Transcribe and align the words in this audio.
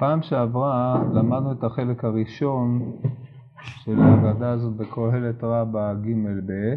פעם 0.00 0.22
שעברה 0.22 1.02
למדנו 1.14 1.52
את 1.52 1.64
החלק 1.64 2.04
הראשון 2.04 2.92
של 3.62 4.00
ההגדה 4.02 4.50
הזאת 4.50 4.76
בקהלת 4.76 5.44
רבה 5.44 5.94
ג' 5.94 6.26
ב'. 6.46 6.74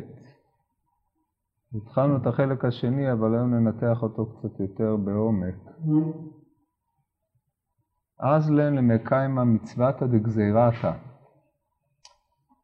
התחלנו 1.76 2.18
את 2.18 2.28
החלק 2.28 2.66
השני, 2.66 3.12
אבל 3.12 3.36
היום 3.36 3.54
ננתח 3.54 4.04
אותו 4.04 4.26
קצת 4.26 4.60
יותר 4.60 4.96
בעומק. 4.96 5.56
אז 8.20 8.52
לן 8.52 8.76
למקיימה 8.76 9.44
מצוותא 9.44 10.06
דגזירתא. 10.06 10.94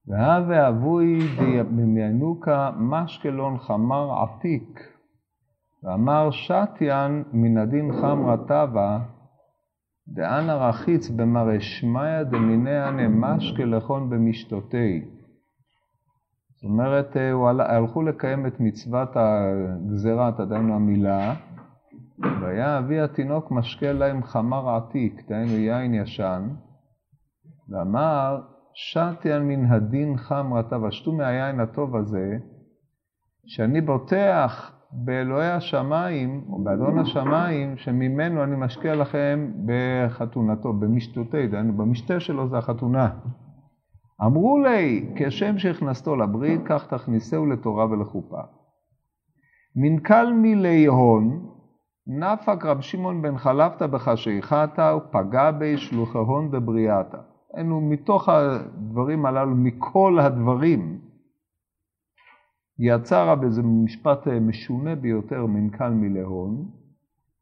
והווה 0.07 0.69
אבוי 0.69 1.19
דמיינוקה 1.37 2.71
משקלון 2.77 3.57
חמר 3.57 4.21
עתיק. 4.21 4.79
ואמר 5.83 6.31
שתיין 6.31 7.23
מן 7.33 7.57
הדין 7.57 7.91
חמרא 8.01 8.35
טבא 8.35 8.99
דאנא 10.13 10.51
רחיץ 10.51 11.09
במראה 11.09 11.59
שמיא 11.59 12.23
דמיניה 12.23 12.91
נמשקה 12.91 13.65
לכון 13.65 14.09
במשתותי. 14.09 15.01
זאת 16.55 16.63
אומרת, 16.63 17.17
אה, 17.17 17.31
הלכו 17.75 18.01
לקיים 18.01 18.47
את 18.47 18.59
מצוות 18.59 19.09
הגזירת, 19.15 20.39
עדיין 20.39 20.71
המילה, 20.71 21.35
והיה 22.41 22.77
אבי 22.77 22.99
התינוק 22.99 23.51
משקה 23.51 23.91
להם 23.91 24.23
חמר 24.23 24.69
עתיק, 24.69 25.29
דהיינו 25.29 25.51
יין 25.51 25.93
ישן, 25.93 26.49
ואמר, 27.69 28.41
שתיין 28.73 29.43
מן 29.47 29.65
הדין 29.65 30.17
חמרתה, 30.17 30.77
ושתו 30.83 31.11
מהיין 31.11 31.59
הטוב 31.59 31.95
הזה, 31.95 32.37
שאני 33.45 33.81
בוטח 33.81 34.78
באלוהי 34.91 35.51
השמיים, 35.51 36.43
או 36.49 36.63
באדון 36.63 36.99
השמיים, 36.99 37.77
שממנו 37.77 38.43
אני 38.43 38.55
משקיע 38.55 38.95
לכם 38.95 39.51
בחתונתו, 39.65 40.73
במשתותי, 40.73 41.47
דהיינו 41.47 41.73
במשתה 41.73 42.19
שלו 42.19 42.49
זה 42.49 42.57
החתונה. 42.57 43.09
אמרו 44.25 44.59
לי, 44.59 45.09
כשם 45.15 45.57
שהכנסתו 45.57 46.15
לברית, 46.15 46.61
כך 46.65 46.87
תכניסהו 46.87 47.45
לתורה 47.45 47.85
ולחופה. 47.85 48.41
מנכ"ל 49.75 50.33
מילי 50.33 50.85
הון, 50.85 51.49
נפק 52.07 52.65
רב 52.65 52.81
שמעון 52.81 53.21
בן 53.21 53.37
חלפתא 53.37 53.87
בחשיכתא, 53.87 54.95
ופגע 54.95 55.51
בי 55.51 55.77
שלוחי 55.77 56.17
הון 56.17 56.51
בבריאתא. 56.51 57.17
היינו 57.53 57.81
מתוך 57.81 58.29
הדברים 58.29 59.25
הללו, 59.25 59.55
מכל 59.55 60.19
הדברים, 60.19 60.99
יצא 62.79 63.23
רב 63.23 63.43
איזה 63.43 63.61
משפט 63.63 64.27
אה, 64.27 64.39
משונה 64.39 64.95
ביותר, 64.95 65.45
מנכ"ל 65.45 65.89
מלהון, 65.89 66.65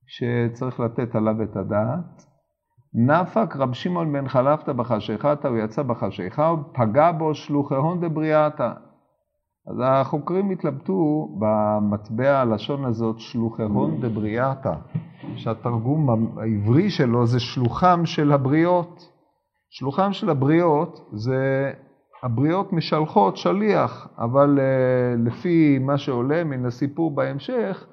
שצריך 0.07 0.79
לתת 0.79 1.15
עליו 1.15 1.43
את 1.43 1.55
הדעת. 1.55 2.25
נפק 2.93 3.55
רב 3.55 3.73
שמעון 3.73 4.13
בן 4.13 4.27
חלפתא 4.27 4.73
בחשיכתא, 4.73 5.47
הוא 5.47 5.57
יצא 5.57 5.83
בחשיכה, 5.83 6.53
ופגע 6.53 7.11
בו 7.11 7.35
שלוחי 7.35 7.75
הון 7.75 8.01
דבריאתא. 8.01 8.71
אז 9.67 9.75
החוקרים 9.83 10.49
התלבטו 10.49 11.27
במטבע 11.39 12.39
הלשון 12.39 12.85
הזאת, 12.85 13.19
שלוחי 13.19 13.63
הון 13.63 14.01
דבריאתא, 14.01 14.73
שהתרגום 15.35 16.09
העברי 16.39 16.89
שלו 16.89 17.25
זה 17.25 17.39
שלוחם 17.39 18.05
של 18.05 18.31
הבריות. 18.31 19.11
שלוחם 19.69 20.13
של 20.13 20.29
הבריות 20.29 21.09
זה 21.13 21.71
הבריות 22.27 22.73
משלחות 22.73 23.37
שליח, 23.37 24.07
אבל 24.17 24.59
uh, 24.59 25.27
לפי 25.27 25.79
מה 25.79 25.97
שעולה 25.97 26.43
מן 26.43 26.65
הסיפור 26.65 27.15
בהמשך, 27.15 27.87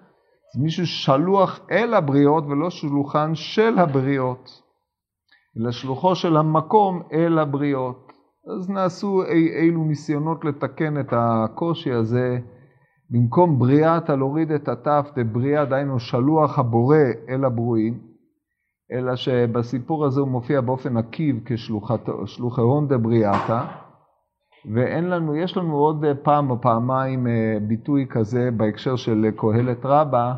זה 0.55 0.63
מישהו 0.63 0.87
שלוח 0.87 1.61
אל 1.71 1.95
הבריות 1.95 2.45
ולא 2.47 2.71
שלוחן 2.71 3.35
של 3.35 3.79
הבריות, 3.79 4.63
אלא 5.59 5.71
שלוחו 5.71 6.15
של 6.15 6.37
המקום 6.37 7.03
אל 7.13 7.39
הבריות. 7.39 8.13
אז 8.57 8.71
נעשו 8.71 9.23
אי, 9.23 9.49
אילו 9.49 9.85
ניסיונות 9.85 10.45
לתקן 10.45 11.01
את 11.01 11.13
הקושי 11.13 11.93
הזה, 11.93 12.39
במקום 13.11 13.59
בריאתה 13.59 14.17
להוריד 14.17 14.51
את 14.51 14.69
התף 14.69 15.11
דבריאה, 15.17 15.65
דהיינו 15.65 16.01
שלוח 16.01 16.59
הבורא 16.59 16.97
אל 17.29 17.45
הברואים, 17.45 18.01
אלא 18.93 19.17
שבסיפור 19.17 20.05
הזה 20.05 20.21
הוא 20.21 20.29
מופיע 20.29 20.61
באופן 20.61 20.97
עקיב 20.97 21.41
כשלוחי 21.45 22.61
הון 22.61 22.89
דבריאתה. 22.89 23.84
ואין 24.73 25.11
לנו, 25.11 25.37
יש 25.37 25.57
לנו 25.57 25.77
עוד 25.77 26.05
פעם 26.23 26.51
או 26.51 26.61
פעמיים 26.61 27.27
אה, 27.27 27.59
ביטוי 27.69 28.07
כזה 28.11 28.51
בהקשר 28.57 28.97
של 28.97 29.31
קהלת 29.37 29.85
רבה, 29.85 30.35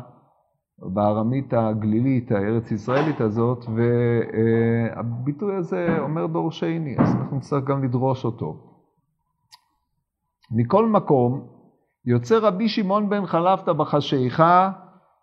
בארמית 0.79 1.53
הגלילית, 1.53 2.31
הארץ 2.31 2.71
ישראלית 2.71 3.21
הזאת, 3.21 3.65
והביטוי 3.75 5.55
הזה 5.55 5.97
אומר 5.99 6.27
דורשני, 6.27 6.95
אז 6.99 7.15
אנחנו 7.15 7.37
נצטרך 7.37 7.63
גם 7.63 7.83
לדרוש 7.83 8.25
אותו. 8.25 8.55
מכל 10.51 10.85
מקום, 10.85 11.47
יוצא 12.05 12.37
רבי 12.41 12.69
שמעון 12.69 13.09
בן 13.09 13.25
חלפתא 13.25 13.73
בחשיכה, 13.73 14.71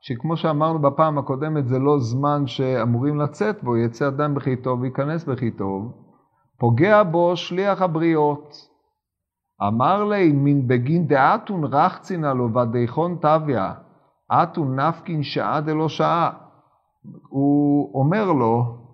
שכמו 0.00 0.36
שאמרנו 0.36 0.78
בפעם 0.78 1.18
הקודמת, 1.18 1.68
זה 1.68 1.78
לא 1.78 1.98
זמן 1.98 2.46
שאמורים 2.46 3.20
לצאת 3.20 3.64
בו, 3.64 3.76
יצא 3.76 4.08
אדם 4.08 4.34
בכי 4.34 4.56
טוב 4.56 4.80
וייכנס 4.80 5.24
בכי 5.24 5.50
טוב, 5.50 5.92
פוגע 6.58 7.02
בו 7.02 7.36
שליח 7.36 7.82
הבריות. 7.82 8.73
אמר 9.62 10.04
לי, 10.04 10.32
מן 10.32 10.66
בגין 10.66 11.06
דאתון 11.06 11.64
רחצינא 11.64 12.26
לו 12.26 12.54
ודייכון 12.54 13.16
תביא, 13.20 13.58
אתון 14.32 14.80
נפקין 14.80 15.22
שעה 15.22 15.60
דלא 15.60 15.88
שעה. 15.88 16.30
הוא 17.28 18.00
אומר 18.00 18.32
לו, 18.32 18.84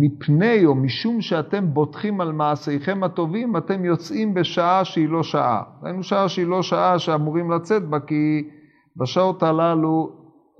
מפני 0.00 0.66
או 0.66 0.74
משום 0.74 1.20
שאתם 1.20 1.74
בוטחים 1.74 2.20
על 2.20 2.32
מעשיכם 2.32 3.04
הטובים, 3.04 3.56
אתם 3.56 3.84
יוצאים 3.84 4.34
בשעה 4.34 4.84
שהיא 4.84 5.08
לא 5.08 5.22
שעה. 5.22 5.62
ראינו 5.82 6.02
שעה 6.02 6.28
שהיא 6.28 6.46
לא 6.46 6.62
שעה 6.62 6.98
שאמורים 6.98 7.50
לצאת 7.50 7.88
בה, 7.88 8.00
כי 8.00 8.48
בשעות 8.96 9.42
הללו 9.42 10.10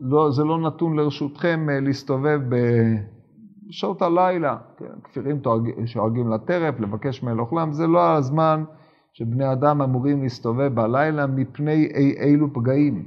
לא, 0.01 0.31
זה 0.31 0.45
לא 0.45 0.59
נתון 0.59 0.97
לרשותכם 0.97 1.67
אה, 1.71 1.81
להסתובב 1.81 2.41
ב... 2.49 2.55
בשעות 3.69 4.03
הלילה, 4.03 4.57
כן, 4.77 5.01
כפירים 5.05 5.41
שואגים 5.85 6.31
לטרף, 6.31 6.81
לבקש 6.81 7.23
מאל 7.23 7.41
אוכלם, 7.41 7.73
זה 7.73 7.87
לא 7.87 8.17
הזמן 8.17 8.65
שבני 9.13 9.53
אדם 9.53 9.83
אמורים 9.83 10.23
להסתובב 10.23 10.75
בלילה 10.75 11.27
מפני 11.27 11.89
אי 11.95 12.15
אילו 12.21 12.53
פגעים. 12.55 13.05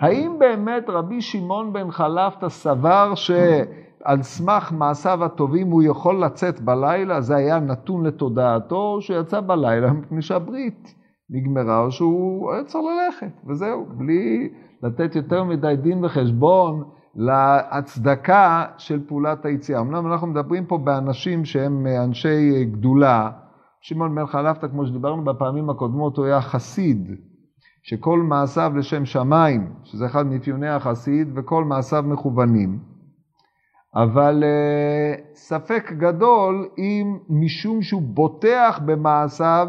האם 0.00 0.36
באמת 0.38 0.84
רבי 0.88 1.20
שמעון 1.20 1.72
בן 1.72 1.90
חלפתא 1.90 2.48
סבר 2.48 3.14
שעל 3.14 4.22
סמך 4.22 4.72
מעשיו 4.72 5.24
הטובים 5.24 5.70
הוא 5.70 5.82
יכול 5.82 6.24
לצאת 6.24 6.60
בלילה? 6.60 7.20
זה 7.20 7.36
היה 7.36 7.60
נתון 7.60 8.06
לתודעתו, 8.06 8.76
או 8.76 8.98
יצא 9.20 9.40
בלילה 9.40 9.92
מפני 9.92 10.22
שהברית 10.22 10.94
נגמרה, 11.30 11.80
או 11.80 11.90
שהוא 11.90 12.52
היה 12.52 12.64
צריך 12.64 12.84
ללכת, 12.84 13.32
וזהו, 13.46 13.86
בלי 13.96 14.48
לתת 14.82 15.16
יותר 15.16 15.44
מדי 15.44 15.74
דין 15.76 16.04
וחשבון 16.04 16.84
להצדקה 17.16 18.64
של 18.78 19.06
פעולת 19.08 19.44
היציאה. 19.44 19.80
אמנם 19.80 20.12
אנחנו 20.12 20.26
מדברים 20.26 20.66
פה 20.66 20.78
באנשים 20.78 21.44
שהם 21.44 21.86
אנשי 22.04 22.64
גדולה. 22.64 23.30
שמעון 23.80 24.14
בן 24.14 24.26
חלפתא, 24.26 24.68
כמו 24.68 24.86
שדיברנו 24.86 25.24
בפעמים 25.24 25.70
הקודמות, 25.70 26.16
הוא 26.16 26.26
היה 26.26 26.40
חסיד, 26.40 27.10
שכל 27.82 28.18
מעשיו 28.18 28.72
לשם 28.76 29.04
שמיים, 29.04 29.72
שזה 29.84 30.06
אחד 30.06 30.26
מאפיוני 30.26 30.68
החסיד, 30.68 31.28
וכל 31.34 31.64
מעשיו 31.64 32.02
מכוונים. 32.02 32.78
אבל 33.94 34.44
uh, 34.44 35.20
ספק 35.34 35.92
גדול 35.92 36.68
אם 36.78 37.18
משום 37.30 37.82
שהוא 37.82 38.02
בוטח 38.02 38.80
במעשיו, 38.84 39.68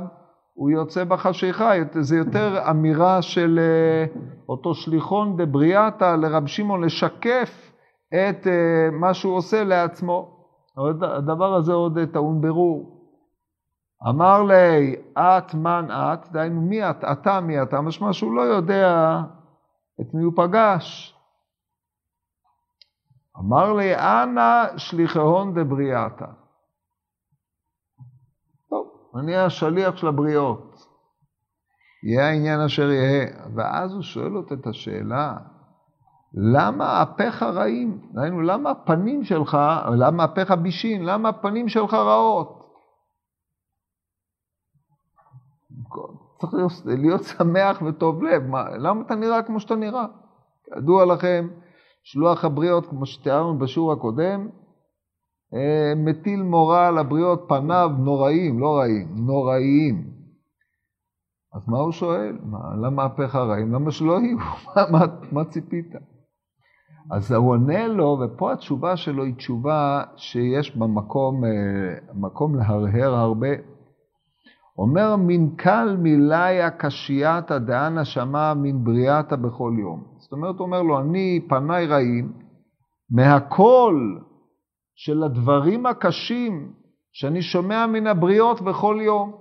הוא 0.58 0.70
יוצא 0.70 1.04
בחשיכה, 1.04 1.72
זה 2.00 2.18
יותר 2.18 2.70
אמירה 2.70 3.22
של 3.22 3.60
uh, 3.60 4.20
אותו 4.50 4.74
שליחון 4.76 5.38
דבריאטה 5.38 6.16
לרב 6.16 6.48
שמעון 6.48 6.84
לשקף 6.84 7.72
את 8.08 8.44
uh, 8.44 8.50
מה 8.92 9.14
שהוא 9.14 9.36
עושה 9.36 9.64
לעצמו. 9.64 10.38
הדבר 11.02 11.56
הזה 11.56 11.74
עוד 11.74 11.98
טעון 12.14 12.42
ברור. 12.42 12.98
אמר 14.10 14.44
לי, 14.44 14.96
את 15.18 15.54
מן 15.54 15.88
את, 15.92 16.32
דהיינו 16.32 16.62
מי 16.62 16.90
את, 16.90 17.04
אתה 17.12 17.40
מי 17.40 17.62
אתה, 17.62 17.82
משמע 17.82 18.14
שהוא 18.14 18.36
לא 18.36 18.42
יודע 18.42 19.20
את 20.02 20.14
מי 20.14 20.24
הוא 20.24 20.34
פגש. 20.36 21.16
אמר 23.40 23.74
לי, 23.74 23.96
אנא 23.96 24.78
שליחהון 24.78 25.54
דבריאטה. 25.54 26.47
אני 29.16 29.36
השליח 29.36 29.96
של 29.96 30.08
הבריות. 30.08 30.76
יהיה 32.04 32.28
העניין 32.28 32.60
אשר 32.60 32.90
יהיה. 32.92 33.28
ואז 33.56 33.94
הוא 33.94 34.02
שואל 34.02 34.38
אותו 34.38 34.54
את 34.54 34.68
השאלה, 34.68 35.38
למה 36.34 37.04
אפיך 37.04 37.44
רעים? 37.44 38.02
דהיינו, 38.14 38.42
למה 38.42 38.70
הפנים 38.70 39.24
שלך, 39.24 39.58
למה 39.98 40.26
אפיך 40.26 40.52
בישין? 40.52 41.06
למה 41.06 41.30
הפנים 41.30 41.70
שלך 41.70 41.94
רעות? 41.94 42.58
צריך 46.40 46.54
להיות, 46.54 46.72
להיות 46.86 47.24
שמח 47.24 47.82
וטוב 47.82 48.24
לב. 48.24 48.44
מה, 48.44 48.70
למה 48.70 49.02
אתה 49.02 49.16
נראה 49.16 49.44
כמו 49.44 49.60
שאתה 49.60 49.76
נראה? 49.76 50.06
כידוע 50.74 51.06
לכם, 51.06 51.48
שלוח 52.04 52.46
הבריות, 52.46 52.86
כמו 52.86 53.06
שתיארנו 53.06 53.60
בשיעור 53.60 53.92
הקודם, 53.92 54.50
מטיל 55.96 56.44
מורא 56.44 56.88
על 56.88 56.98
הבריות, 56.98 57.46
פניו 57.48 57.92
נוראים, 58.00 58.60
לא 58.60 58.78
רעים, 58.78 59.08
נוראיים. 59.16 60.18
אז 61.54 61.70
מה 61.70 61.78
הוא 61.78 61.92
שואל? 61.92 62.38
מה, 62.44 62.60
למה 62.82 63.06
הפך 63.06 63.36
הרעים? 63.36 63.74
למה 63.74 63.92
שלא 63.92 64.20
יהיו? 64.22 64.38
מה, 64.76 64.84
מה, 64.92 65.06
מה 65.32 65.46
ציפית? 65.46 65.96
אז 67.12 67.32
הוא 67.32 67.50
עונה 67.50 67.88
לו, 67.88 68.20
ופה 68.22 68.54
התשובה 68.54 68.98
שלו 68.98 69.24
היא 69.24 69.36
תשובה 69.36 70.04
שיש 70.16 70.78
בה 70.78 70.88
מקום, 70.88 71.46
אה, 71.46 71.50
מקום 72.14 72.56
להרהר 72.56 73.16
הרבה. 73.16 73.48
אומר 74.78 75.16
מן 75.16 75.56
קל 75.56 75.98
מילאיה 76.00 76.70
קשייתא 76.70 77.58
דאנה 77.58 78.06
שמע 78.06 78.54
מן 78.54 78.84
בריאתא 78.84 79.36
בכל 79.36 79.74
יום. 79.80 80.04
זאת 80.18 80.32
אומרת, 80.32 80.56
הוא 80.56 80.66
אומר 80.66 80.82
לו, 80.82 81.00
אני 81.00 81.46
פניי 81.50 81.88
רעים, 81.88 82.34
מהכל 83.10 84.18
של 84.98 85.24
הדברים 85.24 85.86
הקשים 85.86 86.74
שאני 87.12 87.42
שומע 87.42 87.88
מן 87.88 88.08
הבריות 88.08 88.62
בכל 88.62 89.00
יום. 89.02 89.32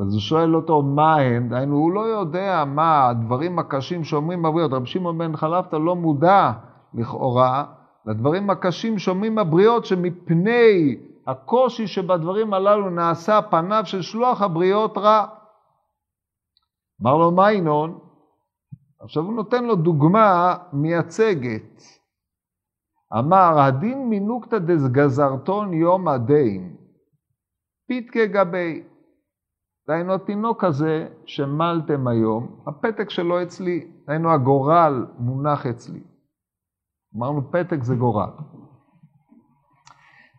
אז 0.00 0.12
הוא 0.14 0.20
שואל 0.20 0.56
אותו 0.56 0.82
מה 0.82 1.16
הם, 1.16 1.48
דהיינו 1.48 1.76
הוא 1.76 1.92
לא 1.92 2.00
יודע 2.00 2.64
מה 2.66 3.08
הדברים 3.08 3.58
הקשים 3.58 4.04
שאומרים 4.04 4.42
בבריות. 4.42 4.72
רבי 4.72 4.86
שמעון 4.86 5.18
בן 5.18 5.36
חלפתא 5.36 5.76
לא 5.76 5.96
מודע 5.96 6.52
לכאורה 6.94 7.64
לדברים 8.06 8.50
הקשים 8.50 8.98
שאומרים 8.98 9.34
בבריות 9.34 9.84
שמפני 9.84 10.96
הקושי 11.26 11.86
שבדברים 11.86 12.54
הללו 12.54 12.90
נעשה 12.90 13.42
פניו 13.42 13.82
של 13.84 14.02
שלוח 14.02 14.42
הבריות 14.42 14.98
רע. 14.98 15.26
אמר 17.02 17.16
לו 17.16 17.30
מה 17.30 17.52
ינון? 17.52 17.98
עכשיו 19.00 19.22
הוא 19.22 19.34
נותן 19.34 19.64
לו 19.64 19.76
דוגמה 19.76 20.56
מייצגת. 20.72 22.01
אמר, 23.18 23.60
הדין 23.60 24.08
מינוקתא 24.08 24.58
דגזרתון 24.58 25.74
יום 25.74 26.08
הדין, 26.08 26.76
פיתקה 27.88 28.26
גבי. 28.26 28.82
דהיינו 29.88 30.14
התינוק 30.14 30.64
הזה 30.64 31.08
שמלתם 31.26 32.08
היום, 32.08 32.62
הפתק 32.66 33.10
שלו 33.10 33.42
אצלי, 33.42 33.92
דהיינו 34.06 34.30
הגורל 34.30 35.06
מונח 35.18 35.66
אצלי. 35.66 36.00
אמרנו 37.16 37.50
פתק 37.52 37.82
זה 37.82 37.94
גורל. 37.94 38.30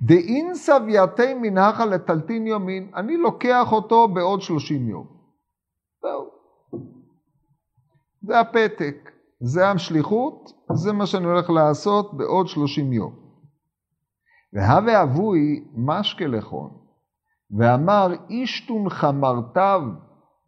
דאין 0.02 0.56
סבייתי 0.56 1.34
מנהכה 1.34 1.86
לטלטין 1.86 2.48
יומין, 2.48 2.92
אני 2.96 3.18
לוקח 3.18 3.72
אותו 3.72 4.08
בעוד 4.08 4.42
שלושים 4.42 4.90
יום. 4.90 5.08
זהו. 6.02 6.30
זה 8.22 8.40
הפתק, 8.40 9.12
זה 9.40 9.70
השליחות, 9.70 10.53
זה 10.76 10.94
מה 10.94 11.06
שאני 11.06 11.26
הולך 11.26 11.50
לעשות 11.50 12.18
בעוד 12.18 12.48
שלושים 12.48 12.94
יום. 12.94 13.14
והווה 14.54 15.04
אבוי 15.04 15.64
משקה 15.76 16.28
לכון, 16.28 16.70
ואמר 17.58 18.08
אישתון 18.30 18.90
חמרתיו 18.90 19.82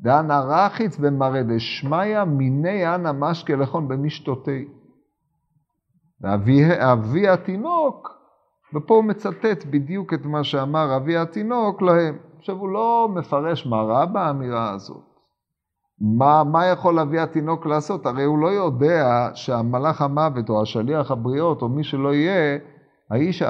דאנה 0.01 0.39
רחיץ 0.39 0.97
במראה 0.97 1.43
דשמיא 1.43 2.23
מיני 2.23 2.95
אנא 2.95 3.11
משקה 3.11 3.55
לכון 3.55 3.87
במשתותי. 3.87 4.67
ואבי 6.21 7.27
התינוק, 7.27 8.15
ופה 8.73 8.95
הוא 8.95 9.03
מצטט 9.03 9.65
בדיוק 9.69 10.13
את 10.13 10.25
מה 10.25 10.43
שאמר 10.43 10.95
אבי 10.97 11.17
התינוק 11.17 11.81
להם. 11.81 12.17
עכשיו 12.37 12.55
הוא 12.55 12.69
לא 12.69 13.09
מפרש 13.15 13.67
מה 13.67 13.81
רע 13.81 14.05
באמירה 14.05 14.71
הזאת. 14.71 15.14
מה, 16.01 16.43
מה 16.43 16.65
יכול 16.65 16.99
אבי 16.99 17.19
התינוק 17.19 17.65
לעשות? 17.65 18.05
הרי 18.05 18.23
הוא 18.23 18.37
לא 18.37 18.47
יודע 18.47 19.29
שהמלאך 19.33 20.01
המוות 20.01 20.49
או 20.49 20.61
השליח 20.61 21.11
הבריות 21.11 21.61
או 21.61 21.69
מי 21.69 21.83
שלא 21.83 22.13
יהיה, 22.13 22.57
האיש, 23.11 23.43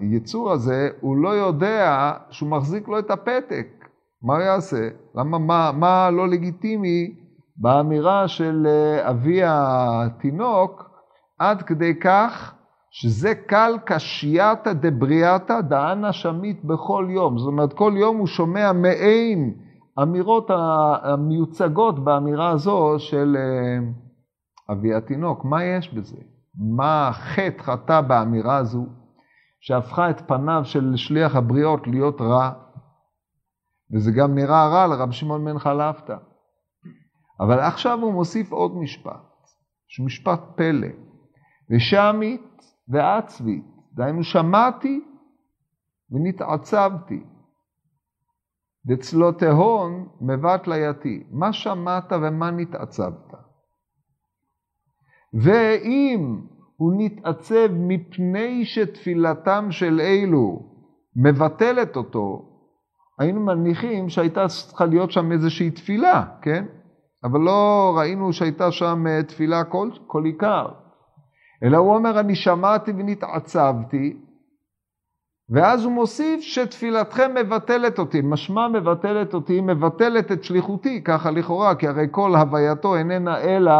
היצור 0.00 0.50
הזה, 0.52 0.88
הוא 1.00 1.16
לא 1.16 1.28
יודע 1.28 2.12
שהוא 2.30 2.48
מחזיק 2.48 2.88
לו 2.88 2.98
את 2.98 3.10
הפתק. 3.10 3.66
מה 4.22 4.34
הוא 4.34 4.42
יעשה? 4.42 4.88
למה, 5.14 5.38
מה, 5.38 5.70
מה 5.74 6.10
לא 6.10 6.28
לגיטימי 6.28 7.14
באמירה 7.56 8.28
של 8.28 8.66
אה, 8.66 9.10
אבי 9.10 9.40
התינוק 9.44 10.90
עד 11.38 11.62
כדי 11.62 11.94
כך 12.00 12.54
שזה 12.90 13.34
קל 13.34 13.74
קשייתא 13.84 14.72
דבריאתא 14.72 15.60
דאנה 15.60 16.12
שמית 16.12 16.64
בכל 16.64 17.06
יום. 17.10 17.38
זאת 17.38 17.46
אומרת, 17.46 17.72
כל 17.72 17.92
יום 17.96 18.16
הוא 18.16 18.26
שומע 18.26 18.72
מעין 18.72 19.54
אמירות 19.98 20.50
המיוצגות 21.02 22.04
באמירה 22.04 22.50
הזו 22.50 22.94
של 22.98 23.36
אה, 23.38 23.78
אבי 24.72 24.94
התינוק. 24.94 25.44
מה 25.44 25.64
יש 25.64 25.94
בזה? 25.94 26.16
מה 26.76 27.10
חטא 27.12 27.62
חטא 27.62 28.00
באמירה 28.00 28.56
הזו, 28.56 28.86
שהפכה 29.60 30.10
את 30.10 30.20
פניו 30.28 30.60
של 30.64 30.96
שליח 30.96 31.36
הבריות 31.36 31.86
להיות 31.86 32.20
רע, 32.20 32.50
וזה 33.94 34.12
גם 34.12 34.34
נראה 34.34 34.68
רע 34.68 34.86
לרב 34.86 35.10
שמעון 35.10 35.44
בן 35.44 35.58
חלפתא. 35.58 36.16
אבל 37.40 37.60
עכשיו 37.60 37.98
הוא 38.00 38.12
מוסיף 38.12 38.52
עוד 38.52 38.76
משפט, 38.76 39.48
שהוא 39.88 40.06
משפט 40.06 40.40
פלא. 40.56 40.88
ושמית 41.70 42.62
ועצבית, 42.88 43.64
דהיינו 43.94 44.24
שמעתי 44.24 45.00
ונתעצבתי. 46.10 47.22
דצלו 48.86 49.32
תהון 49.32 50.08
מבט 50.20 50.66
ליתי. 50.66 51.22
מה 51.30 51.52
שמעת 51.52 52.12
ומה 52.12 52.50
נתעצבת? 52.50 53.32
ואם 55.34 56.40
הוא 56.76 56.92
נתעצב 56.96 57.68
מפני 57.72 58.64
שתפילתם 58.64 59.66
של 59.70 60.00
אלו 60.00 60.72
מבטלת 61.16 61.96
אותו, 61.96 62.48
היינו 63.18 63.40
מניחים 63.40 64.08
שהייתה 64.08 64.48
צריכה 64.48 64.84
להיות 64.84 65.10
שם 65.10 65.32
איזושהי 65.32 65.70
תפילה, 65.70 66.24
כן? 66.42 66.64
אבל 67.24 67.40
לא 67.40 67.92
ראינו 67.98 68.32
שהייתה 68.32 68.72
שם 68.72 69.06
אה, 69.06 69.22
תפילה 69.22 69.64
כל, 69.64 69.90
כל 70.06 70.24
עיקר. 70.24 70.66
אלא 71.64 71.76
הוא 71.76 71.94
אומר, 71.94 72.20
אני 72.20 72.34
שמעתי 72.34 72.90
ונתעצבתי, 72.90 74.16
ואז 75.52 75.84
הוא 75.84 75.92
מוסיף 75.92 76.40
שתפילתכם 76.40 77.34
מבטלת 77.34 77.98
אותי. 77.98 78.20
משמע 78.20 78.68
מבטלת 78.68 79.34
אותי, 79.34 79.60
מבטלת 79.60 80.32
את 80.32 80.44
שליחותי, 80.44 81.04
ככה 81.04 81.30
לכאורה, 81.30 81.74
כי 81.74 81.88
הרי 81.88 82.06
כל 82.10 82.34
הווייתו 82.36 82.96
איננה 82.96 83.40
אלא 83.40 83.72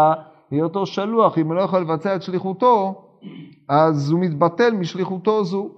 היותו 0.50 0.87
שלוח. 0.87 1.38
אם 1.38 1.47
הוא 1.47 1.55
לא 1.55 1.61
יכול 1.61 1.81
לבצע 1.81 2.17
את 2.17 2.23
שליחותו, 2.23 3.05
אז 3.69 4.11
הוא 4.11 4.21
מתבטל 4.21 4.75
משליחותו 4.75 5.45
זו. 5.45 5.71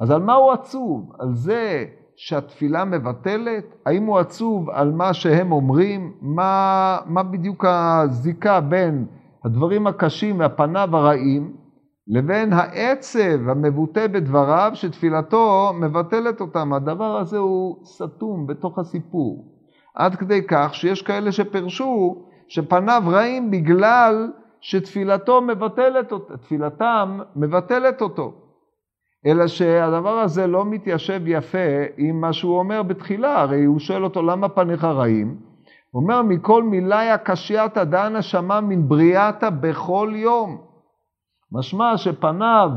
אז 0.00 0.10
על 0.10 0.22
מה 0.22 0.34
הוא 0.34 0.52
עצוב? 0.52 1.12
על 1.18 1.34
זה 1.34 1.84
שהתפילה 2.16 2.84
מבטלת? 2.84 3.64
האם 3.86 4.04
הוא 4.04 4.18
עצוב 4.18 4.70
על 4.70 4.92
מה 4.92 5.14
שהם 5.14 5.52
אומרים? 5.52 6.12
מה, 6.20 6.98
מה 7.06 7.22
בדיוק 7.22 7.64
הזיקה 7.68 8.60
בין 8.60 9.06
הדברים 9.44 9.86
הקשים 9.86 10.40
והפניו 10.40 10.96
הרעים, 10.96 11.63
לבין 12.08 12.52
העצב 12.52 13.48
המבוטא 13.48 14.06
בדבריו, 14.06 14.70
שתפילתו 14.74 15.72
מבטלת 15.80 16.40
אותם. 16.40 16.72
הדבר 16.72 17.16
הזה 17.16 17.38
הוא 17.38 17.76
סתום 17.84 18.46
בתוך 18.46 18.78
הסיפור. 18.78 19.44
עד 19.94 20.14
כדי 20.14 20.42
כך 20.48 20.74
שיש 20.74 21.02
כאלה 21.02 21.32
שפרשו 21.32 22.24
שפניו 22.48 23.02
רעים 23.06 23.50
בגלל 23.50 24.32
שתפילתו 24.60 25.42
מבטלת 25.42 26.12
אותו, 26.12 26.36
תפילתם 26.36 27.18
מבטלת 27.36 28.02
אותו. 28.02 28.32
אלא 29.26 29.46
שהדבר 29.46 30.18
הזה 30.18 30.46
לא 30.46 30.64
מתיישב 30.64 31.20
יפה 31.26 31.58
עם 31.96 32.20
מה 32.20 32.32
שהוא 32.32 32.58
אומר 32.58 32.82
בתחילה, 32.82 33.40
הרי 33.40 33.64
הוא 33.64 33.78
שואל 33.78 34.04
אותו 34.04 34.22
למה 34.22 34.48
פניך 34.48 34.84
רעים? 34.84 35.36
הוא 35.90 36.02
אומר 36.02 36.22
מכל 36.22 36.62
מילאיה 36.62 37.18
קשייתא 37.18 37.84
דאנה 37.84 38.22
שמע 38.22 38.60
מן 38.60 38.88
בריאתא 38.88 39.50
בכל 39.50 40.12
יום. 40.14 40.63
משמע 41.52 41.96
שפניו 41.96 42.70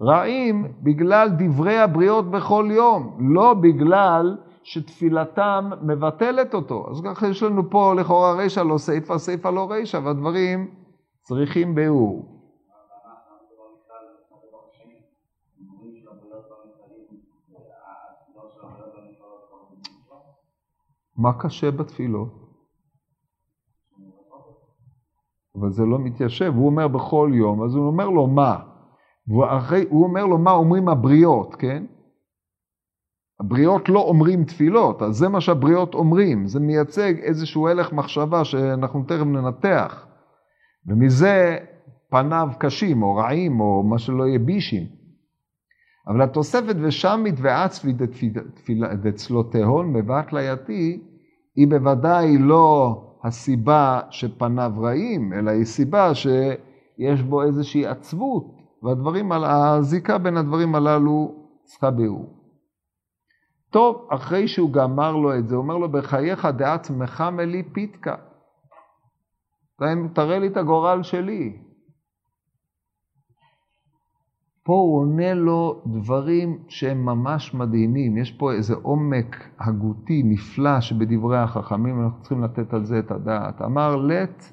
רעים 0.00 0.72
בגלל 0.82 1.28
דברי 1.38 1.78
הבריות 1.78 2.30
בכל 2.30 2.68
יום, 2.70 3.18
לא 3.34 3.54
בגלל 3.54 4.36
שתפילתם 4.62 5.70
מבטלת 5.82 6.54
אותו. 6.54 6.86
אז 6.90 7.02
ככה 7.04 7.28
יש 7.28 7.42
לנו 7.42 7.70
פה 7.70 7.94
לכאורה 7.94 8.32
רישא 8.32 8.60
לא 8.60 8.78
סיפא, 8.78 9.18
סיפא 9.18 9.48
לא 9.48 9.70
רישא, 9.70 9.96
והדברים 9.96 10.70
צריכים 11.22 11.74
ביאור. 11.74 12.28
מה 21.16 21.32
קשה 21.38 21.70
בתפילות? 21.70 22.41
אבל 25.56 25.70
זה 25.70 25.82
לא 25.84 25.98
מתיישב, 25.98 26.52
הוא 26.56 26.66
אומר 26.66 26.88
בכל 26.88 27.30
יום, 27.34 27.62
אז 27.62 27.74
הוא 27.74 27.86
אומר 27.86 28.08
לו 28.08 28.26
מה? 28.26 28.58
והוא 29.28 29.44
אחרי, 29.48 29.84
הוא 29.88 30.04
אומר 30.04 30.26
לו 30.26 30.38
מה 30.38 30.50
אומרים 30.50 30.88
הבריות, 30.88 31.54
כן? 31.54 31.84
הבריות 33.40 33.88
לא 33.88 34.00
אומרים 34.00 34.44
תפילות, 34.44 35.02
אז 35.02 35.16
זה 35.16 35.28
מה 35.28 35.40
שהבריות 35.40 35.94
אומרים, 35.94 36.46
זה 36.46 36.60
מייצג 36.60 37.18
איזשהו 37.18 37.68
הלך 37.68 37.92
מחשבה 37.92 38.44
שאנחנו 38.44 39.04
תכף 39.04 39.24
ננתח. 39.24 40.06
ומזה 40.86 41.58
פניו 42.10 42.48
קשים 42.58 43.02
או 43.02 43.14
רעים 43.14 43.60
או 43.60 43.82
מה 43.82 43.98
שלא 43.98 44.24
יהיה 44.26 44.38
בישים. 44.38 44.86
אבל 46.08 46.22
התוספת 46.22 46.76
ושמית 46.82 47.34
ועצבי 47.38 47.92
דצלותיהון 49.02 49.92
מבט 49.92 50.32
ליתי 50.32 51.02
היא 51.56 51.68
בוודאי 51.68 52.38
לא 52.38 52.96
הסיבה 53.24 54.00
שפניו 54.10 54.72
רעים, 54.76 55.32
אלא 55.32 55.50
היא 55.50 55.64
סיבה 55.64 56.14
שיש 56.14 57.22
בו 57.22 57.42
איזושהי 57.42 57.86
עצבות, 57.86 58.44
והדברים, 58.82 59.32
הזיקה 59.32 60.18
בין 60.18 60.36
הדברים 60.36 60.74
הללו 60.74 61.34
צריכה 61.64 61.90
ביאור. 61.90 62.42
טוב, 63.70 64.08
אחרי 64.10 64.48
שהוא 64.48 64.72
גמר 64.72 65.16
לו 65.16 65.38
את 65.38 65.48
זה, 65.48 65.54
הוא 65.54 65.62
אומר 65.62 65.76
לו, 65.76 65.92
בחייך 65.92 66.44
דעצמך 66.44 67.24
מלי 67.32 67.62
פיתקה. 67.62 68.14
תראה 70.14 70.38
לי 70.38 70.46
את 70.46 70.56
הגורל 70.56 71.02
שלי. 71.02 71.71
פה 74.64 74.72
הוא 74.72 75.00
עונה 75.00 75.34
לו 75.34 75.82
דברים 75.86 76.58
שהם 76.68 77.04
ממש 77.04 77.54
מדהימים. 77.54 78.16
יש 78.16 78.32
פה 78.32 78.52
איזה 78.52 78.74
עומק 78.82 79.36
הגותי 79.60 80.22
נפלא 80.24 80.80
שבדברי 80.80 81.38
החכמים, 81.38 82.04
אנחנו 82.04 82.20
צריכים 82.20 82.44
לתת 82.44 82.74
על 82.74 82.84
זה 82.84 82.98
את 82.98 83.10
הדעת. 83.10 83.62
אמר, 83.62 83.96
לט 83.96 84.44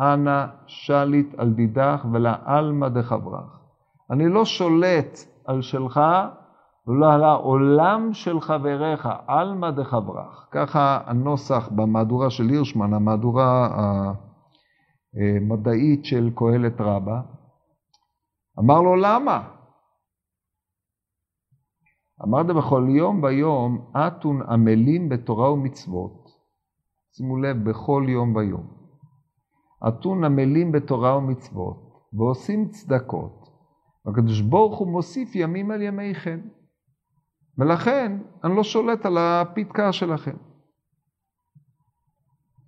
אנא 0.00 0.44
שליט 0.66 1.34
על 1.38 1.50
דידך 1.50 2.06
ולעלמא 2.12 2.88
דחברך. 2.88 3.58
אני 4.10 4.28
לא 4.28 4.44
שולט 4.44 5.18
על 5.46 5.62
שלך 5.62 6.00
ולא 6.86 7.12
על 7.12 7.24
העולם 7.24 8.12
של 8.12 8.40
חבריך, 8.40 9.08
עלמא 9.26 9.70
דחברך. 9.70 10.46
ככה 10.50 11.00
הנוסח 11.06 11.68
במהדורה 11.68 12.30
של 12.30 12.48
הירשמן, 12.48 12.94
המהדורה 12.94 13.68
המדעית 15.14 16.04
של 16.04 16.30
קהלת 16.34 16.80
רבה. 16.80 17.20
אמר 18.58 18.80
לו, 18.80 18.96
למה? 18.96 19.42
אמרת 22.24 22.46
בכל 22.46 22.86
יום 22.88 23.22
ויום, 23.22 23.90
אתון 23.96 24.42
עמלים 24.42 25.08
בתורה 25.08 25.52
ומצוות. 25.52 26.30
שימו 27.16 27.36
לב, 27.36 27.70
בכל 27.70 28.04
יום 28.08 28.36
ויום. 28.36 28.66
אתון 29.88 30.24
עמלים 30.24 30.72
בתורה 30.72 31.16
ומצוות, 31.16 32.08
ועושים 32.12 32.68
צדקות, 32.68 33.48
והקדוש 34.04 34.40
ברוך 34.40 34.78
הוא 34.78 34.88
מוסיף 34.88 35.34
ימים 35.34 35.70
על 35.70 35.82
ימיכם. 35.82 36.40
ולכן 37.58 38.18
אני 38.44 38.56
לא 38.56 38.62
שולט 38.62 39.06
על 39.06 39.18
הפתקה 39.18 39.92
שלכם. 39.92 40.36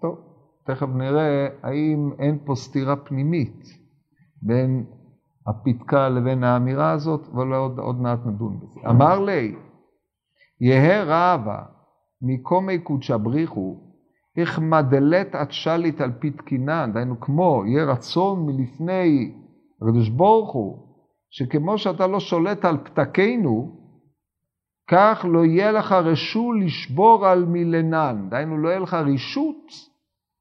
טוב, 0.00 0.18
תכף 0.66 0.88
נראה 0.88 1.48
האם 1.62 2.10
אין 2.18 2.38
פה 2.44 2.54
סתירה 2.54 2.96
פנימית 2.96 3.64
בין 4.42 4.86
הפתקה 5.46 6.08
לבין 6.08 6.44
האמירה 6.44 6.90
הזאת, 6.90 7.28
אבל 7.34 7.54
עוד, 7.54 7.78
עוד 7.78 8.00
מעט 8.00 8.18
נדון 8.26 8.60
בזה. 8.60 8.80
אמר 8.90 9.20
לי, 9.20 9.54
יהא 10.60 11.02
רעבה 11.02 11.62
מקומי 12.22 12.78
קודשא 12.78 13.16
בריחו, 13.16 13.80
איך 14.36 14.58
מדלת 14.58 15.34
את 15.34 15.52
שליט 15.52 16.00
על 16.00 16.12
פתקינן, 16.20 16.90
דהיינו 16.94 17.20
כמו, 17.20 17.62
יהיה 17.66 17.84
רצון 17.84 18.46
מלפני 18.46 19.34
הקדוש 19.82 20.08
ברוך 20.08 20.52
הוא, 20.52 20.78
שכמו 21.30 21.78
שאתה 21.78 22.06
לא 22.06 22.20
שולט 22.20 22.64
על 22.64 22.78
פתקינו, 22.78 23.84
כך 24.90 25.26
לא 25.28 25.44
יהיה 25.44 25.72
לך 25.72 25.92
רשות 25.92 26.56
לשבור 26.60 27.26
על 27.26 27.44
מילנן, 27.44 28.26
דהיינו 28.30 28.58
לא 28.58 28.68
יהיה 28.68 28.80
לך 28.80 28.94
רשות 28.94 29.72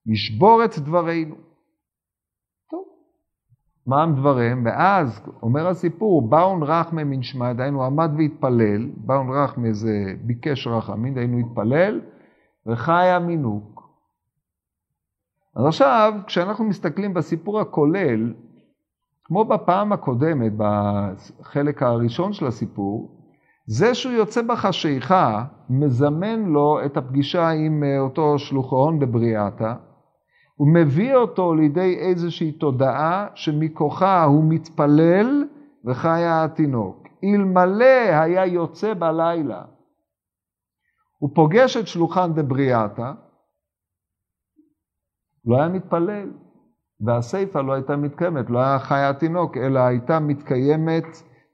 לשבור 0.06 0.66
את 0.66 0.80
דברינו. 0.80 1.36
מה 3.88 4.04
הם 4.04 4.16
דבריהם? 4.16 4.66
ואז 4.66 5.22
אומר 5.44 5.68
הסיפור, 5.68 6.22
באון 6.22 6.64
רחמי 6.64 7.04
מן 7.04 7.24
שמע, 7.24 7.54
דהיינו 7.54 7.86
עמד 7.86 8.12
והתפלל, 8.18 8.90
באון 8.98 9.30
רחמי 9.30 9.74
זה 9.74 10.14
ביקש 10.22 10.68
רחמין, 10.68 11.14
דהיינו 11.14 11.38
התפלל, 11.38 12.02
וחיה 12.66 13.20
מינוק. 13.20 13.90
אז 15.56 15.66
עכשיו, 15.66 16.14
כשאנחנו 16.28 16.66
מסתכלים 16.66 17.14
בסיפור 17.14 17.60
הכולל, 17.60 18.34
כמו 19.24 19.46
בפעם 19.46 19.94
הקודמת, 19.94 20.52
בחלק 20.58 21.84
הראשון 21.84 22.34
של 22.34 22.48
הסיפור, 22.48 23.24
זה 23.66 23.96
שהוא 23.96 24.14
יוצא 24.14 24.42
בחשיכה, 24.42 25.46
מזמן 25.70 26.44
לו 26.46 26.80
את 26.86 26.98
הפגישה 26.98 27.50
עם 27.50 27.84
אה, 27.84 28.00
אותו 28.00 28.40
שלוחון 28.40 29.00
בבריאתה, 29.00 29.76
הוא 30.56 30.68
מביא 30.74 31.16
אותו 31.16 31.56
לידי 31.56 31.96
איזושהי 32.00 32.52
תודעה 32.52 33.28
שמכוחה 33.36 34.24
הוא 34.24 34.44
מתפלל 34.50 35.48
וחיה 35.86 36.44
התינוק. 36.44 37.08
אלמלא 37.24 38.20
היה 38.22 38.46
יוצא 38.46 38.94
בלילה, 38.94 39.64
הוא 41.18 41.30
פוגש 41.36 41.78
את 41.78 41.88
שלוחן 41.88 42.34
דבריאתה, 42.34 43.14
לא 45.46 45.58
היה 45.58 45.70
מתפלל, 45.70 46.32
והסיפה 47.02 47.62
לא 47.62 47.74
הייתה 47.74 47.96
מתקיימת, 47.96 48.50
לא 48.50 48.60
היה 48.60 48.80
חיה 48.80 49.10
התינוק, 49.10 49.58
אלא 49.58 49.80
הייתה 49.80 50.20
מתקיימת 50.20 51.06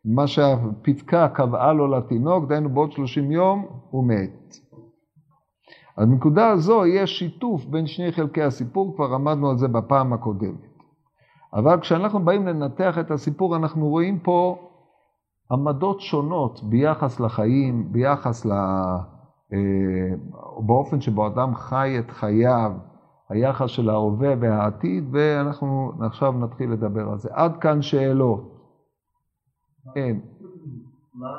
מה 0.06 0.27
שהפתקה 0.27 1.29
קבעה 1.29 1.74
לו 1.74 1.88
לתינוק, 1.88 2.48
דהיינו 2.50 2.70
בעוד 2.70 2.91
30 2.91 3.32
יום 3.32 3.65
הוא 3.89 4.08
מת. 4.08 4.38
אז 6.00 6.08
בנקודה 6.08 6.50
הזו 6.50 6.86
יש 6.86 7.20
שיתוף 7.20 7.65
בין 7.65 7.88
שני 7.88 8.12
חלקי 8.12 8.41
הסיפור, 8.41 8.96
כבר 8.96 9.13
עמדנו 9.13 9.50
על 9.50 9.58
זה 9.58 9.68
בפעם 9.68 10.13
הקודמת. 10.13 10.70
אבל 11.53 11.79
כשאנחנו 11.79 12.20
באים 12.25 12.48
לנתח 12.48 12.98
את 13.00 13.12
הסיפור, 13.12 13.56
אנחנו 13.56 13.89
רואים 13.89 14.20
פה 14.20 14.70
עמדות 15.51 16.01
שונות 16.01 16.63
ביחס 16.63 17.20
לחיים, 17.20 17.91
ביחס 17.91 18.46
ל... 18.46 18.51
אה, 19.53 20.15
באופן 20.65 21.01
שבו 21.01 21.27
אדם 21.27 21.56
חי 21.56 22.00
את 22.00 22.12
חייו, 22.12 22.72
היחס 23.29 23.70
של 23.70 23.89
ההווה 23.89 24.34
והעתיד, 24.39 25.03
ואנחנו 25.12 25.91
עכשיו 26.06 26.32
נתחיל 26.32 26.72
לדבר 26.72 27.10
על 27.10 27.18
זה. 27.18 27.29
עד 27.32 27.58
כאן 27.58 27.82
שאלות. 27.82 28.41
כן. 29.96 30.18
מה, 31.13 31.29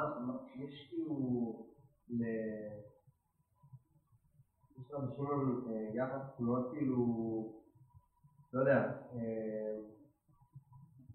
יש 0.56 0.90
כאילו, 0.90 1.16
אה, 5.68 5.88
יחס 5.94 6.40
מאוד 6.40 6.70
כאילו, 6.72 7.06
לא 8.52 8.60
יודע, 8.60 8.92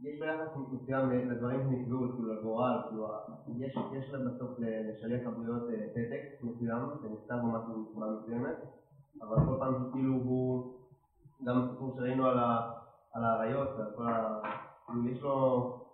יש 0.03 0.19
לו 0.19 0.25
יחס 0.25 0.57
מסוים 0.73 1.09
לדברים 1.09 1.59
שנקבעו, 1.63 2.11
כאילו 2.13 2.33
לגורל, 2.33 2.81
כאילו, 2.87 3.07
יש 3.93 4.11
בסוף 4.11 4.51
לשליח 4.59 5.27
הבריות 5.27 5.63
פתק 5.93 6.43
מסוים, 6.43 6.79
שנכתב 7.01 7.37
או 7.43 7.47
משהו 7.47 7.85
בצורה 7.85 8.07
מסוימת, 8.11 8.55
אבל 9.21 9.35
כל 9.45 9.55
פעם 9.59 9.73
שכאילו 9.73 10.13
הוא, 10.13 10.73
גם 11.45 11.61
הסיפור 11.61 11.95
שראינו 11.95 12.25
על 13.13 13.23
האריות 13.23 13.69
ועל 13.77 13.91
כל 13.95 14.07
ה... 14.07 14.41
כאילו 14.87 15.07
יש 15.07 15.21
לו 15.21 15.85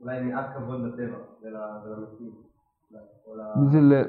אולי 0.00 0.20
מעט 0.20 0.56
כבוד 0.56 0.80
לטבע 0.80 1.18
ולמציאות. 1.42 2.50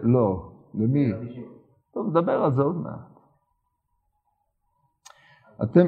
לא, 0.03 0.51
למי? 0.73 1.11
טוב, 1.93 2.07
נדבר 2.07 2.43
על 2.43 2.51
זה 2.51 2.61
עוד 2.61 2.75
מעט. 2.75 3.19
אתם... 5.63 5.87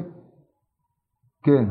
כן. 1.42 1.68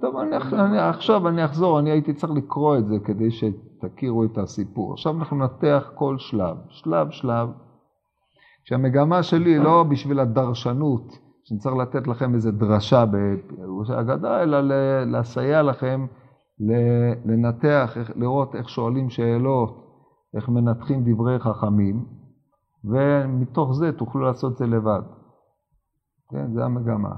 טוב, 0.00 0.16
אני, 0.16 0.36
אני, 0.52 0.78
עכשיו 0.78 1.28
אני 1.28 1.44
אחזור, 1.44 1.78
אני 1.78 1.90
הייתי 1.90 2.14
צריך 2.14 2.32
לקרוא 2.32 2.76
את 2.78 2.86
זה 2.86 2.94
כדי 3.04 3.30
שתכירו 3.30 4.24
את 4.24 4.38
הסיפור. 4.38 4.92
עכשיו 4.92 5.18
אנחנו 5.18 5.36
ננתח 5.36 5.90
כל 5.94 6.18
שלב, 6.18 6.56
שלב 6.68 7.10
שלב, 7.10 7.48
שהמגמה 8.64 9.22
שלי 9.22 9.50
היא 9.50 9.60
לא 9.60 9.82
בשביל 9.82 10.20
הדרשנות, 10.20 11.18
שאני 11.44 11.60
צריך 11.60 11.76
לתת 11.76 12.06
לכם 12.06 12.34
איזה 12.34 12.52
דרשה 12.52 13.04
בפירוש 13.06 13.90
האגדה, 13.90 14.42
אלא 14.42 14.60
לסייע 15.06 15.62
לכם 15.62 16.06
לנתח, 17.24 17.96
לראות 18.16 18.54
איך 18.54 18.68
שואלים 18.68 19.10
שאלות, 19.10 19.87
איך 20.36 20.48
מנתחים 20.48 21.02
דברי 21.04 21.38
חכמים, 21.38 22.04
ומתוך 22.84 23.72
זה 23.72 23.92
תוכלו 23.92 24.20
לעשות 24.20 24.52
את 24.52 24.58
זה 24.58 24.66
לבד. 24.66 25.02
כן, 26.30 26.52
זה 26.54 26.64
המגמה. 26.64 27.14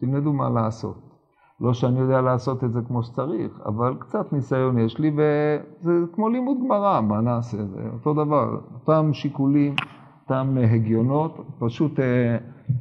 תלמדו 0.00 0.32
מה 0.32 0.50
לעשות. 0.50 1.14
לא 1.60 1.74
שאני 1.74 1.98
יודע 2.00 2.20
לעשות 2.20 2.64
את 2.64 2.72
זה 2.72 2.80
כמו 2.88 3.02
שצריך, 3.02 3.60
אבל 3.66 3.94
קצת 3.98 4.32
ניסיון 4.32 4.78
יש 4.78 4.98
לי, 4.98 5.10
וזה 5.10 6.06
כמו 6.12 6.28
לימוד 6.28 6.56
גמרא, 6.64 7.00
מה 7.00 7.20
נעשה? 7.20 7.66
זה 7.66 7.80
אותו 7.92 8.14
דבר, 8.14 8.60
אותם 8.74 9.10
שיקולים, 9.12 9.74
אותם 10.22 10.56
הגיונות, 10.72 11.36
פשוט 11.58 12.00
אה, 12.00 12.36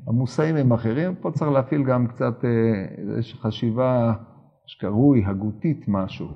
המושאים 0.07 0.55
הם 0.55 0.73
אחרים, 0.73 1.15
פה 1.15 1.31
צריך 1.31 1.51
להפעיל 1.51 1.83
גם 1.83 2.07
קצת 2.07 2.45
אה, 2.45 3.41
חשיבה 3.41 4.13
שקרוי, 4.65 5.25
הגותית 5.25 5.85
משהו. 5.87 6.27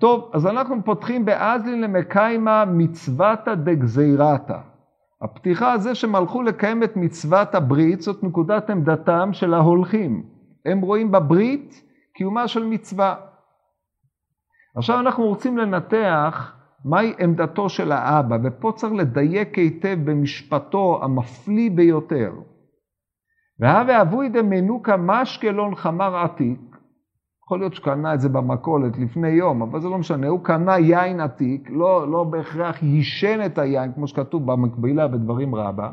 טוב, 0.00 0.30
אז 0.32 0.46
אנחנו 0.46 0.84
פותחים 0.84 1.24
באזלין 1.24 1.80
למקיימה 1.80 2.64
מצוותא 2.64 3.54
דגזירתא. 3.54 4.58
הפתיחה 5.22 5.72
הזה 5.72 5.94
שהם 5.94 6.14
הלכו 6.14 6.42
לקיים 6.42 6.82
את 6.82 6.96
מצוות 6.96 7.54
הברית, 7.54 8.00
זאת 8.00 8.24
נקודת 8.24 8.70
עמדתם 8.70 9.32
של 9.32 9.54
ההולכים. 9.54 10.22
הם 10.66 10.80
רואים 10.80 11.10
בברית 11.12 11.82
קיומה 12.14 12.48
של 12.48 12.64
מצווה. 12.64 13.14
עכשיו 14.76 15.00
אנחנו 15.00 15.24
רוצים 15.24 15.58
לנתח 15.58 16.52
מהי 16.84 17.14
עמדתו 17.18 17.68
של 17.68 17.92
האבא, 17.92 18.36
ופה 18.44 18.72
צריך 18.76 18.92
לדייק 18.92 19.58
היטב 19.58 19.98
במשפטו 20.04 21.00
המפליא 21.02 21.70
ביותר. 21.70 22.32
והווה 23.58 24.02
אבוי 24.02 24.28
דמנוקה 24.28 24.96
משקלון 24.96 25.74
חמר 25.74 26.16
עתיק, 26.16 26.69
יכול 27.50 27.60
להיות 27.60 27.74
שקנה 27.74 28.14
את 28.14 28.20
זה 28.20 28.28
במכולת 28.28 28.98
לפני 28.98 29.28
יום, 29.28 29.62
אבל 29.62 29.80
זה 29.80 29.88
לא 29.88 29.98
משנה, 29.98 30.28
הוא 30.28 30.40
קנה 30.44 30.78
יין 30.78 31.20
עתיק, 31.20 31.70
לא, 31.70 32.10
לא 32.10 32.24
בהכרח 32.24 32.82
יישן 32.82 33.40
את 33.46 33.58
היין, 33.58 33.92
כמו 33.92 34.06
שכתוב 34.06 34.52
במקבילה 34.52 35.08
בדברים 35.08 35.54
רבה, 35.54 35.90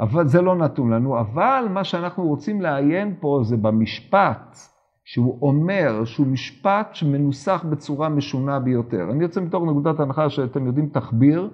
אבל 0.00 0.26
זה 0.26 0.42
לא 0.42 0.56
נתון 0.56 0.90
לנו. 0.92 1.20
אבל 1.20 1.66
מה 1.70 1.84
שאנחנו 1.84 2.26
רוצים 2.26 2.60
לעיין 2.60 3.14
פה 3.20 3.40
זה 3.42 3.56
במשפט, 3.56 4.56
שהוא 5.04 5.38
אומר 5.42 6.04
שהוא 6.04 6.26
משפט 6.26 6.94
שמנוסח 6.94 7.64
בצורה 7.70 8.08
משונה 8.08 8.58
ביותר. 8.60 9.08
אני 9.10 9.22
יוצא 9.22 9.40
מתוך 9.40 9.64
נקודת 9.64 10.00
הנחה 10.00 10.30
שאתם 10.30 10.66
יודעים 10.66 10.88
תחביר, 10.88 11.50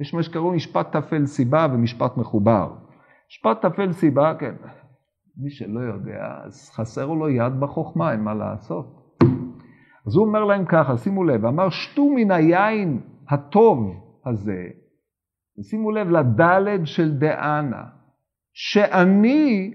יש 0.00 0.14
מה 0.14 0.22
שקראו 0.22 0.52
משפט 0.52 0.96
תפל 0.96 1.26
סיבה 1.26 1.66
ומשפט 1.72 2.16
מחובר. 2.16 2.72
משפט 3.30 3.66
תפל 3.66 3.92
סיבה, 3.92 4.34
כן, 4.34 4.54
מי 5.36 5.50
שלא 5.50 5.80
יודע, 5.80 6.38
אז 6.44 6.70
חסר 6.70 7.06
לו 7.06 7.28
יד 7.28 7.60
בחוכמה, 7.60 8.12
אין 8.12 8.20
מה 8.20 8.34
לעשות. 8.34 9.16
אז 10.06 10.16
הוא 10.16 10.26
אומר 10.26 10.44
להם 10.44 10.64
ככה, 10.64 10.96
שימו 10.96 11.24
לב, 11.24 11.46
אמר 11.46 11.70
שתו 11.70 12.04
מן 12.14 12.30
היין 12.30 13.00
הטוב 13.28 13.78
הזה, 14.26 14.64
ושימו 15.58 15.90
לב 15.90 16.10
לדלת 16.10 16.86
של 16.86 17.18
דאנה, 17.18 17.84
שאני 18.52 19.74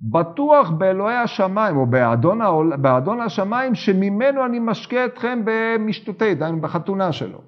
בטוח 0.00 0.70
באלוהי 0.70 1.16
השמיים, 1.16 1.76
או 1.76 1.86
באדון, 1.86 2.42
העול, 2.42 2.76
באדון 2.76 3.20
השמיים, 3.20 3.74
שממנו 3.74 4.46
אני 4.46 4.58
משקה 4.58 5.04
אתכם 5.04 5.42
במשתותי, 5.44 6.34
דהיינו 6.34 6.60
בחתונה 6.60 7.12
שלו. 7.12 7.40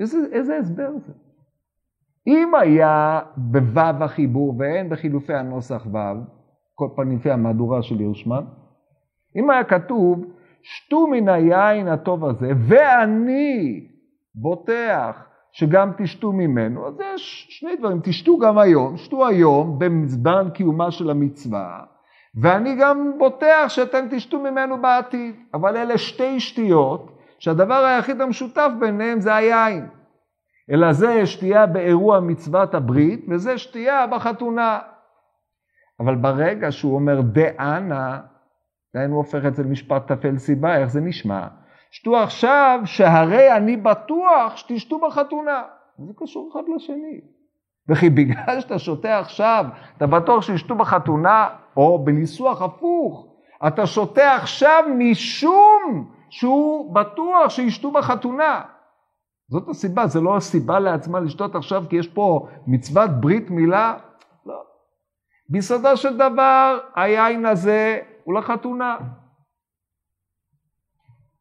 איזה, 0.00 0.18
איזה 0.32 0.56
הסבר 0.56 0.90
זה? 1.06 1.12
אם 2.26 2.54
היה 2.60 3.20
בו"ו 3.36 4.04
החיבור 4.04 4.54
ואין 4.58 4.88
בחילופי 4.88 5.34
הנוסח 5.34 5.86
ו"ו, 5.86 6.37
כל 6.78 6.88
פעם 6.96 7.16
לפי 7.16 7.30
המהדורה 7.30 7.82
של 7.82 8.00
ירשמן, 8.00 8.44
אם 9.36 9.50
היה 9.50 9.64
כתוב, 9.64 10.24
שתו 10.62 11.06
מן 11.06 11.28
היין 11.28 11.88
הטוב 11.88 12.24
הזה, 12.24 12.52
ואני 12.68 13.86
בוטח 14.34 15.26
שגם 15.52 15.90
תשתו 15.98 16.32
ממנו, 16.32 16.88
אז 16.88 16.94
יש 17.14 17.46
שני 17.50 17.76
דברים, 17.76 18.00
תשתו 18.02 18.38
גם 18.38 18.58
היום, 18.58 18.96
שתו 18.96 19.26
היום 19.26 19.78
במזמן 19.78 20.48
קיומה 20.54 20.90
של 20.90 21.10
המצווה, 21.10 21.80
ואני 22.40 22.76
גם 22.80 23.12
בוטח 23.18 23.64
שאתם 23.68 24.06
תשתו 24.10 24.40
ממנו 24.40 24.82
בעתיד, 24.82 25.34
אבל 25.54 25.76
אלה 25.76 25.98
שתי 25.98 26.40
שתיות, 26.40 27.18
שהדבר 27.38 27.84
היחיד 27.84 28.20
המשותף 28.20 28.70
ביניהם 28.80 29.20
זה 29.20 29.34
היין. 29.34 29.86
אלא 30.70 30.92
זה 30.92 31.26
שתייה 31.26 31.66
באירוע 31.66 32.20
מצוות 32.20 32.74
הברית, 32.74 33.24
וזה 33.28 33.58
שתייה 33.58 34.06
בחתונה. 34.06 34.78
אבל 36.00 36.14
ברגע 36.14 36.72
שהוא 36.72 36.94
אומר 36.94 37.20
דאנה, 37.20 38.20
דהיינו 38.94 39.16
הופך 39.16 39.46
את 39.46 39.54
זה 39.54 39.62
למשפט 39.62 40.12
תפל 40.12 40.38
סיבה, 40.38 40.76
איך 40.76 40.88
זה 40.88 41.00
נשמע? 41.00 41.46
שתו 41.90 42.16
עכשיו 42.16 42.80
שהרי 42.84 43.56
אני 43.56 43.76
בטוח 43.76 44.56
שתשתו 44.56 44.98
בחתונה. 44.98 45.62
זה 46.06 46.12
קשור 46.16 46.50
אחד 46.52 46.62
לשני. 46.76 47.20
וכי 47.88 48.10
בגלל 48.10 48.60
שאתה 48.60 48.78
שותה 48.78 49.18
עכשיו, 49.18 49.64
אתה 49.96 50.06
בטוח 50.06 50.42
שישתו 50.42 50.74
בחתונה, 50.74 51.48
או 51.76 52.04
בניסוח 52.04 52.62
הפוך, 52.62 53.26
אתה 53.66 53.86
שותה 53.86 54.34
עכשיו 54.34 54.82
משום 54.98 56.10
שהוא 56.30 56.94
בטוח 56.94 57.50
שישתו 57.50 57.90
בחתונה. 57.90 58.62
זאת 59.50 59.68
הסיבה, 59.68 60.06
זה 60.06 60.20
לא 60.20 60.36
הסיבה 60.36 60.78
לעצמה 60.78 61.20
לשתות 61.20 61.54
עכשיו 61.54 61.84
כי 61.90 61.96
יש 61.96 62.08
פה 62.08 62.48
מצוות 62.66 63.10
ברית 63.10 63.50
מילה. 63.50 63.94
ביסודו 65.48 65.96
של 65.96 66.16
דבר, 66.16 66.78
היין 66.94 67.46
הזה 67.46 68.00
הוא 68.24 68.34
לחתונה. 68.34 68.98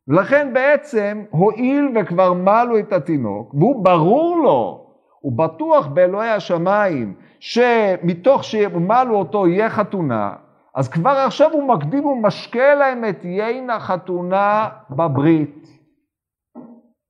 לכן 0.08 0.54
בעצם, 0.54 1.24
הואיל 1.30 1.88
וכבר 1.96 2.34
מלו 2.34 2.80
את 2.80 2.94
התינוק, 2.94 3.54
והוא 3.54 3.86
ברור 3.86 4.38
לו, 4.44 4.88
הוא 5.20 5.38
בטוח 5.38 5.88
באלוהי 5.88 6.30
השמיים, 6.30 7.16
שמתוך 7.40 8.44
שמלו 8.44 9.16
אותו 9.16 9.48
יהיה 9.48 9.70
חתונה, 9.70 10.36
אז 10.76 10.90
כבר 10.90 11.10
עכשיו 11.26 11.52
הוא 11.52 11.68
מקדים 11.68 12.06
ומשקה 12.06 12.76
להם 12.76 13.06
את 13.10 13.26
יין 13.26 13.70
החתונה 13.70 14.70
בברית. 14.90 15.68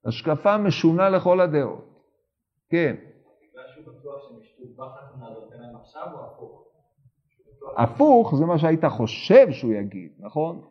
השקפה 0.05 0.57
משונה 0.57 1.09
לכל 1.09 1.41
הדעות. 1.41 2.01
כן. 2.69 2.95
הפוך 6.25 6.66
זה 8.33 8.45
מה 8.45 8.57
שהיית 8.57 8.85
חושב 8.85 9.51
שהוא 9.51 9.73
יגיד, 9.73 10.11
נכון? 10.19 10.61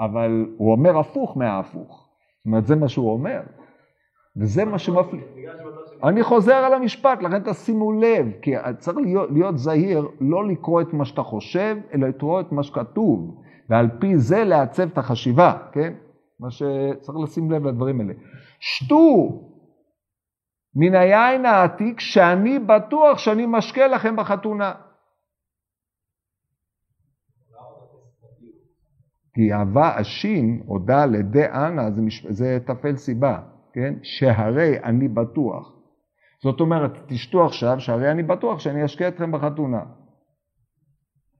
אבל 0.00 0.46
הוא 0.56 0.72
אומר 0.72 0.98
הפוך 0.98 1.36
מההפוך. 1.36 2.08
זאת 2.38 2.46
אומרת, 2.46 2.66
זה 2.66 2.76
מה 2.76 2.88
שהוא 2.88 3.12
אומר. 3.12 3.40
וזה 4.36 4.64
מה 4.64 4.78
שמפליג. 4.78 5.22
אני 6.04 6.22
חוזר 6.22 6.54
על 6.54 6.74
המשפט, 6.74 7.22
לכן 7.22 7.42
תשימו 7.50 7.92
לב, 7.92 8.26
כי 8.42 8.52
צריך 8.78 8.98
להיות, 8.98 9.30
להיות 9.30 9.58
זהיר, 9.58 10.08
לא 10.20 10.48
לקרוא 10.48 10.80
את 10.80 10.92
מה 10.92 11.04
שאתה 11.04 11.22
חושב, 11.22 11.76
אלא 11.94 12.08
לקרוא 12.08 12.40
את 12.40 12.52
מה 12.52 12.62
שכתוב, 12.62 13.42
ועל 13.70 13.88
פי 14.00 14.18
זה 14.18 14.44
לעצב 14.44 14.88
את 14.92 14.98
החשיבה, 14.98 15.58
כן? 15.72 15.94
מה 16.40 16.50
שצריך 16.50 17.18
לשים 17.22 17.50
לב 17.50 17.66
לדברים 17.66 18.00
האלה. 18.00 18.12
שתו 18.60 19.28
מן 20.76 20.94
היין 20.94 21.46
העתיק 21.46 22.00
שאני 22.00 22.58
בטוח 22.58 23.18
שאני 23.18 23.46
משקה 23.46 23.86
לכם 23.86 24.16
בחתונה. 24.16 24.72
כי 29.34 29.52
אהבה 29.52 29.96
השין 29.96 30.62
או 30.68 30.78
ד' 30.78 31.30
דאנה 31.30 31.90
זה, 31.90 32.02
מש... 32.02 32.26
זה 32.26 32.58
תפל 32.66 32.96
סיבה, 32.96 33.40
כן? 33.72 33.94
שהרי 34.02 34.82
אני 34.84 35.08
בטוח. 35.08 35.72
זאת 36.42 36.60
אומרת, 36.60 36.92
תשתו 37.06 37.44
עכשיו, 37.44 37.80
שהרי 37.80 38.10
אני 38.10 38.22
בטוח 38.22 38.58
שאני 38.58 38.84
אשקה 38.84 39.08
אתכם 39.08 39.32
בחתונה. 39.32 39.82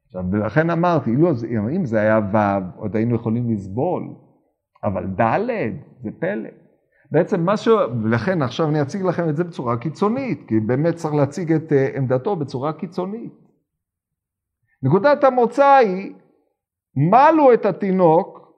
עכשיו, 0.07 0.23
ולכן 0.33 0.71
אמרתי, 0.71 1.17
לא, 1.17 1.31
אם 1.77 1.85
זה 1.85 2.01
היה 2.01 2.21
ו', 2.33 2.81
עוד 2.81 2.97
היינו 2.97 3.15
יכולים 3.15 3.53
לסבול, 3.53 4.03
אבל 4.85 5.07
ד' 5.07 5.49
זה 6.03 6.11
פלא. 6.21 6.49
בעצם 7.11 7.45
מה 7.45 7.57
ש... 7.57 7.69
ולכן 8.03 8.43
עכשיו 8.43 8.69
אני 8.69 8.83
אציג 8.83 9.03
לכם 9.03 9.29
את 9.29 9.37
זה 9.37 9.45
בצורה 9.45 9.77
קיצונית, 9.77 10.49
כי 10.49 10.61
באמת 10.61 10.95
צריך 10.95 11.15
להציג 11.15 11.53
את 11.53 11.73
אה, 11.73 11.89
עמדתו 11.97 12.37
בצורה 12.37 12.73
קיצונית. 12.73 13.33
נקודת 14.83 15.25
המוצא 15.25 15.75
היא 15.75 16.15
מלו 16.97 17.53
את 17.53 17.67
התינוק, 17.67 18.53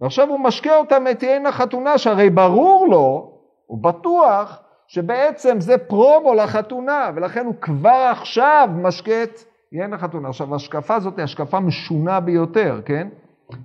ועכשיו 0.00 0.28
הוא 0.28 0.40
משקה 0.40 0.76
אותם 0.76 1.04
את 1.10 1.22
יין 1.22 1.46
החתונה, 1.46 1.98
שהרי 1.98 2.30
ברור 2.30 2.86
לו, 2.88 3.32
הוא 3.66 3.82
בטוח, 3.82 4.62
שבעצם 4.88 5.60
זה 5.60 5.78
פרומו 5.78 6.34
לחתונה, 6.34 7.10
ולכן 7.14 7.46
הוא 7.46 7.54
כבר 7.60 8.08
עכשיו 8.10 8.68
משקה 8.74 9.22
את 9.22 9.40
יין 9.72 9.92
החתונה. 9.92 10.28
עכשיו, 10.28 10.52
ההשקפה 10.52 10.94
הזאת 10.94 11.16
היא 11.16 11.24
השקפה 11.24 11.60
משונה 11.60 12.20
ביותר, 12.20 12.80
כן? 12.84 13.08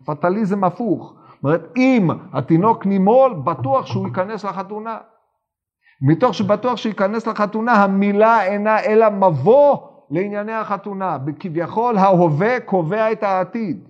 פטליזם 0.05 0.63
הפוך. 0.63 1.13
זאת 1.33 1.43
אומרת, 1.43 1.61
אם 1.77 2.07
התינוק 2.33 2.85
נימול, 2.85 3.33
בטוח 3.33 3.85
שהוא 3.85 4.07
ייכנס 4.07 4.45
לחתונה. 4.45 4.97
מתוך 6.01 6.33
שבטוח 6.33 6.77
שהוא 6.77 6.89
ייכנס 6.89 7.27
לחתונה, 7.27 7.73
המילה 7.73 8.43
אינה 8.43 8.79
אלא 8.79 9.09
מבוא 9.09 9.77
לענייני 10.09 10.53
החתונה. 10.53 11.17
כביכול 11.39 11.97
ההווה 11.97 12.59
קובע 12.59 13.11
את 13.11 13.23
העתיד. 13.23 13.87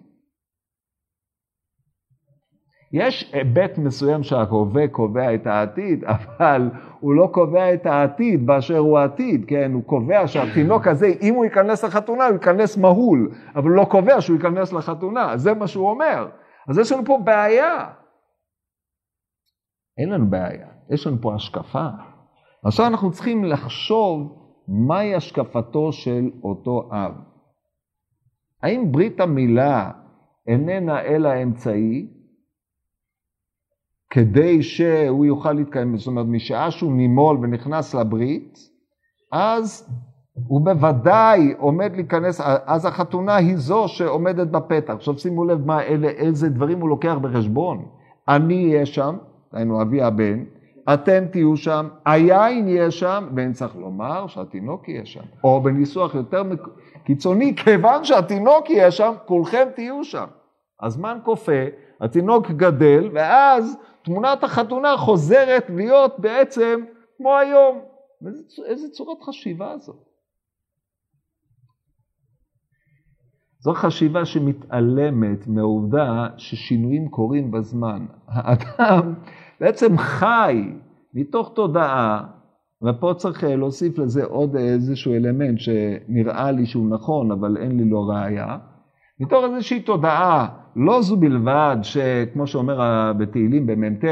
יש 2.95 3.31
היבט 3.33 3.77
מסוים 3.77 4.23
שההווה 4.23 4.87
קובע 4.87 5.35
את 5.35 5.47
העתיד, 5.47 6.03
אבל 6.15 6.69
הוא 6.99 7.13
לא 7.13 7.29
קובע 7.31 7.73
את 7.73 7.85
העתיד 7.85 8.45
באשר 8.45 8.77
הוא 8.77 8.99
העתיד, 8.99 9.45
כן? 9.47 9.71
הוא 9.73 9.83
קובע 9.83 10.27
שהתינוק 10.27 10.87
הזה, 10.87 11.07
אם 11.21 11.33
הוא 11.33 11.45
ייכנס 11.45 11.83
לחתונה, 11.83 12.25
הוא 12.25 12.33
ייכנס 12.33 12.77
מהול, 12.77 13.31
אבל 13.55 13.69
הוא 13.69 13.77
לא 13.77 13.85
קובע 13.85 14.21
שהוא 14.21 14.35
ייכנס 14.35 14.73
לחתונה, 14.73 15.37
זה 15.37 15.53
מה 15.53 15.67
שהוא 15.67 15.89
אומר. 15.89 16.27
אז 16.67 16.77
יש 16.77 16.91
לנו 16.91 17.05
פה 17.05 17.19
בעיה. 17.23 17.89
אין 19.97 20.09
לנו 20.09 20.29
בעיה, 20.29 20.67
יש 20.89 21.07
לנו 21.07 21.17
פה 21.21 21.35
השקפה. 21.35 21.87
עכשיו 22.63 22.87
אנחנו 22.87 23.11
צריכים 23.11 23.43
לחשוב 23.43 24.44
מהי 24.67 25.15
השקפתו 25.15 25.91
של 25.91 26.29
אותו 26.43 26.89
אב. 26.91 27.11
האם 28.63 28.91
ברית 28.91 29.19
המילה 29.19 29.91
איננה 30.47 31.01
אלא 31.01 31.43
אמצעי, 31.43 32.07
כדי 34.09 34.63
שהוא 34.63 35.25
יוכל 35.25 35.51
להתקיים, 35.51 35.97
זאת 35.97 36.07
אומרת, 36.07 36.25
משעה 36.25 36.71
שהוא 36.71 36.93
נימול 36.93 37.37
ונכנס 37.41 37.93
לברית, 37.93 38.59
אז 39.31 39.89
הוא 40.47 40.65
בוודאי 40.65 41.53
עומד 41.57 41.91
להיכנס, 41.95 42.41
אז 42.65 42.85
החתונה 42.85 43.35
היא 43.35 43.57
זו 43.57 43.87
שעומדת 43.87 44.47
בפתח. 44.47 44.93
עכשיו 44.93 45.17
שימו 45.17 45.45
לב 45.45 45.65
מה, 45.65 45.81
אלה, 45.81 46.07
איזה 46.07 46.49
דברים 46.49 46.81
הוא 46.81 46.89
לוקח 46.89 47.15
בחשבון. 47.21 47.85
אני 48.27 48.73
אהיה 48.73 48.85
שם, 48.85 49.17
היינו 49.51 49.81
אבי 49.81 50.01
הבן, 50.01 50.43
אתם 50.93 51.25
תהיו 51.31 51.57
שם, 51.57 51.87
היין 52.05 52.67
יהיה 52.67 52.91
שם, 52.91 53.27
ואין 53.35 53.53
צריך 53.53 53.75
לומר 53.75 54.27
שהתינוק 54.27 54.89
יהיה 54.89 55.05
שם. 55.05 55.23
או 55.43 55.61
בניסוח 55.61 56.15
יותר 56.15 56.43
קיצוני, 57.03 57.55
כיוון 57.55 58.03
שהתינוק 58.03 58.69
יהיה 58.69 58.91
שם, 58.91 59.13
כולכם 59.25 59.67
תהיו 59.75 60.03
שם. 60.03 60.25
הזמן 60.81 61.17
כופה, 61.23 61.65
התינוק 62.01 62.51
גדל, 62.51 63.09
ואז 63.13 63.77
תמונת 64.03 64.43
החתונה 64.43 64.97
חוזרת 64.97 65.69
להיות 65.69 66.19
בעצם 66.19 66.81
כמו 67.17 67.37
היום. 67.37 67.81
איזה 68.65 68.89
צורת 68.89 69.21
חשיבה 69.21 69.77
זו? 69.77 69.93
זו 73.59 73.73
חשיבה 73.73 74.25
שמתעלמת 74.25 75.47
מהעובדה 75.47 76.27
ששינויים 76.37 77.09
קורים 77.09 77.51
בזמן. 77.51 78.05
האדם 78.27 79.13
בעצם 79.61 79.97
חי 79.97 80.73
מתוך 81.13 81.51
תודעה, 81.55 82.23
ופה 82.83 83.13
צריך 83.17 83.43
להוסיף 83.43 83.97
לזה 83.99 84.25
עוד 84.25 84.55
איזשהו 84.55 85.13
אלמנט 85.13 85.59
שנראה 85.59 86.51
לי 86.51 86.65
שהוא 86.65 86.89
נכון, 86.89 87.31
אבל 87.31 87.57
אין 87.57 87.77
לי 87.77 87.85
לו 87.85 88.07
ראייה. 88.07 88.57
מתוך 89.19 89.45
איזושהי 89.45 89.79
תודעה, 89.79 90.47
לא 90.75 91.01
זו 91.01 91.17
בלבד, 91.17 91.77
שכמו 91.81 92.47
שאומר 92.47 93.11
בתהילים 93.17 93.67
במ"ט, 93.67 94.03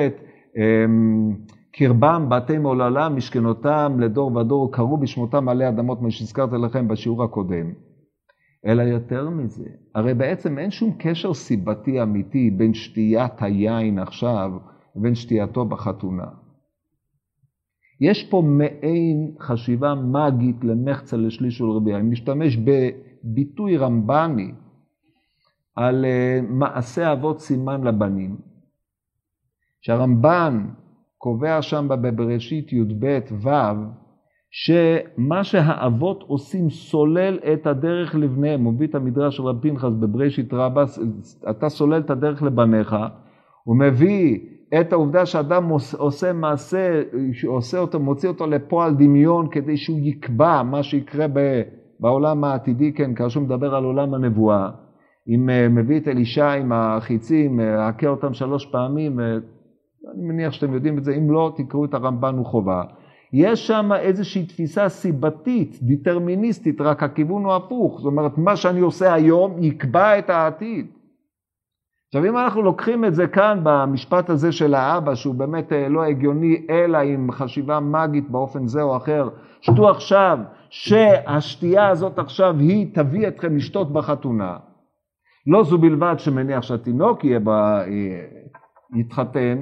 אמ, 0.58 1.36
קרבם 1.72 2.26
בתי 2.30 2.58
מעוללה, 2.58 3.10
משכנותם 3.10 4.00
לדור 4.00 4.36
ודור, 4.36 4.72
קראו 4.72 4.98
בשמותם 4.98 5.50
עלי 5.50 5.70
אדמות, 5.70 6.02
מה 6.02 6.12
שהזכרתי 6.12 6.56
לכם 6.56 6.88
בשיעור 6.88 7.24
הקודם. 7.24 7.72
אלא 8.66 8.82
יותר 8.82 9.30
מזה, 9.30 9.66
הרי 9.96 10.14
בעצם 10.14 10.58
אין 10.58 10.72
שום 10.72 10.92
קשר 11.00 11.34
סיבתי 11.34 12.02
אמיתי 12.02 12.52
בין 12.52 12.74
שתיית 12.74 13.42
היין 13.42 14.00
עכשיו 14.00 14.52
ובין 14.96 15.16
שתייתו 15.16 15.66
בחתונה. 15.66 16.26
יש 18.02 18.30
פה 18.30 18.44
מעין 18.46 19.36
חשיבה 19.40 19.96
מגית 19.96 20.64
למחצה 20.64 21.18
לשליש 21.18 21.62
ולרביעה. 21.62 22.00
אני 22.00 22.10
משתמש 22.10 22.58
בביטוי 22.58 23.78
רמב"ני 23.78 24.52
על 25.76 26.06
אה, 26.06 26.40
מעשה 26.50 27.12
אבות 27.12 27.40
סימן 27.40 27.84
לבנים, 27.84 28.38
שהרמב"ן 29.82 30.68
קובע 31.18 31.62
שם 31.62 31.88
בבראשית 31.90 32.74
י"ב 32.74 33.20
ו' 33.32 33.50
שמה 34.52 35.44
שהאבות 35.44 36.24
עושים 36.28 36.70
סולל 36.70 37.40
את 37.54 37.68
הדרך 37.68 38.16
לבניהם. 38.16 38.68
מביא 38.68 38.88
את 38.88 38.96
המדרש 38.96 39.38
של 39.38 39.44
רב 39.44 39.62
פנחס 39.62 39.92
בבראשית 40.00 40.54
רבה, 40.54 40.84
אתה 41.50 41.70
סולל 41.70 42.00
את 42.00 42.10
הדרך 42.10 42.44
לבניך, 42.44 42.96
הוא 43.64 43.80
מביא 43.80 44.40
את 44.80 44.94
העובדה 44.94 45.26
שאדם 45.26 45.70
עושה 45.98 46.34
מעשה, 46.34 47.02
עושה 47.48 47.80
אותו, 47.80 48.00
מוציא 48.00 48.30
אותו 48.30 48.48
לפועל 48.48 48.96
דמיון 48.96 49.48
כדי 49.52 49.78
שהוא 49.78 50.00
יקבע 50.02 50.64
מה 50.64 50.84
שיקרה 50.84 51.26
בעולם 52.00 52.44
העתידי, 52.44 52.94
כן, 52.94 53.14
כאשר 53.16 53.40
הוא 53.40 53.48
מדבר 53.48 53.76
על 53.76 53.84
עולם 53.84 54.14
הנבואה. 54.14 54.70
אם 55.28 55.50
אה, 55.50 55.70
מביא 55.70 56.00
את 56.00 56.08
אלישע 56.08 56.52
עם 56.52 56.72
החיצים, 56.72 57.60
אה, 57.60 57.88
הכה 57.88 58.08
אותם 58.08 58.34
שלוש 58.34 58.66
פעמים, 58.66 59.20
אה, 59.20 59.26
אני 60.16 60.24
מניח 60.24 60.54
שאתם 60.54 60.74
יודעים 60.74 60.98
את 60.98 61.04
זה, 61.04 61.14
אם 61.14 61.32
לא, 61.32 61.54
תקראו 61.58 61.86
את 61.86 61.94
הרמב"ן 61.94 62.38
הוא 62.38 62.46
חובה. 62.46 62.84
יש 63.34 63.68
שם 63.68 63.90
איזושהי 64.00 64.46
תפיסה 64.46 64.90
סיבתית, 64.90 65.80
דטרמיניסטית, 65.82 66.82
רק 66.82 67.04
הכיוון 67.04 67.44
הוא 67.44 67.54
הפוך. 67.54 67.98
זאת 67.98 68.06
אומרת, 68.06 68.38
מה 68.38 68.56
שאני 68.56 68.80
עושה 68.80 69.14
היום 69.14 69.64
יקבע 69.64 70.20
את 70.20 70.30
העתיד. 70.30 70.88
עכשיו, 72.14 72.26
אם 72.26 72.38
אנחנו 72.38 72.62
לוקחים 72.62 73.06
את 73.06 73.16
זה 73.16 73.28
כאן 73.28 73.60
במשפט 73.64 74.30
הזה 74.30 74.52
של 74.52 74.74
האבא, 74.74 75.16
שהוא 75.16 75.36
באמת 75.36 75.74
אה, 75.74 75.90
לא 75.90 76.04
הגיוני, 76.04 76.66
אלא 76.70 76.98
עם 76.98 77.32
חשיבה 77.32 77.80
מגית 77.80 78.30
באופן 78.30 78.68
זה 78.68 78.82
או 78.82 78.98
אחר, 78.98 79.30
שתו 79.62 79.90
עכשיו, 79.90 80.40
שהשתייה 80.70 81.90
הזאת 81.90 82.20
עכשיו 82.20 82.56
היא 82.60 82.88
תביא 82.94 83.28
אתכם 83.28 83.56
לשתות 83.56 83.94
בחתונה. 83.94 84.58
לא 85.48 85.64
זו 85.64 85.78
בלבד 85.78 86.16
שמניח 86.18 86.62
שהתינוק 86.62 87.24
יהיה 87.24 87.40
בה, 87.40 87.82
אה, 87.82 88.26
יתחתן, 88.96 89.58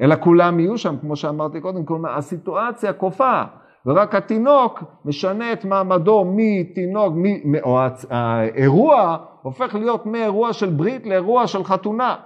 אלא 0.00 0.16
כולם 0.20 0.60
יהיו 0.60 0.78
שם, 0.78 0.96
כמו 1.00 1.16
שאמרתי 1.16 1.60
קודם, 1.60 1.84
כלומר 1.84 2.16
הסיטואציה 2.16 2.92
כופה, 2.92 3.42
ורק 3.86 4.14
התינוק 4.14 4.82
משנה 5.04 5.52
את 5.52 5.64
מעמדו 5.64 6.24
מתינוק, 6.36 7.14
מ, 7.16 7.54
או 7.62 7.78
האירוע 8.10 9.16
הופך 9.46 9.74
להיות 9.74 10.06
מאירוע 10.06 10.52
של 10.52 10.70
ברית 10.70 11.06
לאירוע 11.06 11.46
של 11.46 11.64
חתונה. 11.64 12.16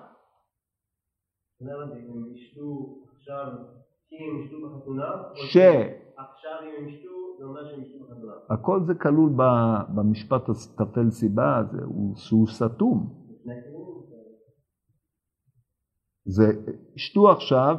ש... 5.34 5.56
עכשיו 6.16 6.52
אם 6.62 6.68
הם 6.78 6.88
ישתו, 6.88 7.10
זה 7.38 7.44
אומר 7.44 7.70
שהם 7.70 7.82
ישתו 7.82 8.04
בחתונה. 8.04 8.32
הכל 8.50 8.80
זה 8.86 8.94
כלול 8.94 9.30
במשפט 9.94 10.48
הטפל 10.48 11.10
סיבה 11.10 11.56
הזה, 11.56 11.82
שהוא 12.16 12.46
סתום. 12.46 13.14
זה 16.24 16.44
שתו 16.96 17.30
עכשיו, 17.30 17.76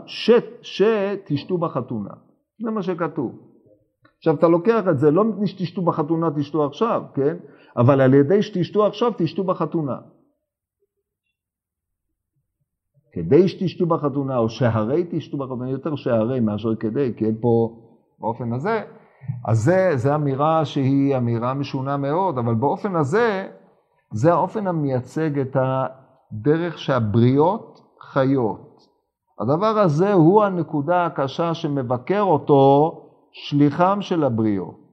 שתשתו 0.61 1.57
בחתונה. 1.57 2.13
זה 2.63 2.71
מה 2.71 2.83
שכתוב. 2.83 3.50
עכשיו 4.21 4.35
אתה 4.35 4.47
לוקח 4.47 4.83
את 4.89 4.99
זה, 4.99 5.11
לא 5.11 5.23
מפני 5.23 5.47
שתשתו 5.47 5.81
בחתונה 5.81 6.29
תשתו 6.35 6.65
עכשיו, 6.65 7.03
כן? 7.13 7.37
אבל 7.77 8.01
על 8.01 8.13
ידי 8.13 8.41
שתשתו 8.41 8.85
עכשיו 8.85 9.11
תשתו 9.17 9.43
בחתונה. 9.43 9.97
כדי 13.13 13.47
שתשתו 13.47 13.85
בחתונה, 13.85 14.37
או 14.37 14.49
שהרי 14.49 15.07
תשתו 15.11 15.37
בחתונה, 15.37 15.69
יותר 15.69 15.95
שהרי 15.95 16.39
מאשר 16.39 16.75
כדי, 16.75 17.13
כי 17.17 17.25
אין 17.25 17.37
פה 17.41 17.77
באופן 18.19 18.53
הזה, 18.53 18.83
אז 19.45 19.57
זה, 19.57 19.91
זה 19.95 20.15
אמירה 20.15 20.65
שהיא 20.65 21.17
אמירה 21.17 21.53
משונה 21.53 21.97
מאוד, 21.97 22.37
אבל 22.37 22.53
באופן 22.53 22.95
הזה, 22.95 23.47
זה 24.11 24.33
האופן 24.33 24.67
המייצג 24.67 25.39
את 25.39 25.57
הדרך 25.59 26.77
שהבריות 26.77 27.81
חיות. 28.01 28.81
הדבר 29.39 29.79
הזה 29.79 30.13
הוא 30.13 30.43
הנקודה 30.43 31.05
הקשה 31.05 31.53
שמבקר 31.53 32.21
אותו 32.21 32.97
שליחם 33.31 33.97
של 34.01 34.23
הבריות. 34.23 34.91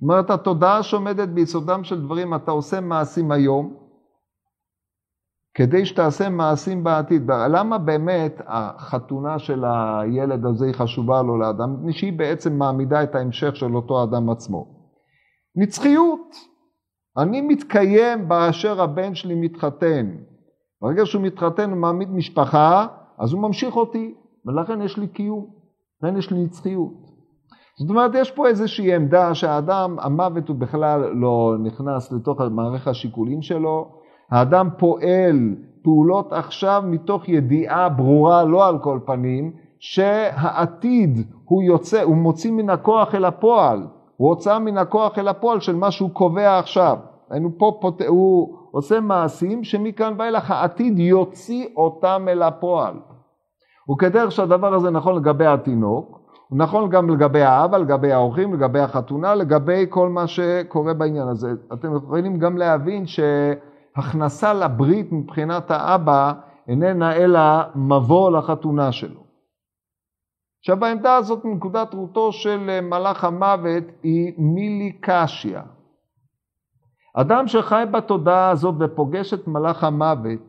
זאת 0.00 0.02
אומרת, 0.02 0.30
התודעה 0.30 0.82
שעומדת 0.82 1.28
ביסודם 1.28 1.84
של 1.84 2.00
דברים, 2.00 2.34
אתה 2.34 2.50
עושה 2.50 2.80
מעשים 2.80 3.32
היום, 3.32 3.76
כדי 5.54 5.86
שתעשה 5.86 6.28
מעשים 6.28 6.84
בעתיד. 6.84 7.30
למה 7.30 7.78
באמת 7.78 8.40
החתונה 8.46 9.38
של 9.38 9.64
הילד 9.64 10.46
הזה 10.46 10.66
היא 10.66 10.74
חשובה 10.74 11.22
לו 11.22 11.38
לאדם? 11.38 11.74
מפני 11.74 11.92
שהיא 11.92 12.18
בעצם 12.18 12.58
מעמידה 12.58 13.02
את 13.02 13.14
ההמשך 13.14 13.56
של 13.56 13.76
אותו 13.76 14.04
אדם 14.04 14.30
עצמו. 14.30 14.66
נצחיות. 15.56 16.36
אני 17.16 17.40
מתקיים 17.40 18.28
באשר 18.28 18.82
הבן 18.82 19.14
שלי 19.14 19.34
מתחתן. 19.34 20.16
ברגע 20.82 21.06
שהוא 21.06 21.22
מתחתן 21.22 21.72
ומעמיד 21.72 22.10
משפחה, 22.10 22.86
אז 23.18 23.32
הוא 23.32 23.42
ממשיך 23.42 23.76
אותי, 23.76 24.14
ולכן 24.46 24.82
יש 24.82 24.98
לי 24.98 25.08
קיום, 25.08 25.50
לכן 26.02 26.16
יש 26.16 26.30
לי 26.30 26.44
נצחיות. 26.44 27.07
זאת 27.78 27.90
אומרת, 27.90 28.10
יש 28.14 28.30
פה 28.30 28.46
איזושהי 28.46 28.94
עמדה 28.94 29.34
שהאדם, 29.34 29.96
המוות 30.00 30.48
הוא 30.48 30.56
בכלל 30.56 31.00
לא 31.12 31.56
נכנס 31.62 32.12
לתוך 32.12 32.40
מערכת 32.40 32.86
השיקולים 32.86 33.42
שלו, 33.42 33.88
האדם 34.30 34.68
פועל 34.78 35.54
פעולות 35.82 36.32
עכשיו 36.32 36.82
מתוך 36.86 37.28
ידיעה 37.28 37.88
ברורה, 37.88 38.44
לא 38.44 38.68
על 38.68 38.78
כל 38.78 38.98
פנים, 39.04 39.52
שהעתיד 39.78 41.26
הוא 41.44 41.62
יוצא, 41.62 42.02
הוא 42.02 42.16
מוציא 42.16 42.52
מן 42.52 42.70
הכוח 42.70 43.14
אל 43.14 43.24
הפועל, 43.24 43.86
הוא 44.16 44.28
הוצאה 44.28 44.58
מן 44.58 44.78
הכוח 44.78 45.18
אל 45.18 45.28
הפועל 45.28 45.60
של 45.60 45.76
מה 45.76 45.90
שהוא 45.90 46.10
קובע 46.10 46.58
עכשיו. 46.58 46.98
היינו 47.30 47.50
פה, 47.58 47.78
פות... 47.80 48.02
הוא 48.02 48.56
עושה 48.70 49.00
מעשים 49.00 49.64
שמכאן 49.64 50.14
ואילך 50.18 50.50
העתיד 50.50 50.98
יוציא 50.98 51.66
אותם 51.76 52.26
אל 52.28 52.42
הפועל. 52.42 52.94
וכדרך 53.92 54.32
שהדבר 54.32 54.74
הזה 54.74 54.90
נכון 54.90 55.16
לגבי 55.16 55.46
התינוק, 55.46 56.17
הוא 56.48 56.58
נכון 56.58 56.90
גם 56.90 57.10
לגבי 57.10 57.42
האבא, 57.42 57.78
לגבי 57.78 58.12
האורחים, 58.12 58.54
לגבי 58.54 58.80
החתונה, 58.80 59.34
לגבי 59.34 59.86
כל 59.88 60.08
מה 60.08 60.26
שקורה 60.26 60.94
בעניין 60.94 61.28
הזה. 61.28 61.48
אתם 61.72 61.96
יכולים 61.96 62.38
גם 62.38 62.56
להבין 62.56 63.04
שהכנסה 63.06 64.54
לברית 64.54 65.12
מבחינת 65.12 65.70
האבא 65.70 66.32
איננה 66.68 67.16
אלא 67.16 67.40
מבוא 67.74 68.30
לחתונה 68.30 68.92
שלו. 68.92 69.20
עכשיו 70.60 70.84
העמדה 70.84 71.16
הזאת 71.16 71.44
מנקודת 71.44 71.94
רותו 71.94 72.32
של 72.32 72.80
מלאך 72.82 73.24
המוות 73.24 73.84
היא 74.02 74.32
מילי 74.38 74.98
קשיא. 75.00 75.60
אדם 77.14 77.46
שחי 77.46 77.84
בתודעה 77.92 78.50
הזאת 78.50 78.74
ופוגש 78.80 79.34
את 79.34 79.46
מלאך 79.46 79.84
המוות, 79.84 80.40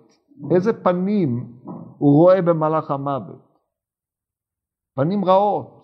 איזה 0.52 0.84
פנים 0.84 1.54
הוא 1.98 2.16
רואה 2.16 2.42
במלאך 2.42 2.92
המוות? 2.92 3.50
פנים 4.96 5.26
רעות. 5.26 5.79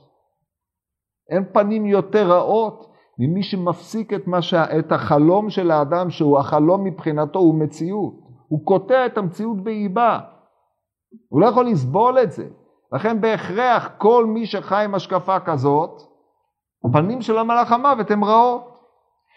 אין 1.30 1.44
פנים 1.54 1.86
יותר 1.86 2.32
רעות 2.32 2.92
ממי 3.20 3.44
שמפסיק 3.44 4.14
את, 4.14 4.22
ש... 4.40 4.54
את 4.54 4.92
החלום 4.92 5.50
של 5.50 5.72
האדם, 5.72 6.10
שהוא 6.10 6.40
החלום 6.40 6.84
מבחינתו, 6.84 7.40
הוא 7.40 7.56
מציאות. 7.56 8.14
הוא 8.48 8.66
קוטע 8.66 9.06
את 9.06 9.18
המציאות 9.18 9.64
באיבה. 9.64 10.20
הוא 11.30 11.42
לא 11.42 11.46
יכול 11.46 11.66
לסבול 11.66 12.20
את 12.20 12.32
זה. 12.32 12.48
לכן 12.94 13.22
בהכרח 13.22 13.90
כל 13.98 14.26
מי 14.26 14.46
שחי 14.46 14.84
עם 14.84 14.96
השקפה 14.96 15.40
כזאת, 15.40 16.02
הפנים 16.86 17.22
של 17.22 17.38
המלאך 17.38 17.72
המוות 17.72 18.12
הן 18.12 18.24
רעות. 18.24 18.76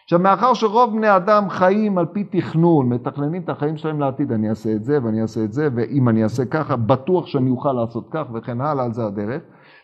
עכשיו, 0.04 0.18
מאחר 0.18 0.54
שרוב 0.54 0.90
בני 0.90 1.16
אדם 1.16 1.48
חיים 1.48 1.98
על 1.98 2.06
פי 2.06 2.24
תכנון, 2.24 2.88
מתכננים 2.88 3.42
את 3.42 3.48
החיים 3.48 3.76
שלהם 3.76 4.00
לעתיד, 4.00 4.32
אני 4.32 4.50
אעשה 4.50 4.72
את 4.72 4.84
זה 4.84 4.98
ואני 5.04 5.22
אעשה 5.22 5.44
את 5.44 5.52
זה, 5.52 5.68
ואם 5.74 6.08
אני 6.08 6.22
אעשה 6.22 6.44
ככה, 6.44 6.76
בטוח 6.76 7.26
שאני 7.26 7.50
אוכל 7.50 7.72
לעשות 7.72 8.08
כך 8.10 8.26
וכן 8.34 8.60
הלאה, 8.60 8.84
על 8.84 8.92
זה 8.92 9.04
הדרך. 9.04 9.42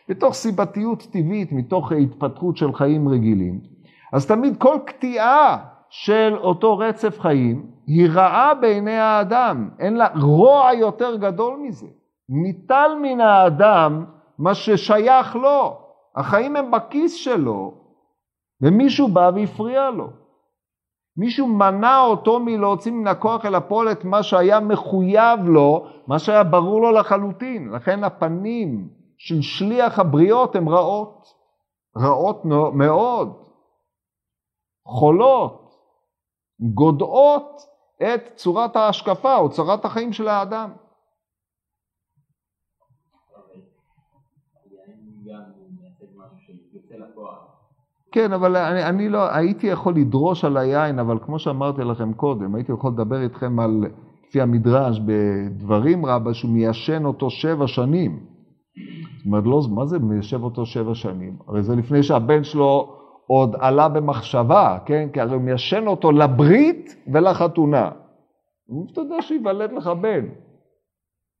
בתוך 0.09 0.33
סיבתיות 0.33 1.01
טבעית, 1.01 1.51
מתוך 1.51 1.91
התפתחות 1.91 2.57
של 2.57 2.73
חיים 2.73 3.09
רגילים. 3.09 3.59
אז 4.13 4.27
תמיד 4.27 4.57
כל 4.57 4.77
קטיעה 4.85 5.65
של 5.89 6.37
אותו 6.37 6.77
רצף 6.77 7.19
חיים 7.19 7.65
היא 7.87 8.09
רעה 8.13 8.53
בעיני 8.53 8.97
האדם, 8.97 9.69
אין 9.79 9.97
לה 9.97 10.07
רוע 10.21 10.73
יותר 10.73 11.15
גדול 11.15 11.59
מזה. 11.61 11.87
ניטל 12.29 12.91
מן 13.01 13.21
האדם 13.21 14.05
מה 14.39 14.53
ששייך 14.53 15.35
לו, 15.35 15.77
החיים 16.15 16.55
הם 16.55 16.71
בכיס 16.71 17.13
שלו, 17.13 17.73
ומישהו 18.61 19.07
בא 19.07 19.31
והפריע 19.35 19.89
לו. 19.89 20.09
מישהו 21.17 21.47
מנע 21.47 21.99
אותו 21.99 22.39
מלהוציא 22.39 22.91
מן 22.91 23.07
הכוח 23.07 23.45
אל 23.45 23.55
הפועל 23.55 23.91
את 23.91 24.05
מה 24.05 24.23
שהיה 24.23 24.59
מחויב 24.59 25.39
לו, 25.45 25.87
מה 26.07 26.19
שהיה 26.19 26.43
ברור 26.43 26.81
לו 26.81 26.91
לחלוטין. 26.91 27.69
לכן 27.71 28.03
הפנים 28.03 28.87
של 29.25 29.41
שליח 29.41 29.99
הבריות 29.99 30.55
הן 30.55 30.67
רעות, 30.67 31.27
רעות 31.97 32.45
מאוד, 32.73 33.43
חולות, 34.87 35.75
גודעות 36.59 37.61
את 38.03 38.35
צורת 38.35 38.75
ההשקפה 38.75 39.35
או 39.35 39.49
צורת 39.49 39.85
החיים 39.85 40.13
של 40.13 40.27
האדם. 40.27 40.71
כן, 48.11 48.33
אבל 48.33 48.55
אני, 48.55 48.83
אני 48.83 49.09
לא, 49.09 49.35
הייתי 49.35 49.67
יכול 49.67 49.95
לדרוש 49.95 50.45
על 50.45 50.57
היין, 50.57 50.99
אבל 50.99 51.19
כמו 51.25 51.39
שאמרתי 51.39 51.81
לכם 51.81 52.13
קודם, 52.13 52.55
הייתי 52.55 52.71
יכול 52.71 52.91
לדבר 52.91 53.21
איתכם 53.21 53.59
על, 53.59 53.85
לפי 54.27 54.41
המדרש, 54.41 54.99
בדברים 54.99 56.05
רבה, 56.05 56.33
שהוא 56.33 56.51
מיישן 56.51 57.05
אותו 57.05 57.29
שבע 57.29 57.67
שנים. 57.67 58.34
זאת 59.17 59.25
אומרת, 59.25 59.43
לא, 59.45 59.61
מה 59.69 59.85
זה 59.85 59.99
מיישב 59.99 60.43
אותו 60.43 60.65
שבע 60.65 60.95
שנים? 60.95 61.37
הרי 61.47 61.63
זה 61.63 61.75
לפני 61.75 62.03
שהבן 62.03 62.43
שלו 62.43 62.95
עוד 63.27 63.55
עלה 63.59 63.89
במחשבה, 63.89 64.77
כן? 64.85 65.09
כי 65.13 65.21
הרי 65.21 65.33
הוא 65.33 65.41
מיישן 65.41 65.87
אותו 65.87 66.11
לברית 66.11 66.95
ולחתונה. 67.13 67.91
אתה 68.91 69.01
יודע 69.01 69.21
שייוולד 69.21 69.71
לך 69.71 69.87
בן. 69.87 70.25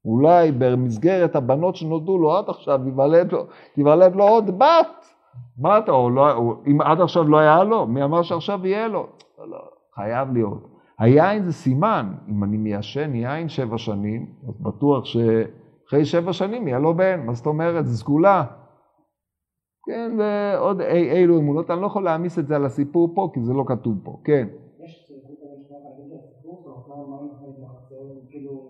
אולי 0.05 0.51
במסגרת 0.51 1.35
הבנות 1.35 1.75
שנולדו 1.75 2.17
לו 2.17 2.37
עד 2.37 2.49
עכשיו, 2.49 2.79
תיוולד 3.73 4.15
לו 4.15 4.23
עוד 4.23 4.59
בת. 4.59 5.15
מה 5.57 5.77
אתה, 5.77 5.91
או 5.91 6.09
לא, 6.09 6.33
או, 6.33 6.55
אם 6.67 6.81
עד 6.81 7.01
עכשיו 7.01 7.23
לא 7.23 7.37
היה 7.37 7.63
לו, 7.63 7.87
מי 7.87 8.03
אמר 8.03 8.21
שעכשיו 8.21 8.67
יהיה 8.67 8.87
לו? 8.87 9.07
לא, 9.39 9.49
לא, 9.49 9.57
חייב 9.95 10.33
להיות. 10.33 10.67
היין 10.99 11.43
זה 11.43 11.53
סימן, 11.53 12.13
אם 12.29 12.43
אני 12.43 12.57
מיישן 12.57 13.15
יין 13.15 13.49
שבע 13.49 13.77
שנים, 13.77 14.25
אז 14.47 14.61
בטוח 14.61 15.05
שאחרי 15.85 16.05
שבע 16.05 16.33
שנים 16.33 16.67
יהיה 16.67 16.79
לו 16.79 16.93
בן, 16.93 17.25
מה 17.25 17.33
זאת 17.33 17.45
אומרת? 17.45 17.85
זה 17.85 17.97
סגולה. 17.97 18.45
כן, 19.85 20.11
ועוד 20.19 20.81
אי, 20.81 21.11
אילו 21.11 21.39
אמונות, 21.39 21.71
אני 21.71 21.81
לא 21.81 21.85
יכול 21.85 22.03
להעמיס 22.03 22.39
את 22.39 22.47
זה 22.47 22.55
על 22.55 22.65
הסיפור 22.65 23.11
פה, 23.15 23.29
כי 23.33 23.39
זה 23.43 23.53
לא 23.53 23.63
כתוב 23.67 23.95
פה, 24.03 24.21
כן. 24.23 24.47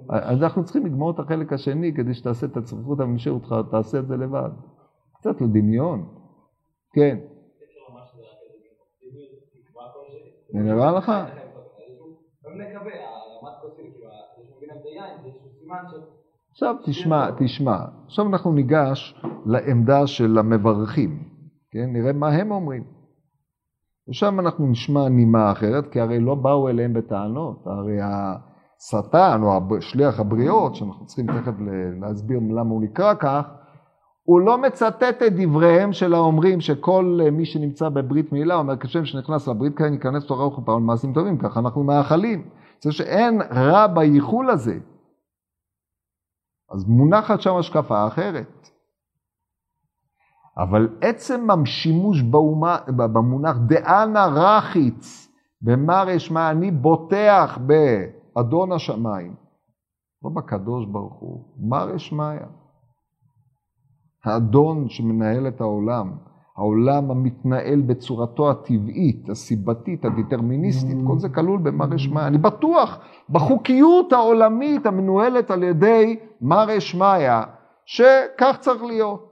אז 0.09 0.43
אנחנו 0.43 0.63
צריכים 0.63 0.85
לגמור 0.85 1.11
את 1.11 1.19
החלק 1.19 1.53
השני 1.53 1.93
כדי 1.93 2.13
שתעשה 2.13 2.45
את 2.45 2.57
הצריכות 2.57 2.99
המשאיר 2.99 3.33
אותך, 3.33 3.55
תעשה 3.71 3.99
את 3.99 4.07
זה 4.07 4.17
לבד. 4.17 4.49
קצת 5.13 5.41
לדמיון. 5.41 6.05
כן. 6.93 7.17
זה 10.53 10.59
נראה 10.59 10.91
לך? 10.91 11.11
עכשיו 16.55 16.75
תשמע, 16.85 17.29
תשמע, 17.37 17.77
עכשיו 18.05 18.27
אנחנו 18.27 18.53
ניגש 18.53 19.21
לעמדה 19.45 20.07
של 20.07 20.37
המברכים, 20.37 21.23
כן? 21.71 21.93
נראה 21.93 22.13
מה 22.13 22.27
הם 22.27 22.51
אומרים. 22.51 22.83
ושם 24.09 24.39
אנחנו 24.39 24.67
נשמע 24.67 25.09
נימה 25.09 25.51
אחרת, 25.51 25.87
כי 25.91 25.99
הרי 25.99 26.19
לא 26.19 26.35
באו 26.35 26.69
אליהם 26.69 26.93
בטענות, 26.93 27.63
הרי 27.65 27.97
השטן 28.01 29.41
או 29.43 29.81
שליח 29.81 30.19
הבריות, 30.19 30.75
שאנחנו 30.75 31.05
צריכים 31.05 31.27
תכף 31.27 31.53
להסביר 32.01 32.39
למה 32.39 32.69
הוא 32.69 32.83
נקרא 32.83 33.13
כך, 33.13 33.47
הוא 34.23 34.41
לא 34.41 34.57
מצטט 34.57 35.23
את 35.27 35.33
דבריהם 35.35 35.93
של 35.93 36.13
האומרים 36.13 36.61
שכל 36.61 37.19
אה, 37.23 37.31
מי 37.31 37.45
שנמצא 37.45 37.89
בברית 37.89 38.31
מילה 38.31 38.55
אומר 38.55 38.77
כשם 38.77 39.05
שנכנס 39.05 39.47
לברית 39.47 39.77
כאן 39.77 39.93
ייכנס 39.93 40.25
תורה 40.25 40.47
וחופה 40.47 40.71
ולמעשים 40.71 41.13
טובים, 41.13 41.37
ככה 41.37 41.59
אנחנו 41.59 41.83
מאחלים. 41.83 42.49
זה 42.83 42.91
שאין 42.91 43.41
רע 43.51 43.87
בייחול 43.87 44.49
הזה. 44.49 44.79
אז 46.75 46.85
מונחת 46.85 47.41
שם 47.41 47.55
השקפה 47.55 48.07
אחרת. 48.07 48.69
אבל 50.57 50.97
עצם 51.01 51.47
השימוש 51.51 52.21
במונח 52.87 53.57
דאנה 53.67 54.25
רחיץ, 54.25 55.31
במר 55.61 56.15
אשמע, 56.15 56.51
אני 56.51 56.71
בוטח 56.71 57.57
באדון 57.65 58.71
השמיים, 58.71 59.35
לא 60.23 60.29
בקדוש 60.29 60.85
ברוך 60.85 61.19
הוא, 61.19 61.45
מר 61.69 61.95
אשמעיה. 61.95 62.47
האדון 64.23 64.89
שמנהל 64.89 65.47
את 65.47 65.61
העולם, 65.61 66.17
העולם 66.57 67.11
המתנהל 67.11 67.81
בצורתו 67.81 68.49
הטבעית, 68.51 69.29
הסיבתית, 69.29 70.05
הדטרמיניסטית, 70.05 70.97
כל 71.07 71.19
זה 71.19 71.29
כלול 71.29 71.59
במרא 71.59 71.97
שמיא. 71.97 72.21
אני 72.21 72.37
בטוח 72.37 72.99
בחוקיות 73.29 74.13
העולמית 74.13 74.85
המנוהלת 74.85 75.51
על 75.51 75.63
ידי 75.63 76.19
מרא 76.41 76.79
שמיא, 76.79 77.29
שכך 77.85 78.57
צריך 78.59 78.83
להיות. 78.83 79.31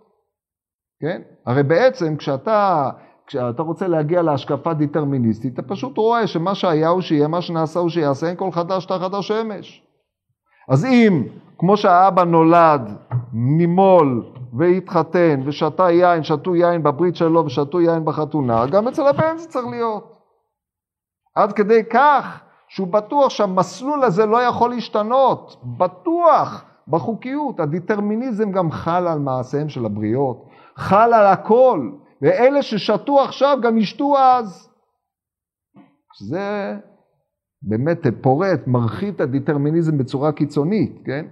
כן? 1.01 1.21
הרי 1.45 1.63
בעצם 1.63 2.15
כשאתה, 2.15 2.89
כשאתה 3.27 3.63
רוצה 3.63 3.87
להגיע 3.87 4.21
להשקפה 4.21 4.73
דטרמיניסטית, 4.73 5.53
אתה 5.53 5.61
פשוט 5.61 5.97
רואה 5.97 6.27
שמה 6.27 6.55
שהיה 6.55 6.89
הוא 6.89 7.01
שיהיה, 7.01 7.27
מה 7.27 7.41
שנעשה 7.41 7.79
הוא 7.79 7.89
שיעשה, 7.89 8.27
אין 8.27 8.35
כל 8.35 8.51
חדש 8.51 8.85
תחת 8.85 9.13
השמש. 9.13 9.83
אז 10.69 10.85
אם, 10.85 11.23
כמו 11.57 11.77
שהאבא 11.77 12.23
נולד, 12.23 12.97
נימול, 13.33 14.23
והתחתן, 14.57 15.41
ושתה 15.45 15.91
יין, 15.91 16.23
שתו 16.23 16.55
יין 16.55 16.83
בברית 16.83 17.15
שלו 17.15 17.45
ושתו 17.45 17.81
יין 17.81 18.05
בחתונה, 18.05 18.65
גם 18.65 18.87
אצל 18.87 19.07
הבן 19.07 19.37
זה 19.37 19.47
צריך 19.47 19.65
להיות. 19.67 20.19
עד 21.35 21.53
כדי 21.53 21.81
כך 21.89 22.43
שהוא 22.67 22.87
בטוח 22.87 23.29
שהמסלול 23.29 24.03
הזה 24.03 24.25
לא 24.25 24.41
יכול 24.41 24.69
להשתנות, 24.69 25.61
בטוח 25.77 26.65
בחוקיות. 26.87 27.59
הדטרמיניזם 27.59 28.51
גם 28.51 28.71
חל 28.71 29.07
על 29.07 29.19
מעשיהם 29.19 29.69
של 29.69 29.85
הבריות, 29.85 30.45
חל 30.75 31.13
על 31.13 31.25
הכל, 31.25 31.91
ואלה 32.21 32.61
ששתו 32.61 33.19
עכשיו 33.21 33.57
גם 33.61 33.77
ישתו 33.77 34.17
אז. 34.17 34.69
זה 36.19 36.77
באמת 37.61 37.99
פורט, 38.21 38.67
מרחיב 38.67 39.15
את 39.15 39.21
הדטרמיניזם 39.21 39.97
בצורה 39.97 40.31
קיצונית, 40.31 41.01
כן? 41.05 41.25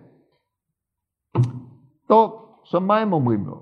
טוב, 2.08 2.51
עכשיו, 2.72 2.82
מה 2.82 2.98
הם 2.98 3.14
אומרים 3.14 3.46
לו? 3.46 3.62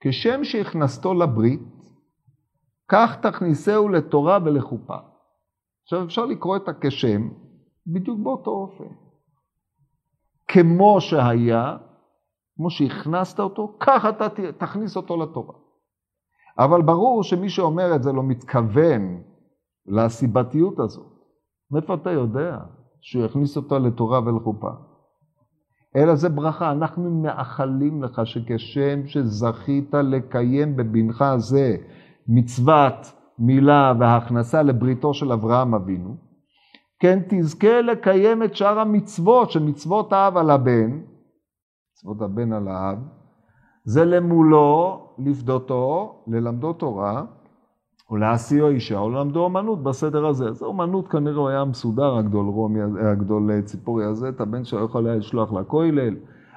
כשם 0.00 0.44
שהכנסתו 0.44 1.14
לברית, 1.14 1.60
כך 2.88 3.16
תכניסהו 3.22 3.88
לתורה 3.88 4.38
ולחופה. 4.44 4.96
עכשיו, 5.82 6.04
אפשר 6.04 6.26
לקרוא 6.26 6.56
את 6.56 6.68
הכשם 6.68 7.28
בדיוק 7.86 8.18
באותו 8.22 8.50
אופן. 8.50 8.94
כמו 10.48 11.00
שהיה, 11.00 11.76
כמו 12.56 12.70
שהכנסת 12.70 13.40
אותו, 13.40 13.76
כך 13.80 14.04
אתה 14.08 14.26
תכניס 14.58 14.96
אותו 14.96 15.16
לתורה. 15.16 15.54
אבל 16.58 16.82
ברור 16.82 17.22
שמי 17.22 17.48
שאומר 17.48 17.96
את 17.96 18.02
זה 18.02 18.12
לא 18.12 18.22
מתכוון 18.22 19.22
לסיבתיות 19.86 20.78
הזאת. 20.78 21.12
מאיפה 21.70 21.94
אתה 21.94 22.10
יודע 22.10 22.58
שהוא 23.00 23.24
יכניס 23.24 23.56
אותה 23.56 23.78
לתורה 23.78 24.20
ולחופה? 24.20 24.70
אלא 25.96 26.14
זה 26.14 26.28
ברכה. 26.28 26.72
אנחנו 26.72 27.10
מאחלים 27.22 28.02
לך 28.02 28.20
שכשם 28.24 29.06
שזכית 29.06 29.94
לקיים 29.94 30.76
בבנך 30.76 31.24
זה 31.36 31.76
מצוות 32.28 33.12
מילה 33.38 33.92
והכנסה 34.00 34.62
לבריתו 34.62 35.14
של 35.14 35.32
אברהם 35.32 35.74
אבינו, 35.74 36.16
כן 37.00 37.18
תזכה 37.28 37.80
לקיים 37.80 38.42
את 38.42 38.56
שאר 38.56 38.78
המצוות 38.78 39.50
של 39.50 39.62
מצוות 39.62 40.12
האב 40.12 40.36
על 40.36 40.50
הבן, 40.50 41.00
מצוות 41.92 42.22
הבן 42.22 42.52
על 42.52 42.68
האב, 42.68 42.98
זה 43.84 44.04
למולו, 44.04 45.08
לפדותו, 45.18 46.14
ללמדו 46.26 46.72
תורה, 46.72 47.24
או 48.10 48.16
להשיאו 48.16 48.68
אישה, 48.68 48.98
או 48.98 49.10
למדו 49.10 49.40
אומנות 49.40 49.82
בסדר 49.82 50.26
הזה. 50.26 50.48
אז 50.48 50.62
אומנות 50.62 51.08
כנראה 51.08 51.36
הוא 51.36 51.48
היה 51.48 51.64
מסודר, 51.64 52.16
הגדול 52.16 52.46
רומי, 52.46 52.80
הגדול 53.00 53.60
ציפורי 53.60 54.04
הזה, 54.04 54.28
את 54.28 54.40
הבן 54.40 54.64
שלו 54.64 54.84
יכול 54.84 55.06
היה 55.06 55.16
לשלוח 55.16 55.52
לכולל. 55.52 56.14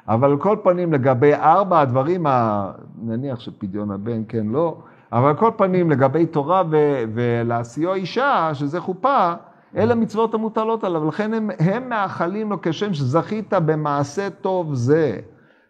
אבל 0.07 0.31
על 0.31 0.37
כל 0.37 0.57
פנים, 0.63 0.93
לגבי 0.93 1.33
ארבע 1.33 1.79
הדברים, 1.79 2.27
ה... 2.27 2.71
נניח 3.01 3.39
שפדיון 3.39 3.91
הבן, 3.91 4.23
כן, 4.27 4.47
לא, 4.47 4.77
אבל 5.11 5.27
על 5.27 5.35
כל 5.35 5.51
פנים, 5.57 5.91
לגבי 5.91 6.25
תורה 6.25 6.63
ו... 6.71 7.03
ולהשיאו 7.13 7.93
אישה, 7.93 8.49
שזה 8.53 8.79
חופה, 8.79 9.33
אלה 9.75 9.95
מצוות 9.95 10.33
המוטלות 10.33 10.83
עליו, 10.83 11.07
לכן 11.07 11.33
הם, 11.33 11.49
הם 11.59 11.89
מאחלים 11.89 12.49
לו 12.49 12.57
כשם 12.61 12.93
שזכית 12.93 13.53
במעשה 13.53 14.29
טוב 14.29 14.73
זה, 14.73 15.19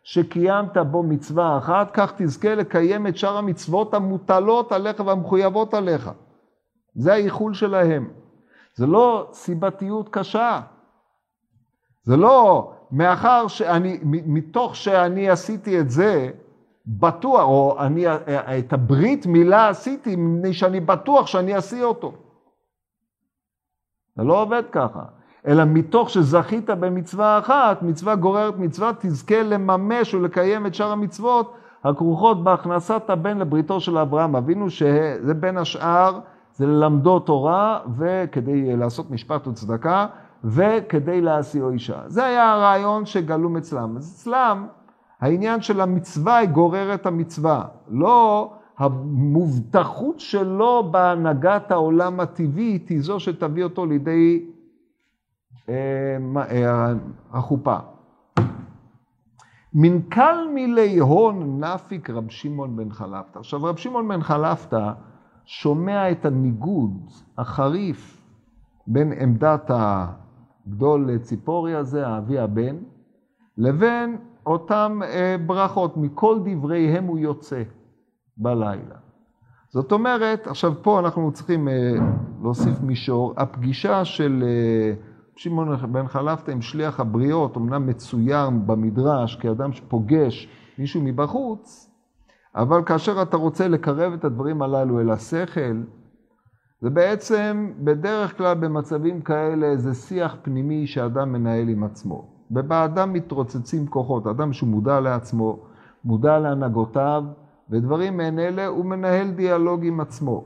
שקיימת 0.04 0.78
בו 0.78 1.04
מצווה 1.04 1.58
אחת, 1.58 1.92
כך 1.94 2.14
תזכה 2.18 2.56
לקיים 2.56 3.08
את 3.08 3.18
שאר 3.18 3.38
המצוות 3.38 3.94
המוטלות 3.94 4.72
עליך 4.72 5.00
והמחויבות 5.00 5.74
עליך. 5.74 6.12
זה 6.96 7.14
האיחול 7.14 7.54
שלהם. 7.54 8.10
זה 8.76 8.88
לא 8.88 9.30
סיבתיות 9.34 10.10
קשה. 10.10 10.62
זה 12.04 12.18
לא 12.18 12.72
מאחר 12.92 13.48
שאני, 13.48 14.00
מתוך 14.04 14.76
שאני 14.76 15.30
עשיתי 15.30 15.80
את 15.80 15.90
זה, 15.90 16.32
בטוח, 16.86 17.42
או 17.42 17.76
אני 17.80 18.06
את 18.60 18.74
הברית 18.74 19.26
מילה 19.26 19.70
עשיתי, 19.70 20.16
מפני 20.16 20.54
שאני 20.54 20.80
בטוח 20.80 21.28
שאני 21.28 21.56
אעשי 21.56 21.84
אותו. 21.84 22.14
זה 24.16 24.24
לא 24.24 24.42
עובד 24.42 24.64
ככה. 24.72 25.21
אלא 25.48 25.64
מתוך 25.66 26.10
שזכית 26.10 26.70
במצווה 26.70 27.40
אחת, 27.40 27.82
מצווה 27.82 28.16
גוררת 28.16 28.58
מצווה, 28.58 28.92
תזכה 29.00 29.44
לממש 29.44 30.14
ולקיים 30.14 30.66
את 30.66 30.76
שאר 30.76 30.92
המצוות 30.92 31.54
הכרוכות 31.84 32.44
בהכנסת 32.44 33.10
הבן 33.10 33.38
לבריתו 33.38 33.80
של 33.80 33.98
אברהם 33.98 34.36
אבינו, 34.36 34.70
שזה 34.70 35.34
בין 35.34 35.58
השאר, 35.58 36.20
זה 36.54 36.68
ללמדו 36.68 37.20
תורה 37.20 37.80
וכדי 37.98 38.76
לעשות 38.76 39.12
משפט 39.12 39.48
וצדקה 39.48 40.08
וכדי 40.44 41.22
להשיאו 41.22 41.70
אישה. 41.70 42.00
זה 42.08 42.26
היה 42.26 42.54
הרעיון 42.54 43.06
שגלום 43.06 43.58
אצלם. 43.58 43.98
אז 43.98 44.14
אצלם 44.16 44.68
העניין 45.22 45.62
של 45.62 45.82
המצווה 45.82 46.38
היא 46.38 46.50
גוררת 46.50 47.06
המצווה, 47.06 47.64
לא 47.90 48.52
המובטחות 48.78 50.20
שלו 50.20 50.88
בהנהגת 50.92 51.72
העולם 51.72 52.20
הטבעית 52.20 52.90
היא 52.90 53.02
זו 53.02 53.20
שתביא 53.20 53.64
אותו 53.64 53.86
לידי 53.86 54.46
החופה. 57.32 57.78
מנכ"ל 59.74 60.48
מילי 60.54 61.00
הון 61.00 61.64
נפיק 61.64 62.10
רב 62.10 62.30
שמעון 62.30 62.76
בן 62.76 62.90
חלפתא. 62.92 63.40
עכשיו 63.40 63.64
רב 63.64 63.78
שמעון 63.78 64.08
בן 64.08 64.22
חלפתא 64.22 64.92
שומע 65.46 66.12
את 66.12 66.26
הניגוד 66.26 67.12
החריף 67.38 68.22
בין 68.88 69.14
עמדת 69.20 69.72
הגדול 69.74 71.18
ציפורי 71.18 71.76
הזה, 71.76 72.08
האבי 72.08 72.40
הבן, 72.40 72.76
לבין 73.58 74.18
אותם 74.46 75.00
אה, 75.04 75.36
ברכות, 75.46 75.98
מכל 75.98 76.40
דבריהם 76.46 77.04
הוא 77.04 77.20
יוצא 77.20 77.64
בלילה. 78.38 78.96
זאת 79.70 79.92
אומרת, 79.92 80.48
עכשיו 80.48 80.74
פה 80.82 81.00
אנחנו 81.00 81.32
צריכים 81.32 81.68
להוסיף 82.42 82.82
מישור, 82.82 83.34
הפגישה 83.38 84.06
של 84.06 84.44
שמעון 85.44 85.76
בן 85.92 86.08
חלפתא 86.08 86.52
עם 86.52 86.62
שליח 86.62 87.00
הבריות, 87.00 87.58
אמנם 87.58 87.88
מצויר 87.88 88.50
במדרש 88.50 89.36
כאדם 89.36 89.74
שפוגש 89.74 90.48
מישהו 90.78 91.02
מבחוץ, 91.02 91.92
אבל 92.56 92.84
כאשר 92.86 93.22
אתה 93.22 93.38
רוצה 93.38 93.68
לקרב 93.68 94.14
את 94.14 94.26
הדברים 94.26 94.62
הללו 94.62 95.00
אל 95.00 95.10
השכל, 95.10 95.82
זה 96.82 96.90
בעצם 96.90 97.72
בדרך 97.80 98.38
כלל 98.38 98.54
במצבים 98.54 99.22
כאלה 99.22 99.78
זה 99.78 99.94
שיח 99.94 100.36
פנימי 100.42 100.88
שאדם 100.88 101.32
מנהל 101.32 101.70
עם 101.70 101.84
עצמו. 101.84 102.26
ובאדם 102.52 103.14
מתרוצצים 103.14 103.88
כוחות, 103.88 104.28
אדם 104.28 104.54
שהוא 104.54 104.70
מודע 104.70 105.00
לעצמו, 105.00 105.60
מודע 106.04 106.40
להנהגותיו, 106.40 107.24
ודברים 107.70 108.18
מעין 108.18 108.40
אלה 108.40 108.68
הוא 108.68 108.86
מנהל 108.86 109.32
דיאלוג 109.32 109.86
עם 109.86 110.00
עצמו. 110.00 110.44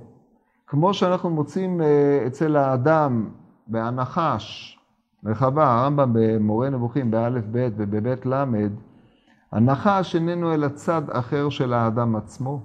כמו 0.67 0.93
שאנחנו 0.93 1.29
מוצאים 1.29 1.81
אה, 1.81 2.23
אצל 2.27 2.55
האדם 2.55 3.29
בהנחש, 3.67 4.74
רחבה, 5.25 5.73
הרמב"ם 5.73 6.11
במורה 6.13 6.69
נבוכים 6.69 7.11
באלף 7.11 7.45
בית 7.45 7.73
ובבית 7.77 8.25
למד, 8.25 8.71
הנחש 9.51 10.15
איננו 10.15 10.53
אלא 10.53 10.67
צד 10.67 11.01
אחר 11.09 11.49
של 11.49 11.73
האדם 11.73 12.15
עצמו. 12.15 12.61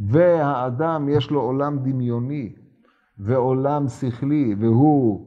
והאדם 0.00 1.08
יש 1.08 1.30
לו 1.30 1.40
עולם 1.40 1.78
דמיוני 1.78 2.52
ועולם 3.18 3.88
שכלי, 3.88 4.54
והוא 4.58 5.26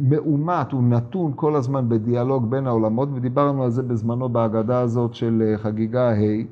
מאומת, 0.00 0.72
הוא 0.72 0.82
נתון 0.82 1.32
כל 1.36 1.56
הזמן 1.56 1.88
בדיאלוג 1.88 2.50
בין 2.50 2.66
העולמות, 2.66 3.08
ודיברנו 3.14 3.64
על 3.64 3.70
זה 3.70 3.82
בזמנו 3.82 4.28
בהגדה 4.28 4.80
הזאת 4.80 5.14
של 5.14 5.54
חגיגה 5.56 6.10
ה', 6.10 6.42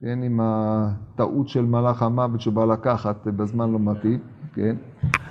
כן, 0.00 0.22
עם 0.22 0.40
הטעות 0.42 1.48
של 1.48 1.66
מלאך 1.66 2.02
המוות 2.02 2.40
שבא 2.40 2.64
לקחת 2.64 3.26
בזמן 3.26 3.72
לא 3.72 3.78
מתאים, 3.78 4.20
כן? 4.54 4.76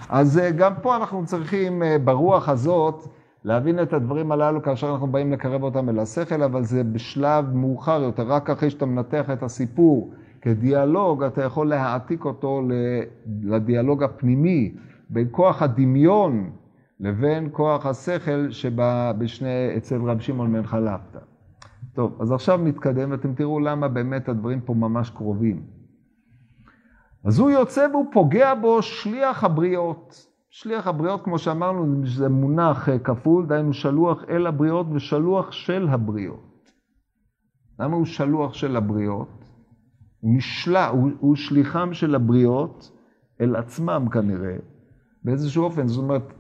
אז 0.10 0.38
אה, 0.38 0.52
גם 0.52 0.74
פה 0.82 0.96
אנחנו 0.96 1.26
צריכים 1.26 1.84
אה, 1.84 1.98
ברוח 2.04 2.50
הזאת 2.50 3.08
להבין 3.44 3.82
את 3.82 3.94
הדברים 3.94 4.32
הללו 4.32 4.62
כאשר 4.62 4.92
אנחנו 4.92 5.08
באים 5.08 5.32
לקרב 5.32 5.64
אותם 5.64 5.90
אל 5.90 6.00
השכל, 6.00 6.44
אבל 6.44 6.64
זה 6.64 6.84
בשלב 6.84 7.54
מאוחר 7.54 8.02
יותר, 8.04 8.24
רק 8.28 8.50
אחרי 8.50 8.70
שאתה 8.70 8.86
מנתח 8.86 9.30
את 9.34 9.44
הסיפור 9.44 10.14
כדיאלוג, 10.42 11.24
אתה 11.24 11.44
יכול 11.44 11.70
להעתיק 11.70 12.26
אותו 12.26 12.62
לדיאלוג 13.44 14.04
הפנימי 14.04 14.74
בין 15.10 15.28
כוח 15.32 15.62
הדמיון 15.62 16.50
לבין 17.00 17.50
כוח 17.52 17.86
השכל 17.86 18.52
שבשני, 18.52 19.78
אצל 19.78 20.02
רב 20.02 20.20
שמעון 20.20 20.54
בן 20.54 20.64
חלפתא. 20.64 21.20
טוב, 21.94 22.18
אז 22.22 22.32
עכשיו 22.32 22.58
נתקדם 22.64 23.12
ואתם 23.12 23.34
תראו 23.34 23.60
למה 23.60 23.88
באמת 23.88 24.30
הדברים 24.30 24.62
פה 24.62 24.74
ממש 24.74 25.10
קרובים. 25.10 25.77
אז 27.28 27.40
הוא 27.40 27.50
יוצא 27.50 27.88
והוא 27.92 28.06
פוגע 28.12 28.54
בו 28.56 28.82
שליח 28.82 29.44
הבריות. 29.44 30.28
שליח 30.50 30.88
הבריות, 30.88 31.24
כמו 31.24 31.40
שאמרנו, 31.40 32.08
זה 32.08 32.30
מונח 32.30 32.90
אה, 32.90 33.00
כפול, 33.00 33.46
דהיינו 33.46 33.74
שלוח 33.74 34.24
אל 34.30 34.48
הבריות 34.48 34.88
ושלוח 34.94 35.52
של 35.52 35.88
הבריות. 35.90 36.72
למה 37.80 37.96
הוא 37.96 38.06
שלוח 38.06 38.54
של 38.54 38.76
הבריות? 38.76 39.46
הוא, 40.20 40.36
נשלח, 40.38 40.90
הוא, 40.92 41.10
הוא 41.20 41.36
שליחם 41.36 41.94
של 41.94 42.16
הבריות 42.16 42.92
אל 43.42 43.56
עצמם 43.56 44.08
כנראה, 44.12 44.56
באיזשהו 45.24 45.64
אופן. 45.64 45.88
זאת 45.88 46.04
אומרת, 46.04 46.34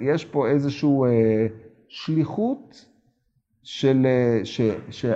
יש 0.00 0.24
פה 0.24 0.48
איזושהי 0.48 0.90
אה, 1.06 1.46
שליחות 1.88 2.86
של, 3.62 4.06
אה, 4.06 4.40
ש, 4.44 4.60
ש, 4.90 5.06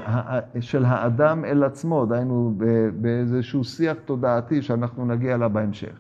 של 0.61 0.85
האדם 0.85 1.44
אל 1.44 1.64
עצמו, 1.64 2.07
דהיינו 2.07 2.59
באיזשהו 2.94 3.64
שיח 3.64 3.96
תודעתי 4.04 4.62
שאנחנו 4.62 5.07
נגיע 5.07 5.35
אליו 5.35 5.50
בהמשך. 5.52 5.98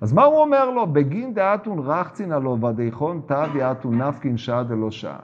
אז 0.00 0.12
מה 0.12 0.24
הוא 0.24 0.38
אומר 0.38 0.70
לו? 0.70 0.86
בגין 0.86 1.34
דאתון 1.34 1.78
רחצין 1.78 2.32
הלא 2.32 2.50
ודיכון 2.50 3.20
תב 3.26 3.48
יאתון 3.54 4.02
נפקין 4.02 4.36
שעה 4.36 4.62
דלא 4.62 4.90
שעה. 4.90 5.18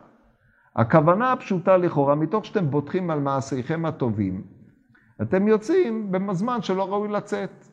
הכוונה 0.77 1.33
הפשוטה 1.33 1.77
לכאורה, 1.77 2.15
מתוך 2.15 2.45
שאתם 2.45 2.71
בוטחים 2.71 3.11
על 3.11 3.21
מעשיכם 3.21 3.87
הטובים, 3.87 4.43
אתם 5.23 5.49
יוצאים 5.49 6.13
בזמן 6.13 6.63
שלא 6.63 6.93
ראוי 6.93 7.09
לצאת. 7.09 7.69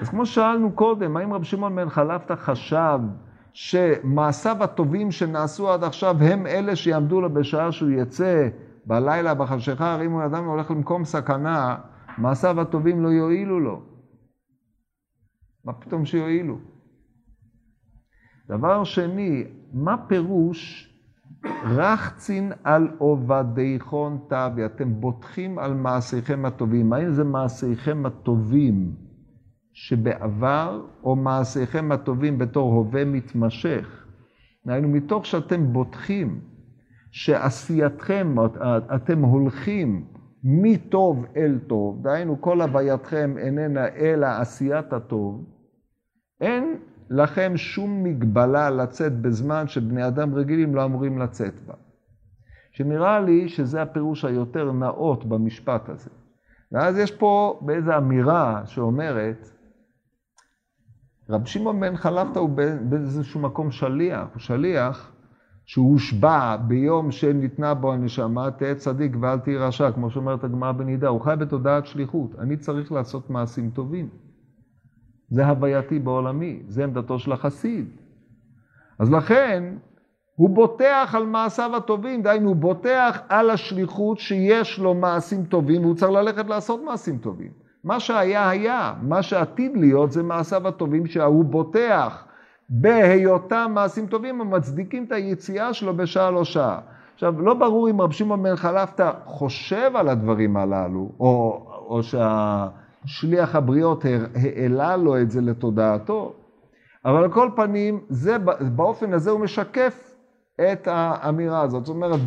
אז 0.00 0.08
כמו 0.08 0.26
שאלנו 0.26 0.72
קודם, 0.72 1.16
האם 1.16 1.32
רבי 1.32 1.44
שמעון 1.44 1.76
בן 1.76 1.88
חלפתא 1.88 2.34
חשב 2.34 2.98
שמעשיו 3.54 4.64
הטובים 4.64 5.10
שנעשו 5.10 5.72
עד 5.72 5.84
עכשיו 5.84 6.16
הם 6.22 6.46
אלה 6.46 6.76
שיעמדו 6.76 7.20
לו 7.20 7.34
בשעה 7.34 7.72
שהוא 7.72 7.90
יצא 7.90 8.48
בלילה 8.86 9.34
בחשיכה, 9.34 9.92
הרי 9.92 10.06
אם 10.06 10.12
הוא 10.12 10.24
אדם 10.24 10.44
הולך 10.44 10.70
למקום 10.70 11.04
סכנה, 11.04 11.76
מעשיו 12.18 12.60
הטובים 12.60 13.02
לא 13.02 13.08
יועילו 13.08 13.60
לו. 13.60 13.82
מה 15.64 15.72
פתאום 15.72 16.04
שיועילו? 16.04 16.58
דבר 18.48 18.84
שני, 18.84 19.44
מה 19.72 19.96
פירוש 20.08 20.90
רחצין 21.64 22.52
על 22.64 22.88
עובדיכון 22.98 24.18
תבי? 24.28 24.64
אתם 24.64 25.00
בוטחים 25.00 25.58
על 25.58 25.74
מעשיכם 25.74 26.44
הטובים. 26.44 26.92
האם 26.92 27.12
זה 27.12 27.24
מעשיכם 27.24 28.06
הטובים 28.06 29.03
שבעבר, 29.74 30.82
או 31.04 31.16
מעשיכם 31.16 31.92
הטובים 31.92 32.38
בתור 32.38 32.74
הווה 32.74 33.04
מתמשך. 33.04 34.06
דהיינו, 34.66 34.88
מתוך 34.88 35.26
שאתם 35.26 35.72
בוטחים 35.72 36.40
שעשייתכם, 37.10 38.34
אתם 38.94 39.22
הולכים 39.22 40.04
מטוב 40.44 41.26
אל 41.36 41.58
טוב, 41.66 42.02
דהיינו 42.02 42.40
כל 42.40 42.60
הווייתכם 42.60 43.34
איננה 43.38 43.88
אלא 43.88 44.26
עשיית 44.26 44.92
הטוב, 44.92 45.44
אין 46.40 46.76
לכם 47.10 47.52
שום 47.56 48.04
מגבלה 48.04 48.70
לצאת 48.70 49.20
בזמן 49.20 49.68
שבני 49.68 50.06
אדם 50.06 50.34
רגילים 50.34 50.74
לא 50.74 50.84
אמורים 50.84 51.18
לצאת 51.18 51.54
בה. 51.66 51.74
שנראה 52.72 53.20
לי 53.20 53.48
שזה 53.48 53.82
הפירוש 53.82 54.24
היותר 54.24 54.72
נאות 54.72 55.24
במשפט 55.24 55.88
הזה. 55.88 56.10
ואז 56.72 56.98
יש 56.98 57.10
פה 57.10 57.60
באיזו 57.62 57.96
אמירה 57.96 58.62
שאומרת, 58.66 59.53
רב 61.30 61.46
שמעון 61.46 61.80
בן 61.80 61.96
חלפתא 61.96 62.38
הוא 62.38 62.50
באיזשהו 62.88 63.40
מקום 63.40 63.70
שליח, 63.70 64.26
הוא 64.32 64.40
שליח 64.40 65.12
שהוא 65.66 65.92
הושבע 65.92 66.56
ביום 66.56 67.10
שניתנה 67.10 67.74
בו 67.74 67.92
הנשמה, 67.92 68.50
תהא 68.50 68.74
צדיק 68.74 69.16
ואל 69.20 69.38
תהי 69.38 69.56
רשע, 69.56 69.92
כמו 69.92 70.10
שאומרת 70.10 70.44
הגמרא 70.44 70.72
בנידה, 70.72 71.08
הוא 71.08 71.20
חי 71.20 71.34
בתודעת 71.38 71.86
שליחות, 71.86 72.30
אני 72.38 72.56
צריך 72.56 72.92
לעשות 72.92 73.30
מעשים 73.30 73.70
טובים. 73.70 74.08
זה 75.30 75.46
הווייתי 75.46 75.98
בעולמי, 75.98 76.62
זה 76.68 76.84
עמדתו 76.84 77.18
של 77.18 77.32
החסיד. 77.32 77.88
אז 78.98 79.12
לכן, 79.12 79.74
הוא 80.34 80.50
בוטח 80.50 81.14
על 81.16 81.26
מעשיו 81.26 81.76
הטובים, 81.76 82.22
דהיינו, 82.22 82.48
הוא 82.48 82.56
בוטח 82.56 83.20
על 83.28 83.50
השליחות 83.50 84.18
שיש 84.18 84.78
לו 84.78 84.94
מעשים 84.94 85.44
טובים, 85.44 85.82
והוא 85.82 85.94
צריך 85.94 86.12
ללכת 86.12 86.46
לעשות 86.46 86.80
מעשים 86.84 87.18
טובים. 87.18 87.63
מה 87.84 88.00
שהיה 88.00 88.48
היה, 88.48 88.94
מה 89.02 89.22
שעתיד 89.22 89.76
להיות 89.76 90.12
זה 90.12 90.22
מעשיו 90.22 90.68
הטובים 90.68 91.06
שההוא 91.06 91.44
בוטח 91.44 92.24
בהיותם 92.68 93.70
מעשים 93.74 94.06
טובים 94.06 94.40
המצדיקים 94.40 95.04
את 95.04 95.12
היציאה 95.12 95.74
שלו 95.74 95.96
בשעה 95.96 96.30
לא 96.30 96.44
שעה. 96.44 96.80
עכשיו, 97.14 97.40
לא 97.42 97.54
ברור 97.54 97.90
אם 97.90 98.00
רב 98.00 98.12
שמעון 98.12 98.42
בן 98.42 98.56
חלפתא 98.56 99.10
חושב 99.24 99.90
על 99.94 100.08
הדברים 100.08 100.56
הללו, 100.56 101.12
או, 101.20 101.62
או 101.86 102.00
שהשליח 102.02 103.54
הבריות 103.54 104.04
העלה 104.34 104.96
לו 104.96 105.20
את 105.20 105.30
זה 105.30 105.40
לתודעתו, 105.40 106.32
אבל 107.04 107.24
על 107.24 107.32
כל 107.32 107.50
פנים, 107.56 108.00
זה, 108.08 108.36
באופן 108.60 109.12
הזה 109.12 109.30
הוא 109.30 109.40
משקף 109.40 110.13
את 110.60 110.88
האמירה 110.90 111.60
הזאת. 111.60 111.84
זאת 111.84 111.94
אומרת, 111.94 112.20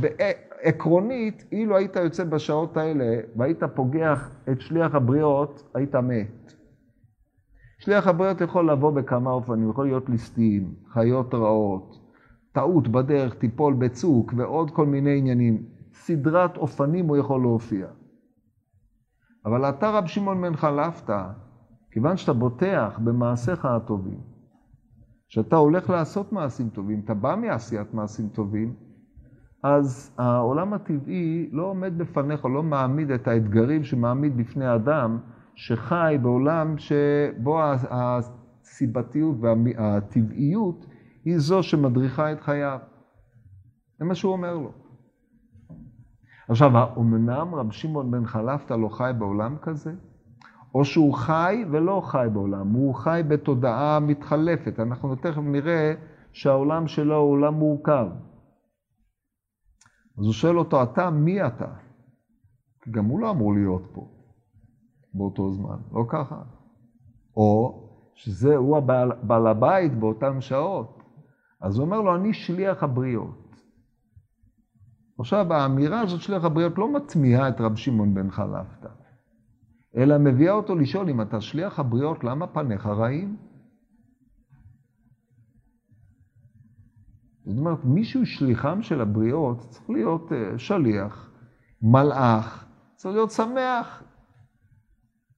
עקרונית, 0.61 1.45
אילו 1.51 1.77
היית 1.77 1.95
יוצא 1.95 2.23
בשעות 2.23 2.77
האלה 2.77 3.19
והיית 3.35 3.63
פוגח 3.63 4.31
את 4.51 4.61
שליח 4.61 4.95
הבריות, 4.95 5.71
היית 5.73 5.95
מת. 5.95 6.53
שליח 7.79 8.07
הבריות 8.07 8.41
יכול 8.41 8.71
לבוא 8.71 8.91
בכמה 8.91 9.31
אופנים, 9.31 9.69
יכול 9.69 9.85
להיות 9.85 10.09
ליסטים, 10.09 10.73
חיות 10.93 11.33
רעות, 11.33 11.99
טעות 12.51 12.87
בדרך, 12.87 13.33
תיפול 13.33 13.73
בצוק 13.73 14.33
ועוד 14.37 14.71
כל 14.71 14.85
מיני 14.85 15.17
עניינים. 15.17 15.63
סדרת 15.93 16.57
אופנים 16.57 17.07
הוא 17.07 17.17
יכול 17.17 17.41
להופיע. 17.41 17.87
אבל 19.45 19.69
אתה, 19.69 19.89
רב 19.89 20.07
שמעון 20.07 20.41
בן 20.41 20.55
חלפתא, 20.55 21.23
כיוון 21.91 22.17
שאתה 22.17 22.33
בוטח 22.33 22.99
במעשיך 23.03 23.65
הטובים, 23.65 24.19
שאתה 25.27 25.55
הולך 25.55 25.89
לעשות 25.89 26.31
מעשים 26.31 26.69
טובים, 26.69 27.01
אתה 27.05 27.13
בא 27.13 27.35
מעשיית 27.35 27.93
מעשים 27.93 28.29
טובים, 28.29 28.73
אז 29.63 30.15
העולם 30.17 30.73
הטבעי 30.73 31.49
לא 31.51 31.63
עומד 31.63 31.97
בפניך, 31.97 32.45
לא 32.45 32.63
מעמיד 32.63 33.11
את 33.11 33.27
האתגרים 33.27 33.83
שמעמיד 33.83 34.37
בפני 34.37 34.75
אדם 34.75 35.19
שחי 35.55 36.17
בעולם 36.21 36.77
שבו 36.77 37.59
הסיבתיות 37.89 39.35
והטבעיות 39.41 40.85
היא 41.25 41.37
זו 41.37 41.63
שמדריכה 41.63 42.31
את 42.31 42.41
חייו. 42.41 42.79
זה 43.99 44.05
מה 44.05 44.15
שהוא 44.15 44.33
אומר 44.33 44.57
לו. 44.57 44.71
עכשיו, 46.49 46.71
אמנם 46.97 47.55
רב 47.55 47.71
שמעון 47.71 48.11
בן 48.11 48.25
חלפתא 48.25 48.73
לא 48.73 48.89
חי 48.89 49.11
בעולם 49.17 49.57
כזה? 49.61 49.93
או 50.77 50.85
שהוא 50.85 51.13
חי 51.13 51.65
ולא 51.71 52.01
חי 52.05 52.27
בעולם, 52.33 52.67
הוא 52.67 52.95
חי 52.95 53.21
בתודעה 53.27 53.99
מתחלפת. 53.99 54.79
אנחנו 54.79 55.15
תכף 55.15 55.41
נראה 55.41 55.93
שהעולם 56.31 56.87
שלו 56.87 57.15
הוא 57.15 57.31
עולם 57.31 57.53
מורכב. 57.53 58.07
אז 60.17 60.25
הוא 60.25 60.33
שואל 60.33 60.59
אותו, 60.59 60.83
אתה, 60.83 61.09
מי 61.09 61.47
אתה? 61.47 61.73
גם 62.91 63.05
הוא 63.05 63.19
לא 63.19 63.31
אמור 63.31 63.53
להיות 63.53 63.89
פה 63.93 64.07
באותו 65.13 65.51
זמן, 65.51 65.77
לא 65.91 66.03
ככה. 66.09 66.41
או 67.37 67.83
שזה, 68.15 68.55
הוא 68.55 68.77
הבעל, 68.77 69.11
בעל 69.23 69.47
הבית 69.47 69.99
באותן 69.99 70.41
שעות. 70.41 71.03
אז 71.61 71.77
הוא 71.77 71.85
אומר 71.85 72.01
לו, 72.01 72.15
אני 72.15 72.33
שליח 72.33 72.83
הבריות. 72.83 73.55
עכשיו, 75.19 75.53
האמירה 75.53 76.01
הזאת, 76.01 76.21
שליח 76.21 76.43
הבריות, 76.43 76.77
לא 76.77 76.93
מטמיעה 76.93 77.49
את 77.49 77.61
רב 77.61 77.75
שמעון 77.75 78.13
בן 78.13 78.31
חלפתא, 78.31 78.89
אלא 79.95 80.17
מביאה 80.17 80.53
אותו 80.53 80.75
לשאול, 80.75 81.09
אם 81.09 81.21
אתה 81.21 81.41
שליח 81.41 81.79
הבריות, 81.79 82.23
למה 82.23 82.47
פניך 82.47 82.85
רעים? 82.85 83.37
זאת 87.45 87.57
אומרת, 87.57 87.85
מישהו 87.85 88.25
שליחם 88.25 88.81
של 88.81 89.01
הבריות 89.01 89.59
צריך 89.59 89.89
להיות 89.89 90.31
uh, 90.31 90.57
שליח, 90.57 91.31
מלאך, 91.81 92.65
צריך 92.95 93.15
להיות 93.15 93.31
שמח, 93.31 94.03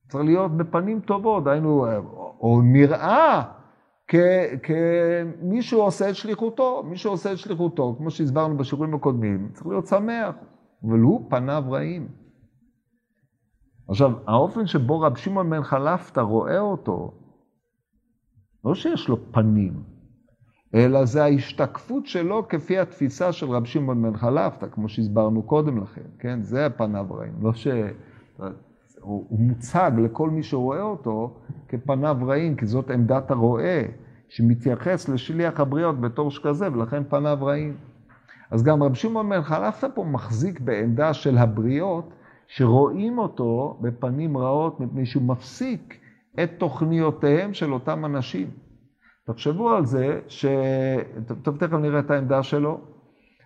צריך 0.10 0.24
להיות 0.24 0.58
בפנים 0.58 1.00
טובות, 1.00 1.48
היינו, 1.48 1.86
אה, 1.86 1.98
או 2.40 2.62
נראה 2.64 3.44
כמישהו 4.64 5.82
עושה 5.82 6.10
את 6.10 6.16
שליחותו, 6.16 6.84
מישהו 6.84 7.12
עושה 7.12 7.32
את 7.32 7.38
שליחותו, 7.38 7.96
כמו 7.98 8.12
שהסברנו 8.12 8.58
בשיעורים 8.58 8.94
הקודמים, 8.94 9.50
צריך 9.54 9.68
להיות 9.68 9.88
שמח, 9.88 10.36
אבל 10.84 11.00
הוא 11.00 11.30
פניו 11.30 11.64
רעים. 11.70 12.08
עכשיו, 13.90 14.12
האופן 14.28 14.68
שבו 14.68 15.00
רב 15.00 15.18
שמעון 15.18 15.50
בן 15.50 15.64
חלפתא 15.64 16.20
רואה 16.20 16.60
אותו, 16.60 17.14
לא 18.66 18.76
שיש 18.76 19.10
לו 19.10 19.32
פנים, 19.32 19.74
אלא 20.76 21.06
זה 21.06 21.24
ההשתקפות 21.24 22.06
שלו 22.06 22.48
כפי 22.48 22.80
התפיסה 22.80 23.32
של 23.32 23.50
רב 23.50 23.66
שמעון 23.66 24.02
בן 24.02 24.18
חלפתא, 24.18 24.68
כמו 24.72 24.90
שהסברנו 24.90 25.44
קודם 25.44 25.82
לכן, 25.82 26.02
כן? 26.20 26.42
זה 26.42 26.68
פניו 26.78 27.06
רעים, 27.10 27.34
לא 27.42 27.54
ש... 27.54 27.68
הוא 29.02 29.40
מוצג 29.40 29.92
לכל 30.04 30.30
מי 30.30 30.44
שרואה 30.44 30.82
אותו 30.82 31.40
כפניו 31.68 32.18
רעים, 32.28 32.56
כי 32.56 32.66
זאת 32.66 32.90
עמדת 32.92 33.32
הרועה, 33.32 33.82
שמתייחס 34.30 35.10
לשליח 35.10 35.60
הבריות 35.60 36.02
בתור 36.02 36.32
שכזה, 36.32 36.74
ולכן 36.74 37.04
פניו 37.04 37.38
רעים. 37.42 37.78
אז 38.52 38.64
גם 38.64 38.84
רב 38.84 38.94
שמעון 38.94 39.30
בן 39.30 39.42
חלפתא 39.42 39.88
פה 39.94 40.04
מחזיק 40.04 40.60
בעמדה 40.60 41.14
של 41.14 41.38
הבריות, 41.38 42.14
שרואים 42.50 43.18
אותו 43.18 43.80
בפנים 43.82 44.38
רעות, 44.38 44.80
מפני 44.80 45.06
שהוא 45.06 45.24
מפסיק 45.24 46.00
את 46.44 46.50
תוכניותיהם 46.58 47.54
של 47.54 47.74
אותם 47.74 48.06
אנשים. 48.06 48.48
תחשבו 49.26 49.70
על 49.70 49.86
זה, 49.86 50.20
ש... 50.28 50.46
טוב, 51.44 51.58
תכף 51.58 51.74
נראה 51.74 52.00
את 52.00 52.12
העמדה 52.12 52.44
שלו. 52.44 52.82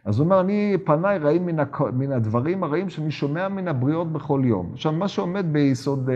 אז 0.06 0.20
הוא 0.20 0.26
אומר, 0.26 0.42
אני, 0.42 0.78
פניי 0.86 1.18
רעים 1.18 1.46
מן, 1.46 1.60
הכ... 1.60 1.82
מן 1.82 2.12
הדברים 2.12 2.64
הרעים 2.64 2.90
שאני 2.90 3.12
שומע 3.12 3.48
מן 3.48 3.68
הבריות 3.68 4.12
בכל 4.12 4.42
יום. 4.46 4.70
עכשיו, 4.74 4.92
מה 4.92 5.08
שעומד 5.08 5.54
ביסוד 5.54 6.10
uh, 6.10 6.12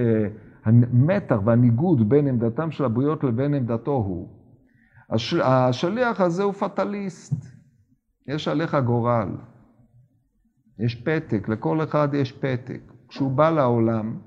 המתח 0.65 1.37
והניגוד 1.45 2.09
בין 2.09 2.27
עמדתם 2.27 2.71
של 2.71 2.85
הבריות 2.85 3.23
לבין 3.23 3.53
עמדתו 3.53 3.91
הוא, 3.91 4.27
הש... 5.09 5.33
השליח 5.33 6.21
הזה 6.21 6.43
הוא 6.43 6.53
פטליסט. 6.53 7.45
יש 8.27 8.47
עליך 8.47 8.77
גורל. 8.85 9.29
יש 10.79 10.95
פתק, 10.95 11.49
לכל 11.49 11.83
אחד 11.83 12.07
יש 12.13 12.31
פתק. 12.31 12.81
כשהוא 13.07 13.31
בא 13.31 13.49
לעולם, 13.49 14.17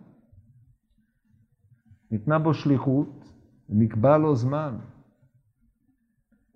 ניתנה 2.11 2.39
בו 2.39 2.55
שליחות, 2.55 3.25
נקבע 3.69 4.19
לו 4.19 4.37
זמן. 4.37 4.77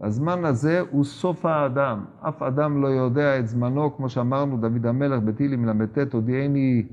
הזמן 0.00 0.44
הזה 0.44 0.80
הוא 0.80 1.04
סוף 1.04 1.46
האדם. 1.46 2.04
אף 2.28 2.42
אדם 2.42 2.82
לא 2.82 2.88
יודע 2.88 3.38
את 3.38 3.48
זמנו, 3.48 3.96
כמו 3.96 4.08
שאמרנו, 4.08 4.56
דוד 4.56 4.86
המלך 4.86 5.22
בתהילים 5.22 5.64
ל"ט, 5.64 6.14
הודיעני 6.14 6.86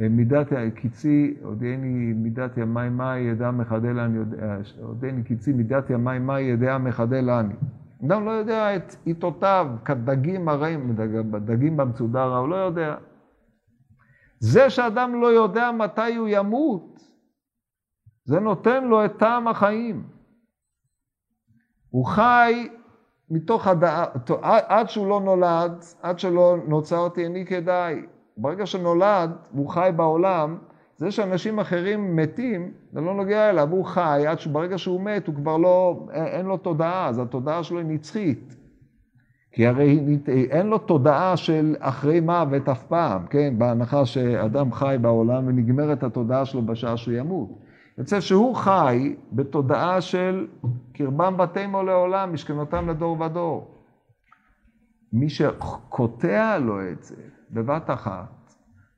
אה, 0.00 0.08
מידת 0.08 0.46
קיצי, 0.74 1.36
הודיעני 1.42 2.12
מידת 2.12 2.56
ימי 2.56 2.88
מאי 2.88 3.20
ידע 3.20 3.50
מחדלני, 3.50 4.18
הודיעני 4.82 5.22
קיצי 5.22 5.52
מידת 5.52 5.90
ימי 5.90 6.18
מאי 6.18 6.42
ידע 6.42 6.78
מחדלני. 6.78 7.54
אדם 8.04 8.26
לא 8.26 8.30
יודע 8.30 8.76
את 8.76 8.96
עיתותיו, 9.04 9.66
כדגים 9.84 10.48
הרעים, 10.48 10.96
דגים 11.44 11.76
במצודה 11.76 12.24
רע, 12.24 12.38
הוא 12.38 12.48
לא 12.48 12.56
יודע. 12.56 12.96
זה 14.38 14.70
שאדם 14.70 15.20
לא 15.20 15.26
יודע 15.26 15.70
מתי 15.72 16.14
הוא 16.14 16.28
ימות, 16.30 17.00
זה 18.24 18.40
נותן 18.40 18.84
לו 18.84 19.04
את 19.04 19.18
טעם 19.18 19.48
החיים. 19.48 20.08
הוא 21.90 22.06
חי 22.06 22.68
מתוך 23.30 23.66
הדעה, 23.66 24.04
עד 24.42 24.88
שהוא 24.88 25.08
לא 25.08 25.20
נולד, 25.20 25.84
עד 26.02 26.18
שלא 26.18 26.56
נוצר 26.68 26.98
אותי 26.98 27.24
איני 27.24 27.46
כדאי. 27.46 28.02
ברגע 28.36 28.66
שנולד 28.66 29.30
והוא 29.54 29.70
חי 29.70 29.90
בעולם, 29.96 30.58
זה 30.96 31.10
שאנשים 31.10 31.58
אחרים 31.58 32.16
מתים, 32.16 32.72
זה 32.92 33.00
לא 33.00 33.14
נוגע 33.14 33.50
אליו, 33.50 33.70
הוא 33.70 33.84
חי, 33.84 34.24
עד 34.28 34.40
שברגע 34.40 34.78
שהוא 34.78 35.00
מת 35.00 35.26
הוא 35.26 35.34
כבר 35.34 35.56
לא, 35.56 36.06
אין 36.12 36.46
לו 36.46 36.56
תודעה, 36.56 37.08
אז 37.08 37.18
התודעה 37.18 37.62
שלו 37.62 37.78
היא 37.78 37.86
נצחית. 37.86 38.56
כי 39.52 39.66
הרי 39.66 40.18
אין 40.50 40.66
לו 40.66 40.78
תודעה 40.78 41.36
של 41.36 41.76
אחרי 41.78 42.20
מוות 42.20 42.68
אף 42.68 42.82
פעם, 42.82 43.26
כן? 43.26 43.54
בהנחה 43.58 44.06
שאדם 44.06 44.72
חי 44.72 44.96
בעולם 45.00 45.46
ונגמרת 45.46 46.02
התודעה 46.02 46.44
שלו 46.44 46.62
בשעה 46.62 46.96
שהוא 46.96 47.14
ימות. 47.14 47.48
יוצא 47.98 48.20
שהוא 48.20 48.54
חי 48.54 49.16
בתודעה 49.32 50.00
של 50.00 50.46
קרבם 50.92 51.36
בתימו 51.36 51.82
לעולם, 51.82 52.32
משכנותם 52.32 52.88
לדור 52.88 53.20
ודור. 53.20 53.70
מי 55.12 55.28
שקוטע 55.28 56.58
לו 56.58 56.90
את 56.90 57.02
זה 57.02 57.16
בבת 57.50 57.90
אחת, 57.90 58.35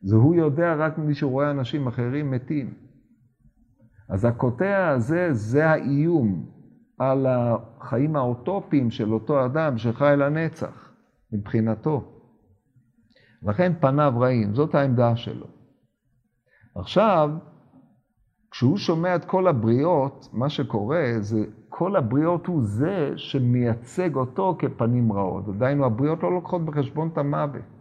זה 0.02 0.16
הוא 0.16 0.34
יודע 0.34 0.74
רק 0.74 0.98
מי 0.98 1.14
שרואה 1.14 1.50
אנשים 1.50 1.86
אחרים 1.86 2.30
מתים. 2.30 2.74
אז 4.08 4.24
הקוטע 4.24 4.88
הזה, 4.88 5.28
זה 5.32 5.70
האיום 5.70 6.46
על 6.98 7.26
החיים 7.28 8.16
האוטופיים 8.16 8.90
של 8.90 9.12
אותו 9.12 9.44
אדם 9.46 9.78
שחי 9.78 10.14
לנצח, 10.18 10.92
מבחינתו. 11.32 12.04
לכן 13.42 13.72
פניו 13.80 14.12
רעים, 14.16 14.54
זאת 14.54 14.74
העמדה 14.74 15.16
שלו. 15.16 15.46
עכשיו, 16.74 17.30
כשהוא 18.50 18.76
שומע 18.76 19.16
את 19.16 19.24
כל 19.24 19.46
הבריות, 19.46 20.28
מה 20.32 20.48
שקורה 20.48 21.12
זה 21.18 21.44
כל 21.68 21.96
הבריות 21.96 22.46
הוא 22.46 22.62
זה 22.62 23.12
שמייצג 23.16 24.16
אותו 24.16 24.56
כפנים 24.58 25.12
רעות. 25.12 25.48
עדיין 25.48 25.82
הבריות 25.82 26.22
לא 26.22 26.32
לוקחות 26.32 26.64
בחשבון 26.64 27.08
את 27.12 27.18
המוות. 27.18 27.77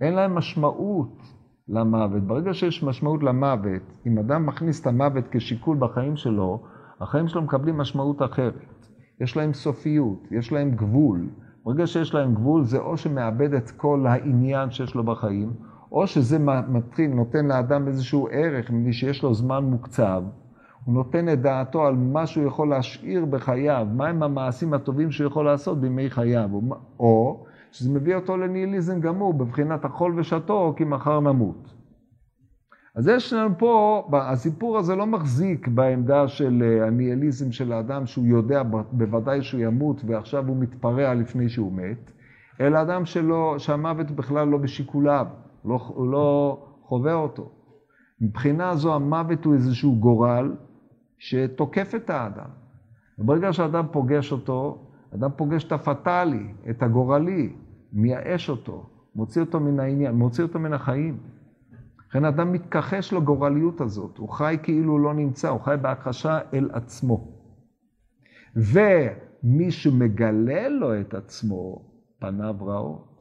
אין 0.00 0.14
להם 0.14 0.34
משמעות 0.34 1.22
למוות. 1.68 2.22
ברגע 2.22 2.54
שיש 2.54 2.82
משמעות 2.82 3.22
למוות, 3.22 3.82
אם 4.06 4.18
אדם 4.18 4.46
מכניס 4.46 4.80
את 4.80 4.86
המוות 4.86 5.24
כשיקול 5.30 5.76
בחיים 5.80 6.16
שלו, 6.16 6.62
החיים 7.00 7.28
שלו 7.28 7.42
מקבלים 7.42 7.78
משמעות 7.78 8.22
אחרת. 8.22 8.54
יש 9.20 9.36
להם 9.36 9.52
סופיות, 9.52 10.28
יש 10.30 10.52
להם 10.52 10.70
גבול. 10.70 11.28
ברגע 11.64 11.86
שיש 11.86 12.14
להם 12.14 12.34
גבול, 12.34 12.64
זה 12.64 12.78
או 12.78 12.96
שמאבד 12.96 13.54
את 13.54 13.70
כל 13.70 14.06
העניין 14.08 14.70
שיש 14.70 14.94
לו 14.94 15.04
בחיים, 15.04 15.52
או 15.92 16.06
שזה 16.06 16.38
מתחיל, 16.68 17.10
נותן 17.10 17.46
לאדם 17.46 17.88
איזשהו 17.88 18.28
ערך, 18.30 18.70
מפני 18.70 18.92
שיש 18.92 19.22
לו 19.22 19.34
זמן 19.34 19.64
מוקצב, 19.64 20.22
הוא 20.84 20.94
נותן 20.94 21.28
את 21.28 21.42
דעתו 21.42 21.86
על 21.86 21.94
מה 21.94 22.26
שהוא 22.26 22.46
יכול 22.46 22.68
להשאיר 22.68 23.24
בחייו, 23.24 23.86
מהם 23.94 24.22
המעשים 24.22 24.74
הטובים 24.74 25.10
שהוא 25.10 25.26
יכול 25.26 25.44
לעשות 25.44 25.80
בימי 25.80 26.10
חייו, 26.10 26.50
או 27.00 27.45
שזה 27.72 27.90
מביא 27.90 28.14
אותו 28.14 28.36
לניהיליזם 28.36 29.00
גמור, 29.00 29.34
בבחינת 29.34 29.84
אכול 29.84 30.18
ושתו, 30.18 30.74
כי 30.76 30.84
מחר 30.84 31.20
נמות. 31.20 31.74
אז 32.96 33.08
יש 33.08 33.32
לנו 33.32 33.58
פה, 33.58 34.08
הסיפור 34.12 34.78
הזה 34.78 34.94
לא 34.94 35.06
מחזיק 35.06 35.68
בעמדה 35.68 36.28
של 36.28 36.62
אה, 36.62 36.86
הניהיליזם 36.86 37.52
של 37.52 37.72
האדם 37.72 38.06
שהוא 38.06 38.26
יודע 38.26 38.62
בוודאי 38.92 39.42
שהוא 39.42 39.60
ימות 39.60 40.02
ועכשיו 40.06 40.48
הוא 40.48 40.56
מתפרע 40.56 41.14
לפני 41.14 41.48
שהוא 41.48 41.72
מת, 41.72 42.10
אלא 42.60 42.82
אדם 42.82 43.04
שלא, 43.04 43.54
שהמוות 43.58 44.10
בכלל 44.10 44.48
לא 44.48 44.58
בשיקוליו, 44.58 45.26
לא, 45.64 45.78
הוא 45.88 46.10
לא 46.10 46.58
חווה 46.82 47.14
אותו. 47.14 47.50
מבחינה 48.20 48.76
זו 48.76 48.94
המוות 48.94 49.44
הוא 49.44 49.54
איזשהו 49.54 49.96
גורל 49.96 50.54
שתוקף 51.18 51.94
את 51.94 52.10
האדם. 52.10 52.50
וברגע 53.18 53.52
שאדם 53.52 53.86
פוגש 53.92 54.32
אותו, 54.32 54.85
אדם 55.16 55.30
פוגש 55.36 55.64
את 55.64 55.72
הפטאלי, 55.72 56.46
את 56.70 56.82
הגורלי, 56.82 57.52
מייאש 57.92 58.50
אותו, 58.50 58.86
מוציא 59.14 59.40
אותו 59.40 59.60
מן 59.60 59.80
העניין, 59.80 60.14
מוציא 60.14 60.44
אותו 60.44 60.58
מן 60.58 60.72
החיים. 60.72 61.18
לכן 62.08 62.24
אדם 62.24 62.52
מתכחש 62.52 63.12
לגורליות 63.12 63.80
הזאת, 63.80 64.18
הוא 64.18 64.28
חי 64.28 64.56
כאילו 64.62 64.92
הוא 64.92 65.00
לא 65.00 65.14
נמצא, 65.14 65.48
הוא 65.48 65.60
חי 65.60 65.74
בהכחשה 65.82 66.38
אל 66.54 66.70
עצמו. 66.72 67.28
ומי 68.56 69.70
שמגלה 69.70 70.68
לו 70.68 71.00
את 71.00 71.14
עצמו, 71.14 71.82
פניו 72.18 72.54
רעות. 72.60 73.16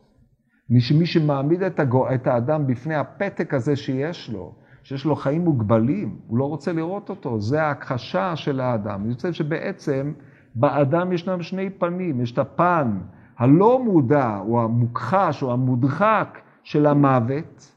מי 0.70 1.06
שמעמיד 1.06 1.64
את, 1.64 1.80
הגו, 1.80 2.14
את 2.14 2.28
האדם 2.28 2.68
בפני 2.68 2.96
הפתק 2.96 3.54
הזה 3.54 3.76
שיש 3.76 4.30
לו, 4.30 4.56
שיש 4.84 5.06
לו 5.06 5.16
חיים 5.16 5.42
מוגבלים, 5.42 6.20
הוא 6.28 6.38
לא 6.38 6.46
רוצה 6.46 6.74
לראות 6.74 7.10
אותו, 7.10 7.40
זה 7.40 7.64
ההכחשה 7.64 8.36
של 8.36 8.60
האדם. 8.60 9.14
חושב 9.14 9.34
שבעצם 9.34 10.14
באדם 10.56 11.12
ישנם 11.12 11.42
שני 11.42 11.70
פנים, 11.70 12.22
יש 12.22 12.32
את 12.32 12.38
הפן 12.38 12.98
הלא 13.38 13.84
מודע, 13.84 14.38
או 14.48 14.64
המוכחש, 14.64 15.44
או 15.44 15.54
המודחק 15.54 16.40
של 16.64 16.86
המוות, 16.86 17.76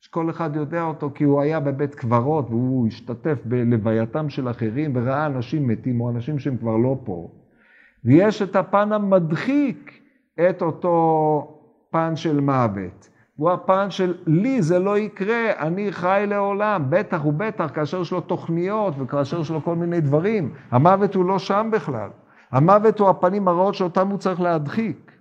שכל 0.00 0.30
אחד 0.30 0.56
יודע 0.56 0.82
אותו 0.82 1.10
כי 1.14 1.24
הוא 1.24 1.40
היה 1.40 1.60
בבית 1.60 1.94
קברות 1.94 2.50
והוא 2.50 2.86
השתתף 2.86 3.38
בלווייתם 3.44 4.28
של 4.28 4.50
אחרים 4.50 4.92
וראה 4.94 5.26
אנשים 5.26 5.68
מתים 5.68 6.00
או 6.00 6.10
אנשים 6.10 6.38
שהם 6.38 6.56
כבר 6.56 6.76
לא 6.76 6.96
פה. 7.04 7.30
ויש 8.04 8.42
את 8.42 8.56
הפן 8.56 8.92
המדחיק 8.92 10.00
את 10.48 10.62
אותו 10.62 11.58
פן 11.90 12.16
של 12.16 12.40
מוות. 12.40 13.08
הוא 13.42 13.50
הפן 13.50 13.90
של 13.90 14.14
לי 14.26 14.62
זה 14.62 14.78
לא 14.78 14.98
יקרה, 14.98 15.52
אני 15.58 15.92
חי 15.92 16.24
לעולם, 16.28 16.86
בטח 16.90 17.24
ובטח 17.24 17.70
כאשר 17.74 18.00
יש 18.00 18.12
לו 18.12 18.20
תוכניות 18.20 18.94
וכאשר 18.98 19.40
יש 19.40 19.50
לו 19.50 19.64
כל 19.64 19.76
מיני 19.76 20.00
דברים. 20.00 20.54
המוות 20.70 21.14
הוא 21.14 21.24
לא 21.24 21.38
שם 21.38 21.68
בכלל. 21.72 22.10
המוות 22.50 23.00
הוא 23.00 23.08
הפנים 23.08 23.48
הרעות 23.48 23.74
שאותם 23.74 24.08
הוא 24.08 24.18
צריך 24.18 24.40
להדחיק. 24.40 25.12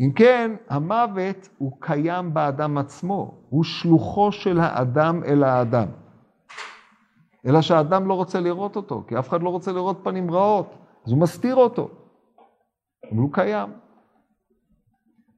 אם 0.00 0.12
כן, 0.12 0.52
המוות 0.68 1.48
הוא 1.58 1.72
קיים 1.80 2.34
באדם 2.34 2.78
עצמו, 2.78 3.34
הוא 3.48 3.64
שלוחו 3.64 4.32
של 4.32 4.60
האדם 4.60 5.24
אל 5.24 5.44
האדם. 5.44 5.86
אלא 7.46 7.60
שהאדם 7.60 8.08
לא 8.08 8.14
רוצה 8.14 8.40
לראות 8.40 8.76
אותו, 8.76 9.04
כי 9.08 9.18
אף 9.18 9.28
אחד 9.28 9.42
לא 9.42 9.48
רוצה 9.48 9.72
לראות 9.72 10.00
פנים 10.04 10.30
רעות, 10.30 10.74
אז 11.06 11.12
הוא 11.12 11.20
מסתיר 11.20 11.56
אותו. 11.56 11.90
אבל 13.10 13.20
הוא 13.20 13.32
קיים. 13.32 13.68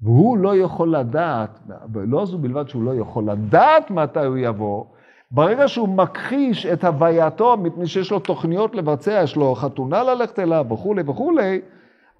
והוא 0.02 0.38
לא 0.38 0.56
יכול 0.56 0.96
לדעת, 0.96 1.58
לא 1.94 2.26
זו 2.26 2.38
בלבד 2.38 2.68
שהוא 2.68 2.84
לא 2.84 2.94
יכול 2.94 3.30
לדעת 3.30 3.90
מתי 3.90 4.24
הוא 4.24 4.36
יבוא, 4.36 4.84
ברגע 5.30 5.68
שהוא 5.68 5.88
מכחיש 5.88 6.66
את 6.66 6.84
הווייתו, 6.84 7.56
מפני 7.56 7.86
שיש 7.86 8.10
לו 8.10 8.18
תוכניות 8.18 8.74
לבצע, 8.74 9.20
יש 9.24 9.36
לו 9.36 9.54
חתונה 9.54 10.02
ללכת 10.02 10.38
אליו 10.38 10.66
וכולי 10.70 11.02
וכולי, 11.06 11.60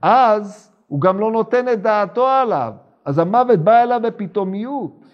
אז 0.03 0.73
הוא 0.87 1.01
גם 1.01 1.21
לא 1.21 1.33
נותן 1.33 1.69
את 1.69 1.83
דעתו 1.83 2.29
עליו. 2.29 2.73
אז 3.05 3.19
המוות 3.19 3.59
בא 3.59 3.83
אליו 3.83 4.01
בפתאומיות. 4.03 5.05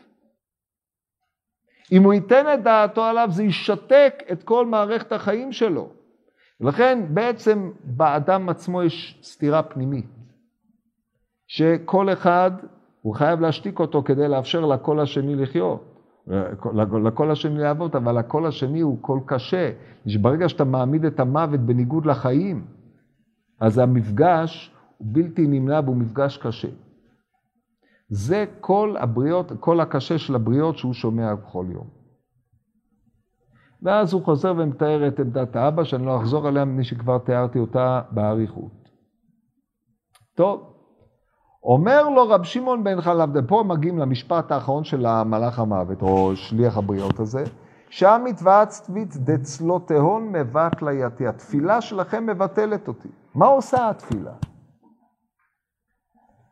אם 1.93 2.03
הוא 2.03 2.15
ייתן 2.15 2.55
את 2.55 2.63
דעתו 2.63 3.05
עליו, 3.05 3.29
זה 3.31 3.43
ישתק 3.43 4.23
את 4.33 4.43
כל 4.43 4.67
מערכת 4.67 5.13
החיים 5.13 5.53
שלו. 5.53 5.89
ולכן 6.61 6.99
בעצם 7.09 7.71
באדם 7.85 8.49
עצמו 8.49 8.83
יש 8.83 9.19
סתירה 9.23 9.63
פנימית. 9.63 10.18
שכל 11.49 12.13
אחד, 12.13 12.51
הוא 13.03 13.15
חייב 13.15 13.41
להשתיק 13.41 13.81
אותו 13.81 14.03
כדי 14.03 14.29
לאפשר 14.29 14.67
לקול 14.67 15.01
השני 15.01 15.37
לחיות, 15.37 15.95
לקול 17.05 17.31
השני 17.31 17.59
לעבוד, 17.59 17.97
אבל 17.97 18.19
הקול 18.19 18.47
השני 18.47 18.81
הוא 18.81 19.03
קול 19.03 19.21
קשה. 19.27 19.71
שברגע 20.07 20.49
שאתה 20.49 20.65
מעמיד 20.65 21.05
את 21.05 21.21
המוות 21.21 21.61
בניגוד 21.61 22.07
לחיים, 22.07 22.67
אז 23.61 23.79
המפגש 23.79 24.75
הוא 24.99 25.09
בלתי 25.11 25.47
נמנע 25.47 25.81
והוא 25.85 25.97
מפגש 25.97 26.37
קשה. 26.37 26.69
זה 28.09 28.45
כל 28.61 28.95
הבריאות, 28.99 29.53
כל 29.61 29.81
הקשה 29.81 30.19
של 30.19 30.35
הבריאות 30.35 30.79
שהוא 30.79 30.93
שומע 30.93 31.35
בכל 31.35 31.67
יום. 31.71 31.87
ואז 33.83 34.13
הוא 34.13 34.25
חוזר 34.25 34.55
ומתאר 34.59 35.09
את 35.09 35.21
עמדת 35.21 35.57
האבא, 35.57 35.85
שאני 35.85 36.07
לא 36.07 36.17
אחזור 36.17 36.49
עליה 36.49 36.65
מפני 36.65 36.85
שכבר 36.85 37.19
תיארתי 37.19 37.59
אותה 37.59 38.03
באריכות. 38.11 38.89
טוב, 40.35 40.78
אומר 41.63 42.09
לו 42.09 42.29
רב 42.29 42.43
שמעון 42.43 42.85
בן 42.85 43.01
חלב, 43.01 43.31
ופה 43.35 43.65
מגיעים 43.67 43.99
למשפט 43.99 44.53
האחרון 44.53 44.85
של 44.85 45.07
המלאך 45.07 45.59
המוות, 45.59 46.03
או 46.03 46.37
שליח 46.37 46.79
הבריות 46.79 47.21
הזה, 47.21 47.45
שם 47.91 48.21
מתוועץ 48.25 48.87
תבית 48.87 49.17
דצלו 49.17 49.79
תהון 49.79 50.33
מבט 50.33 50.83
ליתי. 50.83 51.27
התפילה 51.27 51.81
שלכם 51.81 52.27
מבטלת 52.27 52.89
אותי. 52.89 53.09
מה 53.35 53.47
עושה 53.47 53.91
התפילה? 53.91 54.33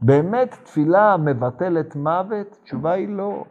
באמת 0.00 0.54
תפילה 0.64 1.16
מבטלת 1.16 1.96
מוות? 1.96 2.58
תשובה 2.62 2.92
היא 2.92 3.08
לא. 3.08 3.44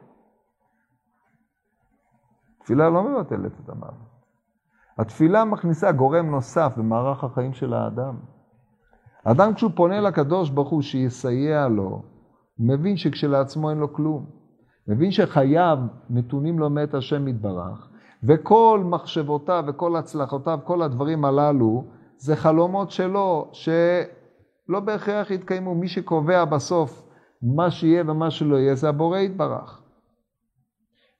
תפילה 2.59 2.89
לא 2.89 3.03
מבטלת 3.03 3.51
את 3.63 3.69
המוות. 3.69 4.15
התפילה 4.97 5.45
מכניסה 5.45 5.91
גורם 5.91 6.25
נוסף 6.31 6.73
במערך 6.77 7.23
החיים 7.23 7.53
של 7.53 7.73
האדם. 7.73 8.34
האדם 9.25 9.53
כשהוא 9.53 9.71
פונה 9.75 10.01
לקדוש 10.01 10.49
ברוך 10.49 10.69
הוא 10.69 10.81
שיסייע 10.81 11.67
לו, 11.67 12.01
מבין 12.59 12.97
שכשלעצמו 12.97 13.69
אין 13.69 13.77
לו 13.77 13.93
כלום. 13.93 14.25
מבין 14.87 15.11
שחייו 15.11 15.77
נתונים 16.09 16.59
לו 16.59 16.69
מאת 16.69 16.93
השם 16.93 17.27
יתברך, 17.27 17.89
וכל 18.23 18.81
מחשבותיו 18.85 19.63
וכל 19.67 19.95
הצלחותיו, 19.95 20.59
כל 20.63 20.81
הדברים 20.81 21.25
הללו, 21.25 21.83
זה 22.17 22.35
חלומות 22.35 22.91
שלו, 22.91 23.49
שלא 23.51 24.79
בהכרח 24.79 25.31
יתקיימו. 25.31 25.75
מי 25.75 25.87
שקובע 25.87 26.45
בסוף 26.45 27.03
מה 27.41 27.71
שיהיה 27.71 28.03
ומה 28.07 28.31
שלא 28.31 28.55
יהיה, 28.55 28.75
זה 28.75 28.89
הבורא 28.89 29.19
יתברך. 29.19 29.81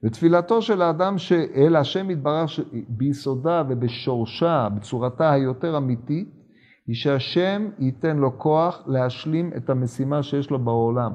ותפילתו 0.04 0.62
של 0.62 0.82
האדם 0.82 1.18
שאל 1.18 1.76
השם 1.76 2.10
יתברך 2.10 2.50
ביסודה 2.88 3.62
ובשורשה, 3.68 4.68
בצורתה 4.74 5.30
היותר 5.32 5.76
אמיתית, 5.76 6.35
היא 6.86 6.96
שהשם 6.96 7.68
ייתן 7.78 8.16
לו 8.16 8.38
כוח 8.38 8.82
להשלים 8.86 9.50
את 9.56 9.70
המשימה 9.70 10.22
שיש 10.22 10.50
לו 10.50 10.58
בעולם. 10.58 11.12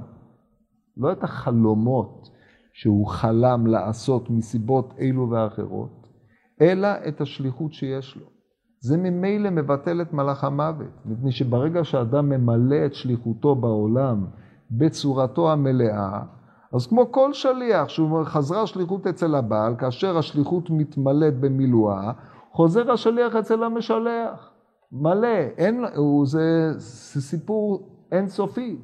לא 0.97 1.11
את 1.11 1.23
החלומות 1.23 2.29
שהוא 2.73 3.07
חלם 3.07 3.67
לעשות 3.67 4.29
מסיבות 4.29 4.93
אלו 4.99 5.29
ואחרות, 5.29 6.07
אלא 6.61 6.87
את 7.07 7.21
השליחות 7.21 7.73
שיש 7.73 8.15
לו. 8.15 8.25
זה 8.79 8.97
ממילא 8.97 9.49
מבטל 9.49 10.01
את 10.01 10.13
מלאך 10.13 10.43
המוות, 10.43 11.05
מפני 11.05 11.31
שברגע 11.31 11.83
שאדם 11.83 12.29
ממלא 12.29 12.85
את 12.85 12.93
שליחותו 12.93 13.55
בעולם 13.55 14.25
בצורתו 14.71 15.51
המלאה, 15.51 16.21
אז 16.73 16.87
כמו 16.87 17.11
כל 17.11 17.33
שליח, 17.33 17.89
שהוא 17.89 18.23
חזרה 18.23 18.67
שליחות 18.67 19.07
אצל 19.07 19.35
הבעל, 19.35 19.75
כאשר 19.75 20.17
השליחות 20.17 20.69
מתמלאת 20.69 21.39
במילואה, 21.39 22.11
חוזר 22.51 22.91
השליח 22.91 23.35
אצל 23.35 23.63
המשלח. 23.63 24.50
מלא, 24.91 25.37
אין, 25.57 25.85
הוא, 25.95 26.25
זה, 26.25 26.71
זה 26.77 27.21
סיפור 27.21 27.89
אינסופי. 28.11 28.77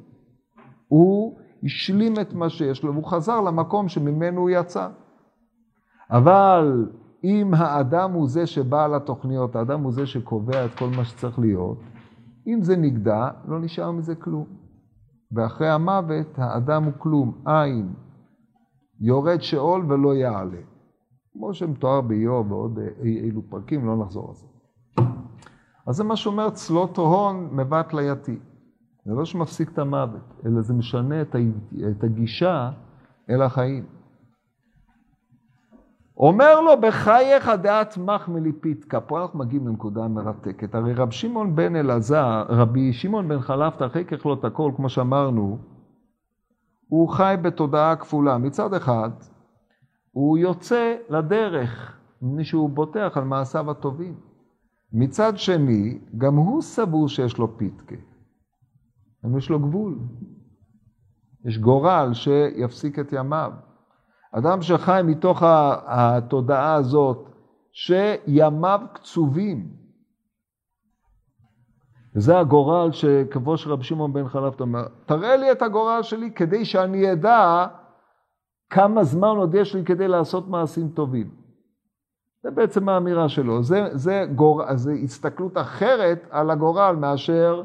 הוא 0.88 1.38
השלים 1.64 2.14
את 2.20 2.32
מה 2.32 2.48
שיש 2.48 2.82
לו, 2.82 2.92
והוא 2.92 3.04
חזר 3.04 3.40
למקום 3.40 3.88
שממנו 3.88 4.40
הוא 4.40 4.50
יצא. 4.50 4.88
אבל 6.10 6.90
אם 7.24 7.54
האדם 7.54 8.12
הוא 8.12 8.28
זה 8.28 8.46
שבא 8.46 8.86
לתוכניות, 8.86 9.56
האדם 9.56 9.82
הוא 9.82 9.92
זה 9.92 10.06
שקובע 10.06 10.64
את 10.64 10.74
כל 10.78 10.88
מה 10.96 11.04
שצריך 11.04 11.38
להיות, 11.38 11.78
אם 12.46 12.62
זה 12.62 12.76
נגדע, 12.76 13.28
לא 13.48 13.60
נשאר 13.60 13.90
מזה 13.90 14.14
כלום. 14.14 14.46
ואחרי 15.32 15.68
המוות, 15.68 16.38
האדם 16.38 16.84
הוא 16.84 16.92
כלום, 16.98 17.44
אין. 17.46 17.92
יורד 19.00 19.42
שאול 19.42 19.92
ולא 19.92 20.14
יעלה. 20.14 20.60
כמו 21.32 21.54
שמתואר 21.54 22.00
באיוב 22.00 22.52
ועוד 22.52 22.78
אילו 23.02 23.42
פרקים, 23.50 23.86
לא 23.86 23.96
נחזור 23.96 24.28
על 24.28 24.34
זה. 24.34 24.46
אז 25.88 25.96
זה 25.96 26.04
מה 26.04 26.16
שאומר 26.16 26.50
צלות 26.50 26.96
הון 26.96 27.48
מבט 27.52 27.92
ליתי. 27.92 28.38
זה 29.04 29.14
לא 29.14 29.24
שמפסיק 29.24 29.68
את 29.72 29.78
המוות, 29.78 30.42
אלא 30.46 30.60
זה 30.60 30.74
משנה 30.74 31.22
את 31.22 32.04
הגישה 32.04 32.70
אל 33.30 33.42
החיים. 33.42 33.86
אומר 36.16 36.60
לו, 36.60 36.80
בחייך 36.80 37.48
דעת 37.62 37.96
מחמלי 37.96 38.52
פיתקה. 38.52 39.00
פה 39.00 39.22
אנחנו 39.22 39.38
מגיעים 39.38 39.68
לנקודה 39.68 40.08
מרתקת. 40.08 40.74
הרי 40.74 40.94
רב 40.94 41.10
שמעון 41.10 41.56
בן 41.56 41.76
אלעזר, 41.76 42.44
רבי 42.48 42.92
שמעון 42.92 43.28
בן 43.28 43.40
חלפתא, 43.40 43.86
אחרי 43.86 44.04
ככלות 44.04 44.44
הכל, 44.44 44.72
כמו 44.76 44.88
שאמרנו, 44.88 45.58
הוא 46.88 47.08
חי 47.08 47.34
בתודעה 47.42 47.96
כפולה. 47.96 48.38
מצד 48.38 48.74
אחד, 48.74 49.10
הוא 50.12 50.38
יוצא 50.38 50.94
לדרך, 51.08 51.98
מישהו 52.22 52.68
בוטח 52.68 53.12
על 53.14 53.24
מעשיו 53.24 53.70
הטובים. 53.70 54.27
מצד 54.92 55.38
שני, 55.38 55.98
גם 56.18 56.36
הוא 56.36 56.62
סבור 56.62 57.08
שיש 57.08 57.38
לו 57.38 57.58
פיתקה. 57.58 57.96
אבל 59.24 59.38
יש 59.38 59.50
לו 59.50 59.60
גבול. 59.60 59.98
יש 61.44 61.58
גורל 61.58 62.10
שיפסיק 62.12 62.98
את 62.98 63.12
ימיו. 63.12 63.52
אדם 64.32 64.62
שחי 64.62 65.00
מתוך 65.04 65.42
התודעה 65.86 66.74
הזאת, 66.74 67.28
שימיו 67.72 68.80
קצובים. 68.92 69.68
וזה 72.16 72.38
הגורל 72.38 72.92
שכבו 72.92 73.56
של 73.56 73.72
רבי 73.72 73.84
שמעון 73.84 74.12
בן 74.12 74.28
חלפתא 74.28 74.62
אומר, 74.62 74.86
תראה 75.06 75.36
לי 75.36 75.52
את 75.52 75.62
הגורל 75.62 76.02
שלי 76.02 76.30
כדי 76.34 76.64
שאני 76.64 77.12
אדע 77.12 77.66
כמה 78.70 79.04
זמן 79.04 79.36
עוד 79.36 79.54
יש 79.54 79.74
לי 79.74 79.84
כדי 79.84 80.08
לעשות 80.08 80.48
מעשים 80.48 80.88
טובים. 80.88 81.37
זה 82.42 82.50
בעצם 82.50 82.88
האמירה 82.88 83.28
שלו. 83.28 83.62
זה, 83.62 83.88
זה, 83.92 84.26
גור, 84.34 84.62
זה 84.74 84.92
הסתכלות 84.92 85.58
אחרת 85.58 86.26
על 86.30 86.50
הגורל 86.50 86.96
מאשר 87.00 87.62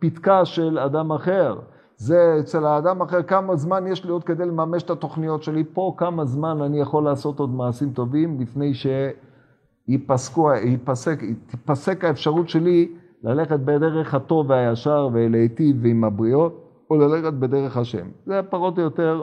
פתקה 0.00 0.44
של 0.44 0.78
אדם 0.78 1.12
אחר. 1.12 1.58
זה 1.96 2.36
אצל 2.40 2.64
האדם 2.64 3.02
אחר, 3.02 3.22
כמה 3.22 3.56
זמן 3.56 3.86
יש 3.86 4.04
לי 4.04 4.10
עוד 4.10 4.24
כדי 4.24 4.46
לממש 4.46 4.82
את 4.82 4.90
התוכניות 4.90 5.42
שלי, 5.42 5.64
פה 5.72 5.94
כמה 5.96 6.24
זמן 6.24 6.62
אני 6.62 6.80
יכול 6.80 7.04
לעשות 7.04 7.38
עוד 7.38 7.50
מעשים 7.50 7.92
טובים 7.92 8.40
לפני 8.40 8.72
שיפסקו, 8.74 10.52
ייפסק, 10.52 11.20
תיפסק 11.46 12.04
האפשרות 12.04 12.48
שלי 12.48 12.96
ללכת 13.22 13.60
בדרך 13.60 14.14
הטוב 14.14 14.50
והישר 14.50 15.08
ולהיטיב 15.12 15.86
עם 15.86 16.04
הבריות, 16.04 16.84
או 16.90 16.96
ללכת 16.96 17.32
בדרך 17.32 17.76
השם. 17.76 18.06
זה 18.26 18.40
פחות 18.50 18.78
או 18.78 18.82
יותר 18.82 19.22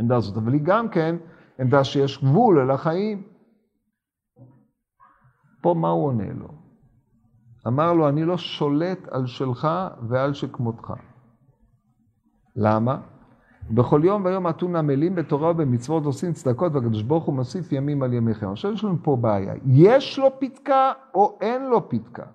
עמדה 0.00 0.16
הזאת, 0.16 0.36
אבל 0.36 0.52
היא 0.52 0.60
גם 0.64 0.88
כן 0.88 1.16
עמדה 1.60 1.84
שיש 1.84 2.24
גבול 2.24 2.58
אל 2.60 2.70
החיים. 2.70 3.33
פה 5.64 5.74
מה 5.74 5.88
הוא 5.88 6.06
עונה 6.06 6.32
לו? 6.32 6.48
אמר 7.66 7.92
לו, 7.92 8.08
אני 8.08 8.24
לא 8.24 8.36
שולט 8.36 9.08
על 9.10 9.26
שלך 9.26 9.68
ועל 10.08 10.34
שכמותך. 10.34 10.92
למה? 12.56 13.00
בכל 13.70 14.00
יום 14.04 14.24
ויום 14.24 14.48
אתון 14.48 14.76
עמלים 14.76 15.14
בתורה 15.14 15.50
ובמצוות 15.50 16.04
עושים 16.04 16.32
צדקות 16.32 16.72
והקדוש 16.72 17.02
ברוך 17.02 17.24
הוא 17.24 17.34
מוסיף 17.34 17.72
ימים 17.72 18.02
על 18.02 18.12
ימיכם. 18.12 18.50
עכשיו 18.50 18.72
יש 18.72 18.84
לנו 18.84 18.96
פה 19.02 19.16
בעיה, 19.20 19.54
יש 19.66 20.18
לו 20.18 20.40
פתקה 20.40 20.92
או 21.14 21.38
אין 21.40 21.66
לו 21.66 21.88
פתקה? 21.88 22.26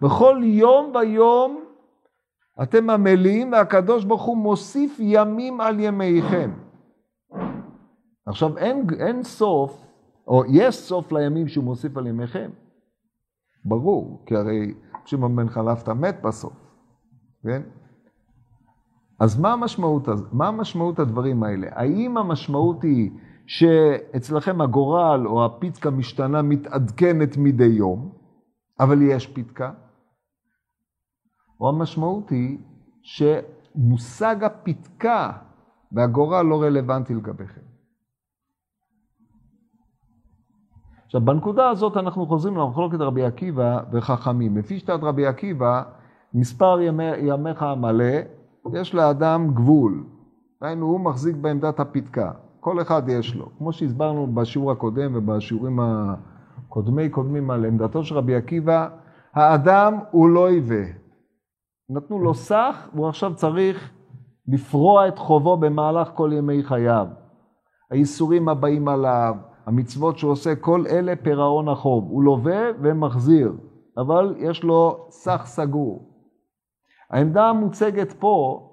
בכל 0.00 0.40
יום 0.42 0.92
ויום 0.94 1.64
אתם 2.62 2.90
עמלים 2.90 3.52
והקדוש 3.52 4.04
ברוך 4.04 4.22
הוא 4.22 4.36
מוסיף 4.36 4.96
ימים 5.00 5.60
על 5.60 5.80
ימיכם. 5.80 6.50
עכשיו 8.26 8.58
אין, 8.58 8.86
אין 8.98 9.22
סוף, 9.22 9.83
או 10.28 10.42
יש 10.48 10.76
סוף 10.76 11.12
לימים 11.12 11.48
שהוא 11.48 11.64
מוסיף 11.64 11.96
על 11.96 12.06
ימיכם. 12.06 12.50
ברור, 13.64 14.24
כי 14.26 14.36
הרי 14.36 14.74
שמעון 15.04 15.36
בן 15.36 15.48
חלפתא 15.48 15.90
מת 15.90 16.22
בסוף, 16.22 16.52
כן? 17.42 17.62
אז 19.20 19.40
מה 19.40 19.52
המשמעות, 19.52 20.08
מה 20.32 20.48
המשמעות 20.48 20.98
הדברים 20.98 21.42
האלה? 21.42 21.66
האם 21.70 22.16
המשמעות 22.16 22.82
היא 22.82 23.10
שאצלכם 23.46 24.60
הגורל 24.60 25.26
או 25.26 25.44
הפיתקה 25.44 25.90
משתנה, 25.90 26.42
מתעדכנת 26.42 27.36
מדי 27.36 27.64
יום, 27.64 28.12
אבל 28.80 29.02
יש 29.02 29.26
פיתקה? 29.26 29.72
או 31.60 31.68
המשמעות 31.68 32.30
היא 32.30 32.58
שמושג 33.02 34.44
הפיתקה 34.44 35.32
והגורל 35.92 36.42
לא 36.42 36.62
רלוונטי 36.62 37.14
לגביכם. 37.14 37.73
עכשיו, 41.14 41.26
בנקודה 41.26 41.68
הזאת 41.68 41.96
אנחנו 41.96 42.26
חוזרים 42.26 42.56
למחלוקת 42.56 43.00
רבי 43.00 43.24
עקיבא 43.24 43.80
וחכמים. 43.92 44.56
לפי 44.56 44.78
שיטת 44.78 44.98
רבי 45.02 45.26
עקיבא, 45.26 45.82
מספר 46.34 46.80
ימי, 46.80 47.16
ימיך 47.16 47.62
המלא 47.62 48.04
יש 48.72 48.94
לאדם 48.94 49.54
גבול. 49.54 50.04
היינו, 50.60 50.86
הוא 50.86 51.00
מחזיק 51.00 51.36
בעמדת 51.36 51.80
הפתקה. 51.80 52.30
כל 52.60 52.80
אחד 52.82 53.08
יש 53.08 53.34
לו. 53.34 53.46
כמו 53.58 53.72
שהסברנו 53.72 54.34
בשיעור 54.34 54.72
הקודם 54.72 55.12
ובשיעורים 55.14 55.80
הקודמי 55.80 57.08
קודמים 57.08 57.50
על 57.50 57.64
עמדתו 57.64 58.04
של 58.04 58.16
רבי 58.16 58.34
עקיבא, 58.34 58.88
האדם 59.34 59.98
הוא 60.10 60.28
לא 60.28 60.48
עיווה. 60.48 60.84
נתנו 61.90 62.18
לו 62.18 62.34
סך, 62.34 62.88
והוא 62.94 63.08
עכשיו 63.08 63.34
צריך 63.34 63.90
לפרוע 64.48 65.08
את 65.08 65.18
חובו 65.18 65.56
במהלך 65.56 66.10
כל 66.14 66.30
ימי 66.34 66.62
חייו. 66.62 67.06
האיסורים 67.90 68.48
הבאים 68.48 68.88
עליו, 68.88 69.34
המצוות 69.66 70.18
שהוא 70.18 70.32
עושה, 70.32 70.56
כל 70.56 70.84
אלה 70.86 71.16
פירעון 71.16 71.68
החוב. 71.68 72.04
הוא 72.10 72.22
לווה 72.22 72.62
ומחזיר, 72.82 73.52
אבל 73.98 74.34
יש 74.38 74.62
לו 74.62 75.06
סך 75.10 75.42
סגור. 75.44 76.10
העמדה 77.10 77.44
המוצגת 77.48 78.12
פה, 78.12 78.70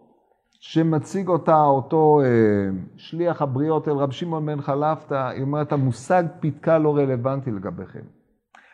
שמציג 0.59 1.27
אותה 1.27 1.63
אותו 1.63 2.21
אה, 2.21 2.27
שליח 2.95 3.41
הבריות 3.41 3.87
אל 3.87 3.93
רב 3.93 4.11
שמעון 4.11 4.45
בן 4.45 4.61
חלפתא, 4.61 5.27
היא 5.27 5.41
אומרת, 5.41 5.71
המושג 5.71 6.23
פתקה 6.39 6.77
לא 6.77 6.95
רלוונטי 6.95 7.51
לגביכם. 7.51 8.03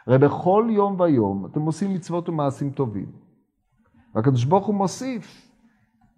הרי 0.07 0.18
בכל 0.18 0.68
יום 0.70 0.99
ויום 0.99 1.45
אתם 1.45 1.61
עושים 1.61 1.93
מצוות 1.93 2.30
ומעשים 2.30 2.72
טובים. 2.72 3.11
והקדוש 4.15 4.45
ברוך 4.45 4.65
הוא 4.65 4.76
מוסיף 4.76 5.51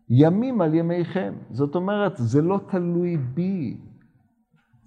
ימים 0.10 0.62
על 0.62 0.74
ימיכם. 0.74 1.34
זאת 1.50 1.76
אומרת, 1.76 2.14
זה 2.16 2.42
לא 2.42 2.60
תלוי 2.68 3.18
בי, 3.18 3.78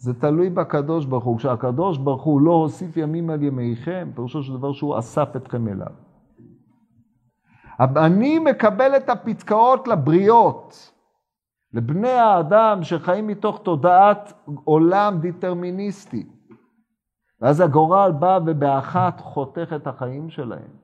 זה 0.02 0.20
תלוי 0.20 0.50
בקדוש 0.50 1.04
ברוך 1.04 1.24
הוא. 1.24 1.38
כשהקדוש 1.38 1.98
ברוך 1.98 2.22
הוא 2.22 2.40
לא 2.40 2.50
הוסיף 2.52 2.96
ימים 2.96 3.30
על 3.30 3.42
ימיכם, 3.42 4.10
פירושו 4.14 4.42
של 4.42 4.52
דבר 4.56 4.72
שהוא 4.72 4.98
אסף 4.98 5.28
אתכם 5.36 5.68
אליו. 5.68 5.92
אני 7.80 8.38
מקבל 8.38 8.96
את 8.96 9.08
הפתקאות 9.08 9.88
לבריות, 9.88 10.92
לבני 11.72 12.08
האדם 12.08 12.82
שחיים 12.82 13.26
מתוך 13.26 13.60
תודעת 13.62 14.32
עולם 14.64 15.18
דטרמיניסטי. 15.22 16.26
ואז 17.40 17.60
הגורל 17.60 18.12
בא 18.12 18.38
ובאחת 18.46 19.20
חותך 19.20 19.72
את 19.76 19.86
החיים 19.86 20.30
שלהם. 20.30 20.81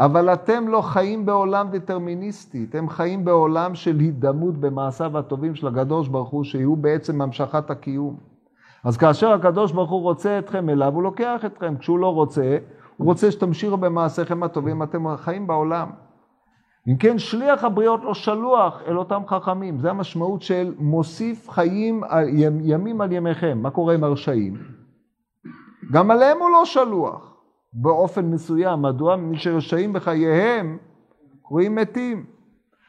אבל 0.00 0.32
אתם 0.32 0.68
לא 0.68 0.80
חיים 0.80 1.26
בעולם 1.26 1.68
דטרמיניסטי, 1.70 2.66
אתם 2.70 2.88
חיים 2.88 3.24
בעולם 3.24 3.74
של 3.74 3.98
הידמות 3.98 4.56
במעשיו 4.56 5.18
הטובים 5.18 5.54
של 5.54 5.66
הקדוש 5.66 6.08
ברוך 6.08 6.28
הוא, 6.28 6.44
שיהיו 6.44 6.76
בעצם 6.76 7.22
המשכת 7.22 7.70
הקיום. 7.70 8.16
אז 8.84 8.96
כאשר 8.96 9.32
הקדוש 9.32 9.72
ברוך 9.72 9.90
הוא 9.90 10.02
רוצה 10.02 10.38
אתכם 10.38 10.68
אליו, 10.68 10.94
הוא 10.94 11.02
לוקח 11.02 11.42
אתכם. 11.46 11.76
כשהוא 11.76 11.98
לא 11.98 12.14
רוצה, 12.14 12.58
הוא 12.96 13.06
רוצה 13.06 13.30
שתמשיכו 13.30 13.76
במעשיכם 13.76 14.42
הטובים, 14.42 14.82
אתם 14.82 15.16
חיים 15.16 15.46
בעולם. 15.46 15.90
אם 16.88 16.96
כן, 16.96 17.18
שליח 17.18 17.64
הבריות 17.64 18.04
לא 18.04 18.14
שלוח 18.14 18.82
אל 18.86 18.98
אותם 18.98 19.22
חכמים. 19.26 19.78
זה 19.78 19.90
המשמעות 19.90 20.42
של 20.42 20.74
מוסיף 20.78 21.50
חיים 21.50 22.02
ימים 22.60 23.00
על 23.00 23.12
ימיכם. 23.12 23.58
מה 23.62 23.70
קורה 23.70 23.94
עם 23.94 24.04
הרשעים? 24.04 24.56
גם 25.92 26.10
עליהם 26.10 26.38
הוא 26.38 26.50
לא 26.50 26.64
שלוח. 26.64 27.31
באופן 27.72 28.24
מסוים. 28.30 28.82
מדוע? 28.82 29.16
מפני 29.16 29.38
שרשעים 29.38 29.92
בחייהם 29.92 30.78
קרויים 31.42 31.74
מתים. 31.74 32.24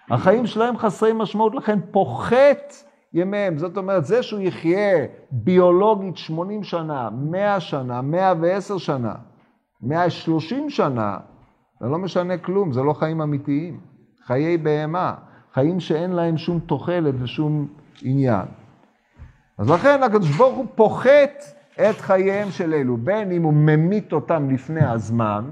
החיים 0.09 0.45
שלהם 0.45 0.77
חסרי 0.77 1.13
משמעות, 1.13 1.55
לכן 1.55 1.79
פוחת 1.91 2.73
ימיהם. 3.13 3.57
זאת 3.57 3.77
אומרת, 3.77 4.05
זה 4.05 4.23
שהוא 4.23 4.41
יחיה 4.41 5.05
ביולוגית 5.31 6.17
80 6.17 6.63
שנה, 6.63 7.09
100 7.09 7.59
שנה, 7.59 8.01
110 8.01 8.77
שנה, 8.77 9.13
130 9.81 10.69
שנה, 10.69 11.17
זה 11.79 11.87
לא 11.87 11.97
משנה 11.97 12.37
כלום, 12.37 12.71
זה 12.71 12.83
לא 12.83 12.93
חיים 12.93 13.21
אמיתיים. 13.21 13.79
חיי 14.25 14.57
בהמה, 14.57 15.13
חיים 15.53 15.79
שאין 15.79 16.11
להם 16.11 16.37
שום 16.37 16.59
תוחלת 16.59 17.15
ושום 17.19 17.67
עניין. 18.01 18.45
אז 19.57 19.69
לכן 19.69 20.03
הקדוש 20.03 20.37
ברוך 20.37 20.57
הוא 20.57 20.65
פוחת 20.75 21.43
את 21.79 22.01
חייהם 22.01 22.51
של 22.51 22.73
אלו, 22.73 22.97
בין 22.97 23.31
אם 23.31 23.43
הוא 23.43 23.53
ממית 23.53 24.13
אותם 24.13 24.49
לפני 24.49 24.83
הזמן, 24.85 25.45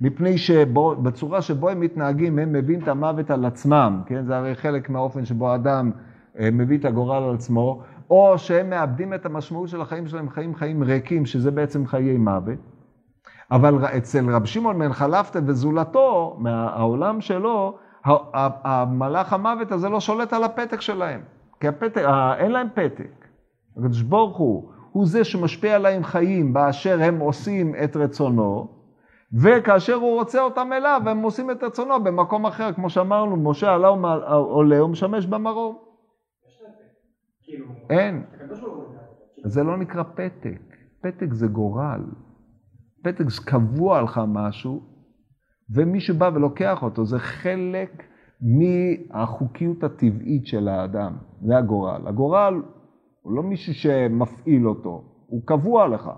מפני 0.00 0.38
שבצורה 0.38 1.42
שבו 1.42 1.68
הם 1.68 1.80
מתנהגים, 1.80 2.38
הם 2.38 2.52
מביאים 2.52 2.82
את 2.82 2.88
המוות 2.88 3.30
על 3.30 3.44
עצמם, 3.44 4.02
כן? 4.06 4.24
זה 4.26 4.36
הרי 4.36 4.54
חלק 4.54 4.90
מהאופן 4.90 5.24
שבו 5.24 5.50
האדם 5.50 5.90
אה, 6.38 6.48
מביא 6.52 6.78
את 6.78 6.84
הגורל 6.84 7.22
על 7.22 7.34
עצמו, 7.34 7.82
או 8.10 8.38
שהם 8.38 8.70
מאבדים 8.70 9.14
את 9.14 9.26
המשמעות 9.26 9.68
של 9.68 9.80
החיים 9.80 10.06
שלהם, 10.06 10.28
חיים 10.28 10.54
חיים 10.54 10.82
ריקים, 10.82 11.26
שזה 11.26 11.50
בעצם 11.50 11.86
חיי 11.86 12.16
מוות. 12.16 12.58
אבל 13.50 13.84
אצל 13.96 14.30
רב 14.30 14.44
שמעון 14.44 14.78
בן 14.78 14.92
חלפתא 14.92 15.40
וזולתו, 15.46 16.36
מהעולם 16.38 17.20
שלו, 17.20 17.78
המלאך 18.04 19.32
המוות 19.32 19.72
הזה 19.72 19.88
לא 19.88 20.00
שולט 20.00 20.32
על 20.32 20.44
הפתק 20.44 20.80
שלהם. 20.80 21.20
כי 21.60 21.68
הפתק, 21.68 22.02
אין 22.38 22.52
להם 22.52 22.68
פתק. 22.74 23.26
הקדוש 23.76 24.02
ברוך 24.02 24.36
הוא, 24.36 24.70
הוא 24.96 25.06
זה 25.06 25.24
שמשפיע 25.24 25.74
עליהם 25.74 26.04
חיים 26.04 26.52
באשר 26.52 26.98
הם 27.02 27.18
עושים 27.18 27.74
את 27.84 27.96
רצונו, 27.96 28.68
וכאשר 29.42 29.94
הוא 29.94 30.14
רוצה 30.14 30.42
אותם 30.42 30.72
אליו, 30.72 31.00
הם 31.06 31.22
עושים 31.22 31.50
את 31.50 31.62
רצונו 31.62 32.04
במקום 32.04 32.46
אחר, 32.46 32.72
כמו 32.72 32.90
שאמרנו, 32.90 33.36
משה 33.36 33.74
עלה 33.74 33.90
ועולה, 33.90 34.78
הוא 34.78 34.90
משמש 34.90 35.26
במרום. 35.26 35.78
אין. 37.90 38.24
זה 39.44 39.62
לא 39.62 39.76
נקרא 39.76 40.02
פתק. 40.02 40.60
פתק 41.00 41.32
זה 41.32 41.46
גורל. 41.46 42.04
פתק 43.02 43.28
זה 43.28 43.42
קבוע 43.46 44.02
לך 44.02 44.20
משהו, 44.28 44.82
ומי 45.74 46.00
שבא 46.00 46.30
ולוקח 46.34 46.82
אותו, 46.82 47.04
זה 47.04 47.18
חלק 47.18 48.02
מהחוקיות 48.40 49.84
הטבעית 49.84 50.46
של 50.46 50.68
האדם. 50.68 51.16
זה 51.42 51.56
הגורל. 51.56 52.08
הגורל 52.08 52.62
הוא 53.26 53.32
לא 53.32 53.42
מישהו 53.42 53.74
שמפעיל 53.74 54.68
אותו, 54.68 55.04
הוא 55.26 55.42
קבוע 55.44 55.88
לך, 55.88 56.10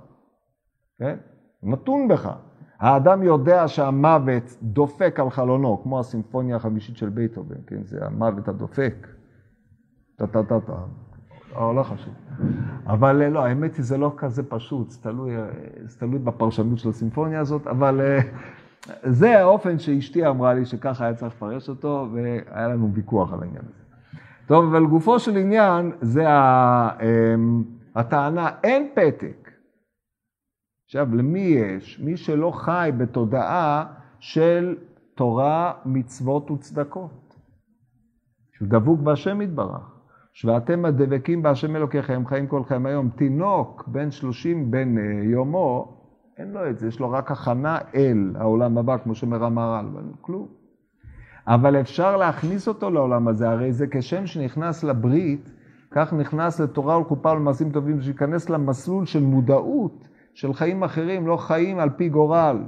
כן? 0.98 1.16
נתון 1.62 2.08
בך. 2.08 2.30
האדם 2.78 3.22
יודע 3.22 3.68
שהמוות 3.68 4.56
דופק 4.62 5.20
על 5.20 5.30
חלונו, 5.30 5.80
כמו 5.82 6.00
הסימפוניה 6.00 6.56
החמישית 6.56 6.96
של 6.96 7.08
בייטהובן, 7.08 7.56
כן? 7.66 7.84
זה 7.84 8.06
המוות 8.06 8.48
הדופק. 8.48 9.06
טה-טה-טה-טה. 10.16 10.72
לא 11.52 11.82
חשוב. 11.82 12.14
אבל 12.86 13.28
לא, 13.28 13.44
האמת 13.44 13.76
היא, 13.76 13.84
זה 13.84 13.98
לא 13.98 14.12
כזה 14.16 14.42
פשוט, 14.42 14.90
זה 14.90 15.02
תלוי, 15.02 15.32
זה 15.84 15.98
תלוי 15.98 16.18
בפרשנות 16.18 16.78
של 16.78 16.88
הסימפוניה 16.88 17.40
הזאת, 17.40 17.66
אבל 17.66 18.00
אה, 18.00 18.20
זה 19.02 19.40
האופן 19.40 19.78
שאשתי 19.78 20.26
אמרה 20.26 20.54
לי 20.54 20.64
שככה 20.64 21.04
היה 21.04 21.14
צריך 21.14 21.34
לפרש 21.34 21.68
אותו, 21.68 22.08
והיה 22.12 22.68
לנו 22.68 22.92
ויכוח 22.94 23.32
על 23.32 23.42
העניין 23.42 23.64
הזה. 23.68 23.87
טוב, 24.48 24.64
אבל 24.64 24.86
גופו 24.86 25.18
של 25.18 25.36
עניין 25.36 25.92
זה 26.00 26.26
אמ, 26.28 27.64
הטענה, 27.94 28.50
אין 28.64 28.88
פתק. 28.94 29.50
עכשיו, 30.84 31.14
למי 31.14 31.40
יש? 31.40 32.00
מי 32.00 32.16
שלא 32.16 32.50
חי 32.50 32.90
בתודעה 32.98 33.86
של 34.18 34.76
תורה, 35.14 35.72
מצוות 35.84 36.50
וצדקות. 36.50 37.34
שהוא 38.52 38.68
דבוק 38.68 39.00
בהשם 39.00 39.42
יתברך. 39.42 39.98
ואתם 40.44 40.84
הדבקים 40.84 41.42
בהשם 41.42 41.76
אלוקיכם, 41.76 42.26
חיים 42.26 42.46
כל 42.46 42.64
חיים 42.64 42.86
היום. 42.86 43.10
תינוק 43.10 43.88
בן 43.88 44.10
שלושים 44.10 44.70
בן 44.70 44.98
אה, 44.98 45.02
יומו, 45.24 45.98
אין 46.38 46.52
לו 46.52 46.70
את 46.70 46.78
זה, 46.78 46.88
יש 46.88 47.00
לו 47.00 47.10
רק 47.10 47.30
הכנה 47.30 47.78
אל 47.94 48.32
העולם 48.38 48.78
הבא, 48.78 48.98
כמו 48.98 49.14
שאומר 49.14 49.44
המהר"ל, 49.44 49.86
אבל 49.92 50.02
כלום. 50.20 50.57
אבל 51.48 51.80
אפשר 51.80 52.16
להכניס 52.16 52.68
אותו 52.68 52.90
לעולם 52.90 53.28
הזה, 53.28 53.50
הרי 53.50 53.72
זה 53.72 53.86
כשם 53.90 54.26
שנכנס 54.26 54.84
לברית, 54.84 55.50
כך 55.90 56.12
נכנס 56.12 56.60
לתורה 56.60 56.98
ולקופה 56.98 57.32
ולמעשים 57.32 57.70
טובים, 57.70 58.00
שייכנס 58.00 58.50
למסלול 58.50 59.06
של 59.06 59.22
מודעות 59.22 60.08
של 60.34 60.52
חיים 60.52 60.84
אחרים, 60.84 61.26
לא 61.26 61.36
חיים 61.36 61.78
על 61.78 61.90
פי 61.90 62.08
גורל, 62.08 62.62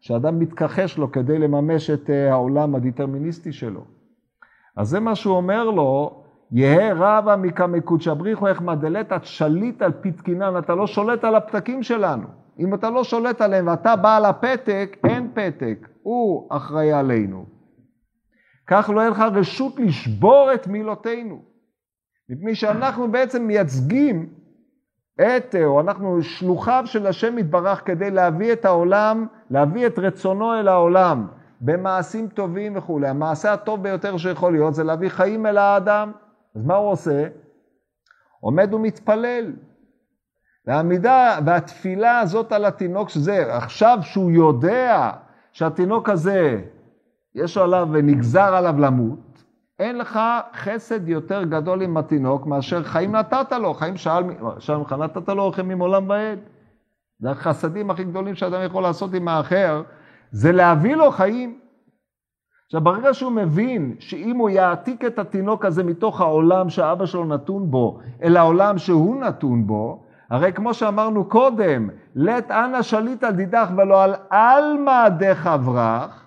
שאדם 0.00 0.38
מתכחש 0.38 0.98
לו 0.98 1.12
כדי 1.12 1.38
לממש 1.38 1.90
את 1.90 2.10
אה, 2.10 2.30
העולם 2.30 2.74
הדטרמיניסטי 2.74 3.52
שלו. 3.52 3.84
אז 4.76 4.88
זה 4.88 5.00
מה 5.00 5.14
שהוא 5.14 5.36
אומר 5.36 5.64
לו, 5.64 6.22
יהא 6.52 6.92
רבא 6.96 7.36
מקמקודשא 7.36 8.14
בריחו 8.14 8.46
איך 8.46 8.60
מדלתת 8.60 9.24
שליט 9.24 9.82
על 9.82 9.92
פי 9.92 10.12
תקינן, 10.12 10.58
אתה 10.58 10.74
לא 10.74 10.86
שולט 10.86 11.24
על 11.24 11.34
הפתקים 11.34 11.82
שלנו. 11.82 12.26
אם 12.58 12.74
אתה 12.74 12.90
לא 12.90 13.04
שולט 13.04 13.40
עליהם 13.40 13.66
ואתה 13.66 13.96
בעל 13.96 14.24
הפתק, 14.24 14.96
אין 15.04 15.30
פתק, 15.34 15.88
הוא 16.02 16.46
אחראי 16.50 16.92
עלינו. 16.92 17.51
כך 18.72 18.90
לא 18.94 19.00
יהיה 19.00 19.10
לך 19.10 19.22
רשות 19.34 19.72
לשבור 19.78 20.50
את 20.54 20.66
מילותינו. 20.66 21.42
מפני 22.28 22.54
שאנחנו 22.54 23.10
בעצם 23.10 23.42
מייצגים 23.42 24.28
את, 25.20 25.54
או 25.64 25.80
אנחנו 25.80 26.22
שלוחיו 26.22 26.82
של 26.86 27.06
השם 27.06 27.38
יתברך 27.38 27.86
כדי 27.86 28.10
להביא 28.10 28.52
את 28.52 28.64
העולם, 28.64 29.26
להביא 29.50 29.86
את 29.86 29.98
רצונו 29.98 30.54
אל 30.54 30.68
העולם 30.68 31.26
במעשים 31.60 32.28
טובים 32.28 32.76
וכולי. 32.76 33.08
המעשה 33.08 33.52
הטוב 33.52 33.82
ביותר 33.82 34.16
שיכול 34.16 34.52
להיות 34.52 34.74
זה 34.74 34.84
להביא 34.84 35.08
חיים 35.08 35.46
אל 35.46 35.58
האדם. 35.58 36.12
אז 36.56 36.64
מה 36.64 36.74
הוא 36.74 36.90
עושה? 36.90 37.26
עומד 38.40 38.74
ומתפלל. 38.74 39.52
והעמידה 40.66 41.38
והתפילה 41.46 42.20
הזאת 42.20 42.52
על 42.52 42.64
התינוק, 42.64 43.08
שזה 43.08 43.56
עכשיו 43.56 43.98
שהוא 44.02 44.30
יודע 44.30 45.10
שהתינוק 45.52 46.08
הזה 46.08 46.60
יש 47.34 47.58
עליו 47.58 47.88
ונגזר 47.92 48.54
עליו 48.54 48.80
למות, 48.80 49.44
אין 49.78 49.98
לך 49.98 50.20
חסד 50.54 51.08
יותר 51.08 51.44
גדול 51.44 51.82
עם 51.82 51.96
התינוק 51.96 52.46
מאשר 52.46 52.82
חיים 52.82 53.16
נתת 53.16 53.52
לו, 53.52 53.74
חיים 53.74 53.96
שאל, 53.96 54.22
שאל 54.58 54.76
ממך 54.76 54.92
נתת 54.92 55.28
לו 55.28 55.42
הולכים 55.42 55.68
ממעולם 55.68 56.08
ועד. 56.08 56.38
זה 57.18 57.30
החסדים 57.30 57.90
הכי 57.90 58.04
גדולים 58.04 58.34
שאדם 58.34 58.62
יכול 58.66 58.82
לעשות 58.82 59.14
עם 59.14 59.28
האחר, 59.28 59.82
זה 60.30 60.52
להביא 60.52 60.94
לו 60.94 61.10
חיים. 61.10 61.58
עכשיו, 62.66 62.80
ברגע 62.80 63.14
שהוא 63.14 63.32
מבין 63.32 63.94
שאם 63.98 64.36
הוא 64.36 64.50
יעתיק 64.50 65.04
את 65.04 65.18
התינוק 65.18 65.64
הזה 65.64 65.84
מתוך 65.84 66.20
העולם 66.20 66.70
שאבא 66.70 67.06
שלו 67.06 67.24
נתון 67.24 67.70
בו, 67.70 68.00
אל 68.22 68.36
העולם 68.36 68.78
שהוא 68.78 69.16
נתון 69.16 69.66
בו, 69.66 70.04
הרי 70.30 70.52
כמו 70.52 70.74
שאמרנו 70.74 71.24
קודם, 71.24 71.88
לית 72.14 72.50
אנא 72.50 72.82
שליט 72.82 73.24
על 73.24 73.32
דידך 73.32 73.70
ולא 73.76 74.04
על 74.04 74.14
עלמא 74.30 75.08
דחברך, 75.08 76.21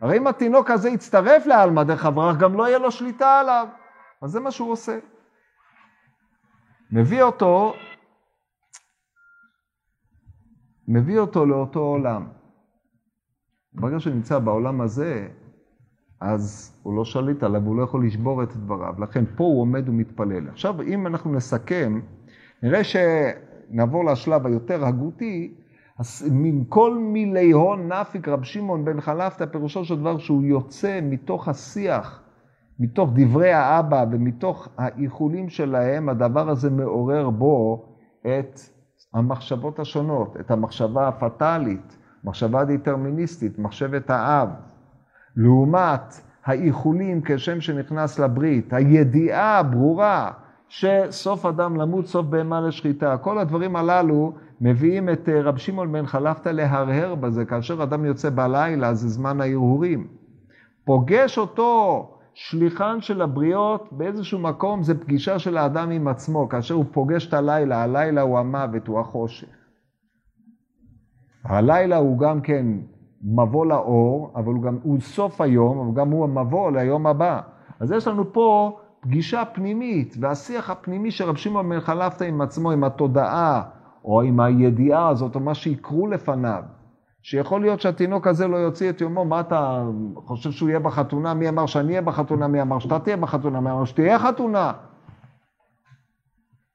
הרי 0.00 0.18
אם 0.18 0.26
התינוק 0.26 0.70
הזה 0.70 0.90
יצטרף 0.90 1.46
לעלמא 1.46 1.82
דחברך, 1.82 2.36
גם 2.36 2.54
לא 2.54 2.68
יהיה 2.68 2.78
לו 2.78 2.90
שליטה 2.90 3.40
עליו. 3.40 3.68
אז 4.22 4.30
זה 4.30 4.40
מה 4.40 4.50
שהוא 4.50 4.72
עושה. 4.72 4.98
מביא 6.92 7.22
אותו, 7.22 7.74
מביא 10.88 11.18
אותו 11.18 11.46
לאותו 11.46 11.80
עולם. 11.80 12.28
ברגע 13.72 14.00
שהוא 14.00 14.14
נמצא 14.14 14.38
בעולם 14.38 14.80
הזה, 14.80 15.28
אז 16.20 16.76
הוא 16.82 16.96
לא 16.96 17.04
שליט 17.04 17.42
עליו, 17.42 17.62
הוא 17.62 17.76
לא 17.76 17.82
יכול 17.82 18.06
לשבור 18.06 18.42
את 18.42 18.56
דבריו. 18.56 18.94
לכן 19.00 19.24
פה 19.36 19.44
הוא 19.44 19.60
עומד 19.60 19.88
ומתפלל. 19.88 20.48
עכשיו, 20.48 20.82
אם 20.82 21.06
אנחנו 21.06 21.32
נסכם, 21.32 22.00
נראה 22.62 22.80
שנעבור 22.84 24.04
לשלב 24.04 24.46
היותר 24.46 24.84
הגותי, 24.84 25.59
מכל 26.30 26.98
מילי 26.98 27.50
הון 27.50 27.92
נפיק 27.92 28.28
רב 28.28 28.42
שמעון 28.42 28.84
בן 28.84 29.00
חלפתא, 29.00 29.46
פירושו 29.46 29.84
של 29.84 30.00
דבר 30.00 30.18
שהוא 30.18 30.42
יוצא 30.42 31.00
מתוך 31.02 31.48
השיח, 31.48 32.22
מתוך 32.78 33.10
דברי 33.14 33.52
האבא 33.52 34.04
ומתוך 34.10 34.68
האיחולים 34.78 35.48
שלהם, 35.48 36.08
הדבר 36.08 36.48
הזה 36.48 36.70
מעורר 36.70 37.30
בו 37.30 37.84
את 38.22 38.60
המחשבות 39.14 39.78
השונות, 39.78 40.36
את 40.40 40.50
המחשבה 40.50 41.08
הפטאלית, 41.08 41.96
מחשבה 42.24 42.64
דטרמיניסטית, 42.64 43.58
מחשבת 43.58 44.10
האב. 44.10 44.48
לעומת 45.36 46.20
האיחולים 46.44 47.20
כשם 47.24 47.60
שנכנס 47.60 48.18
לברית, 48.18 48.72
הידיעה 48.72 49.58
הברורה 49.58 50.32
שסוף 50.68 51.46
אדם 51.46 51.76
למות, 51.76 52.06
סוף 52.06 52.26
בהמה 52.26 52.60
לשחיטה. 52.60 53.16
כל 53.16 53.38
הדברים 53.38 53.76
הללו 53.76 54.32
מביאים 54.60 55.08
את 55.08 55.28
אה, 55.28 55.42
רב 55.42 55.56
שמעון 55.56 55.92
בן 55.92 56.06
חלפתא 56.06 56.48
להרהר 56.48 57.14
בזה, 57.14 57.44
כאשר 57.44 57.82
אדם 57.82 58.04
יוצא 58.04 58.30
בלילה 58.30 58.94
זה 58.94 59.08
זמן 59.08 59.40
ההרהורים. 59.40 60.06
פוגש 60.84 61.38
אותו 61.38 62.06
שליחן 62.34 63.00
של 63.00 63.22
הבריות 63.22 63.88
באיזשהו 63.92 64.38
מקום, 64.38 64.82
זה 64.82 65.00
פגישה 65.00 65.38
של 65.38 65.56
האדם 65.56 65.90
עם 65.90 66.08
עצמו, 66.08 66.48
כאשר 66.48 66.74
הוא 66.74 66.84
פוגש 66.92 67.26
את 67.26 67.34
הלילה, 67.34 67.82
הלילה 67.82 68.20
הוא 68.20 68.38
המוות, 68.38 68.86
הוא 68.86 69.00
החושך. 69.00 69.48
הלילה 71.44 71.96
הוא 71.96 72.18
גם 72.18 72.40
כן 72.40 72.66
מבוא 73.22 73.66
לאור, 73.66 74.32
אבל 74.36 74.52
הוא 74.52 74.62
גם, 74.62 74.78
הוא 74.82 75.00
סוף 75.00 75.40
היום, 75.40 75.78
אבל 75.78 76.00
גם 76.00 76.10
הוא 76.10 76.24
המבוא 76.24 76.70
ליום 76.70 77.06
הבא. 77.06 77.40
אז 77.80 77.92
יש 77.92 78.08
לנו 78.08 78.32
פה 78.32 78.78
פגישה 79.00 79.44
פנימית, 79.44 80.16
והשיח 80.20 80.70
הפנימי 80.70 81.10
של 81.10 81.36
שמעון 81.36 81.68
בן 81.68 81.80
חלפתא 81.80 82.24
עם 82.24 82.40
עצמו, 82.40 82.70
עם 82.70 82.84
התודעה, 82.84 83.62
או 84.04 84.22
עם 84.22 84.40
הידיעה 84.40 85.08
הזאת, 85.08 85.34
או 85.34 85.40
מה 85.40 85.54
שיקרו 85.54 86.06
לפניו. 86.06 86.62
שיכול 87.22 87.60
להיות 87.60 87.80
שהתינוק 87.80 88.26
הזה 88.26 88.48
לא 88.48 88.56
יוציא 88.56 88.90
את 88.90 89.00
יומו, 89.00 89.24
מה 89.24 89.40
אתה 89.40 89.84
חושב 90.14 90.50
שהוא 90.50 90.68
יהיה 90.68 90.78
בחתונה? 90.78 91.34
מי 91.34 91.48
אמר 91.48 91.66
שאני 91.66 91.88
אהיה 91.88 92.02
בחתונה? 92.02 92.48
מי 92.48 92.62
אמר 92.62 92.78
שאתה 92.78 92.98
תהיה 92.98 93.16
בחתונה? 93.16 93.60
מי 93.60 93.70
אמר 93.70 93.84
שתהיה 93.84 94.18
חתונה? 94.18 94.72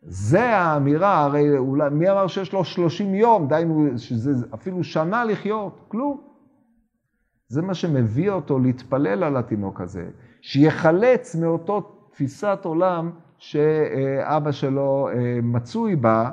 זה 0.01 0.57
האמירה, 0.57 1.23
הרי 1.23 1.57
אולי, 1.57 1.89
מי 1.89 2.11
אמר 2.11 2.27
שיש 2.27 2.53
לו 2.53 2.63
30 2.63 3.15
יום, 3.15 3.47
דהיינו 3.47 3.89
שזה 3.97 4.45
אפילו 4.53 4.83
שנה 4.83 5.25
לחיות? 5.25 5.79
כלום. 5.87 6.21
זה 7.47 7.61
מה 7.61 7.73
שמביא 7.73 8.29
אותו 8.29 8.59
להתפלל 8.59 9.23
על 9.23 9.37
התינוק 9.37 9.81
הזה, 9.81 10.09
שיחלץ 10.41 11.35
מאותו 11.35 11.81
תפיסת 12.11 12.59
עולם 12.63 13.11
שאבא 13.37 14.51
שלו 14.51 15.09
אה, 15.13 15.39
מצוי 15.43 15.95
בה, 15.95 16.29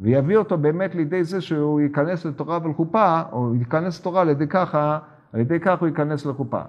ויביא 0.00 0.36
אותו 0.36 0.58
באמת 0.58 0.94
לידי 0.94 1.24
זה 1.24 1.40
שהוא 1.40 1.80
ייכנס 1.80 2.24
לתורה 2.24 2.58
ולחופה, 2.64 3.22
או 3.32 3.54
ייכנס 3.54 4.00
לתורה 4.00 4.20
על 4.20 4.28
ידי 4.28 4.46
ככה, 4.46 4.98
על 5.32 5.40
ידי 5.40 5.60
כך 5.60 5.80
הוא 5.80 5.88
ייכנס 5.88 6.26
לחופה. 6.26 6.60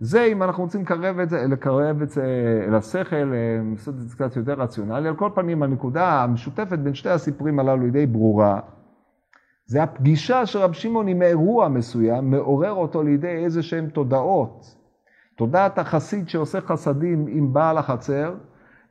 זה, 0.00 0.24
אם 0.24 0.42
אנחנו 0.42 0.62
רוצים 0.62 0.82
לקרב 0.82 1.18
את 1.18 1.30
זה, 1.30 1.46
לקרב 1.46 2.02
את 2.02 2.10
זה 2.10 2.24
אל 2.68 2.74
השכל, 2.74 3.16
אה, 3.16 3.60
לעשות 3.70 3.94
את 3.94 4.00
זה 4.00 4.16
קצת 4.16 4.36
יותר 4.36 4.54
רציונלי, 4.54 5.08
על 5.08 5.16
כל 5.16 5.30
פנים 5.34 5.62
הנקודה 5.62 6.22
המשותפת 6.22 6.78
בין 6.78 6.94
שתי 6.94 7.10
הסיפורים 7.10 7.58
הללו 7.58 7.84
היא 7.84 7.92
די 7.92 8.06
ברורה. 8.06 8.60
זה 9.66 9.82
הפגישה 9.82 10.46
של 10.46 10.58
רב 10.58 10.72
שמעון 10.72 11.08
עם 11.08 11.22
אירוע 11.22 11.68
מסוים, 11.68 12.30
מעורר 12.30 12.72
אותו 12.72 13.02
לידי 13.02 13.44
איזה 13.44 13.62
שהן 13.62 13.88
תודעות. 13.88 14.74
תודעת 15.36 15.78
החסיד 15.78 16.28
שעושה 16.28 16.60
חסדים 16.60 17.26
עם 17.28 17.52
בעל 17.52 17.78
החצר, 17.78 18.34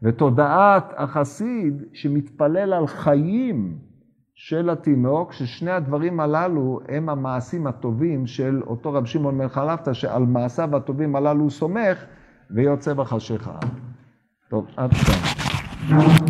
ותודעת 0.01 0.93
החסיד 0.97 1.83
שמתפלל 1.93 2.73
על 2.73 2.87
חיים 2.87 3.77
של 4.35 4.69
התינוק, 4.69 5.33
ששני 5.33 5.71
הדברים 5.71 6.19
הללו 6.19 6.79
הם 6.87 7.09
המעשים 7.09 7.67
הטובים 7.67 8.27
של 8.27 8.61
אותו 8.67 8.93
רב 8.93 9.05
שמעון 9.05 9.37
בן 9.37 9.47
חלפתא, 9.47 9.93
שעל 9.93 10.23
מעשיו 10.23 10.75
הטובים 10.75 11.15
הללו 11.15 11.41
הוא 11.41 11.49
סומך 11.49 12.05
ויוצא 12.51 12.93
בחשיכה. 12.93 13.57
טוב, 14.49 14.65
עד 14.77 14.91
כאן. 14.93 16.26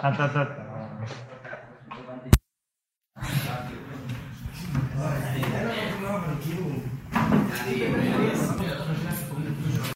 אתה, 0.00 0.24
אתה, 0.24 0.42
אתה. 0.42 0.67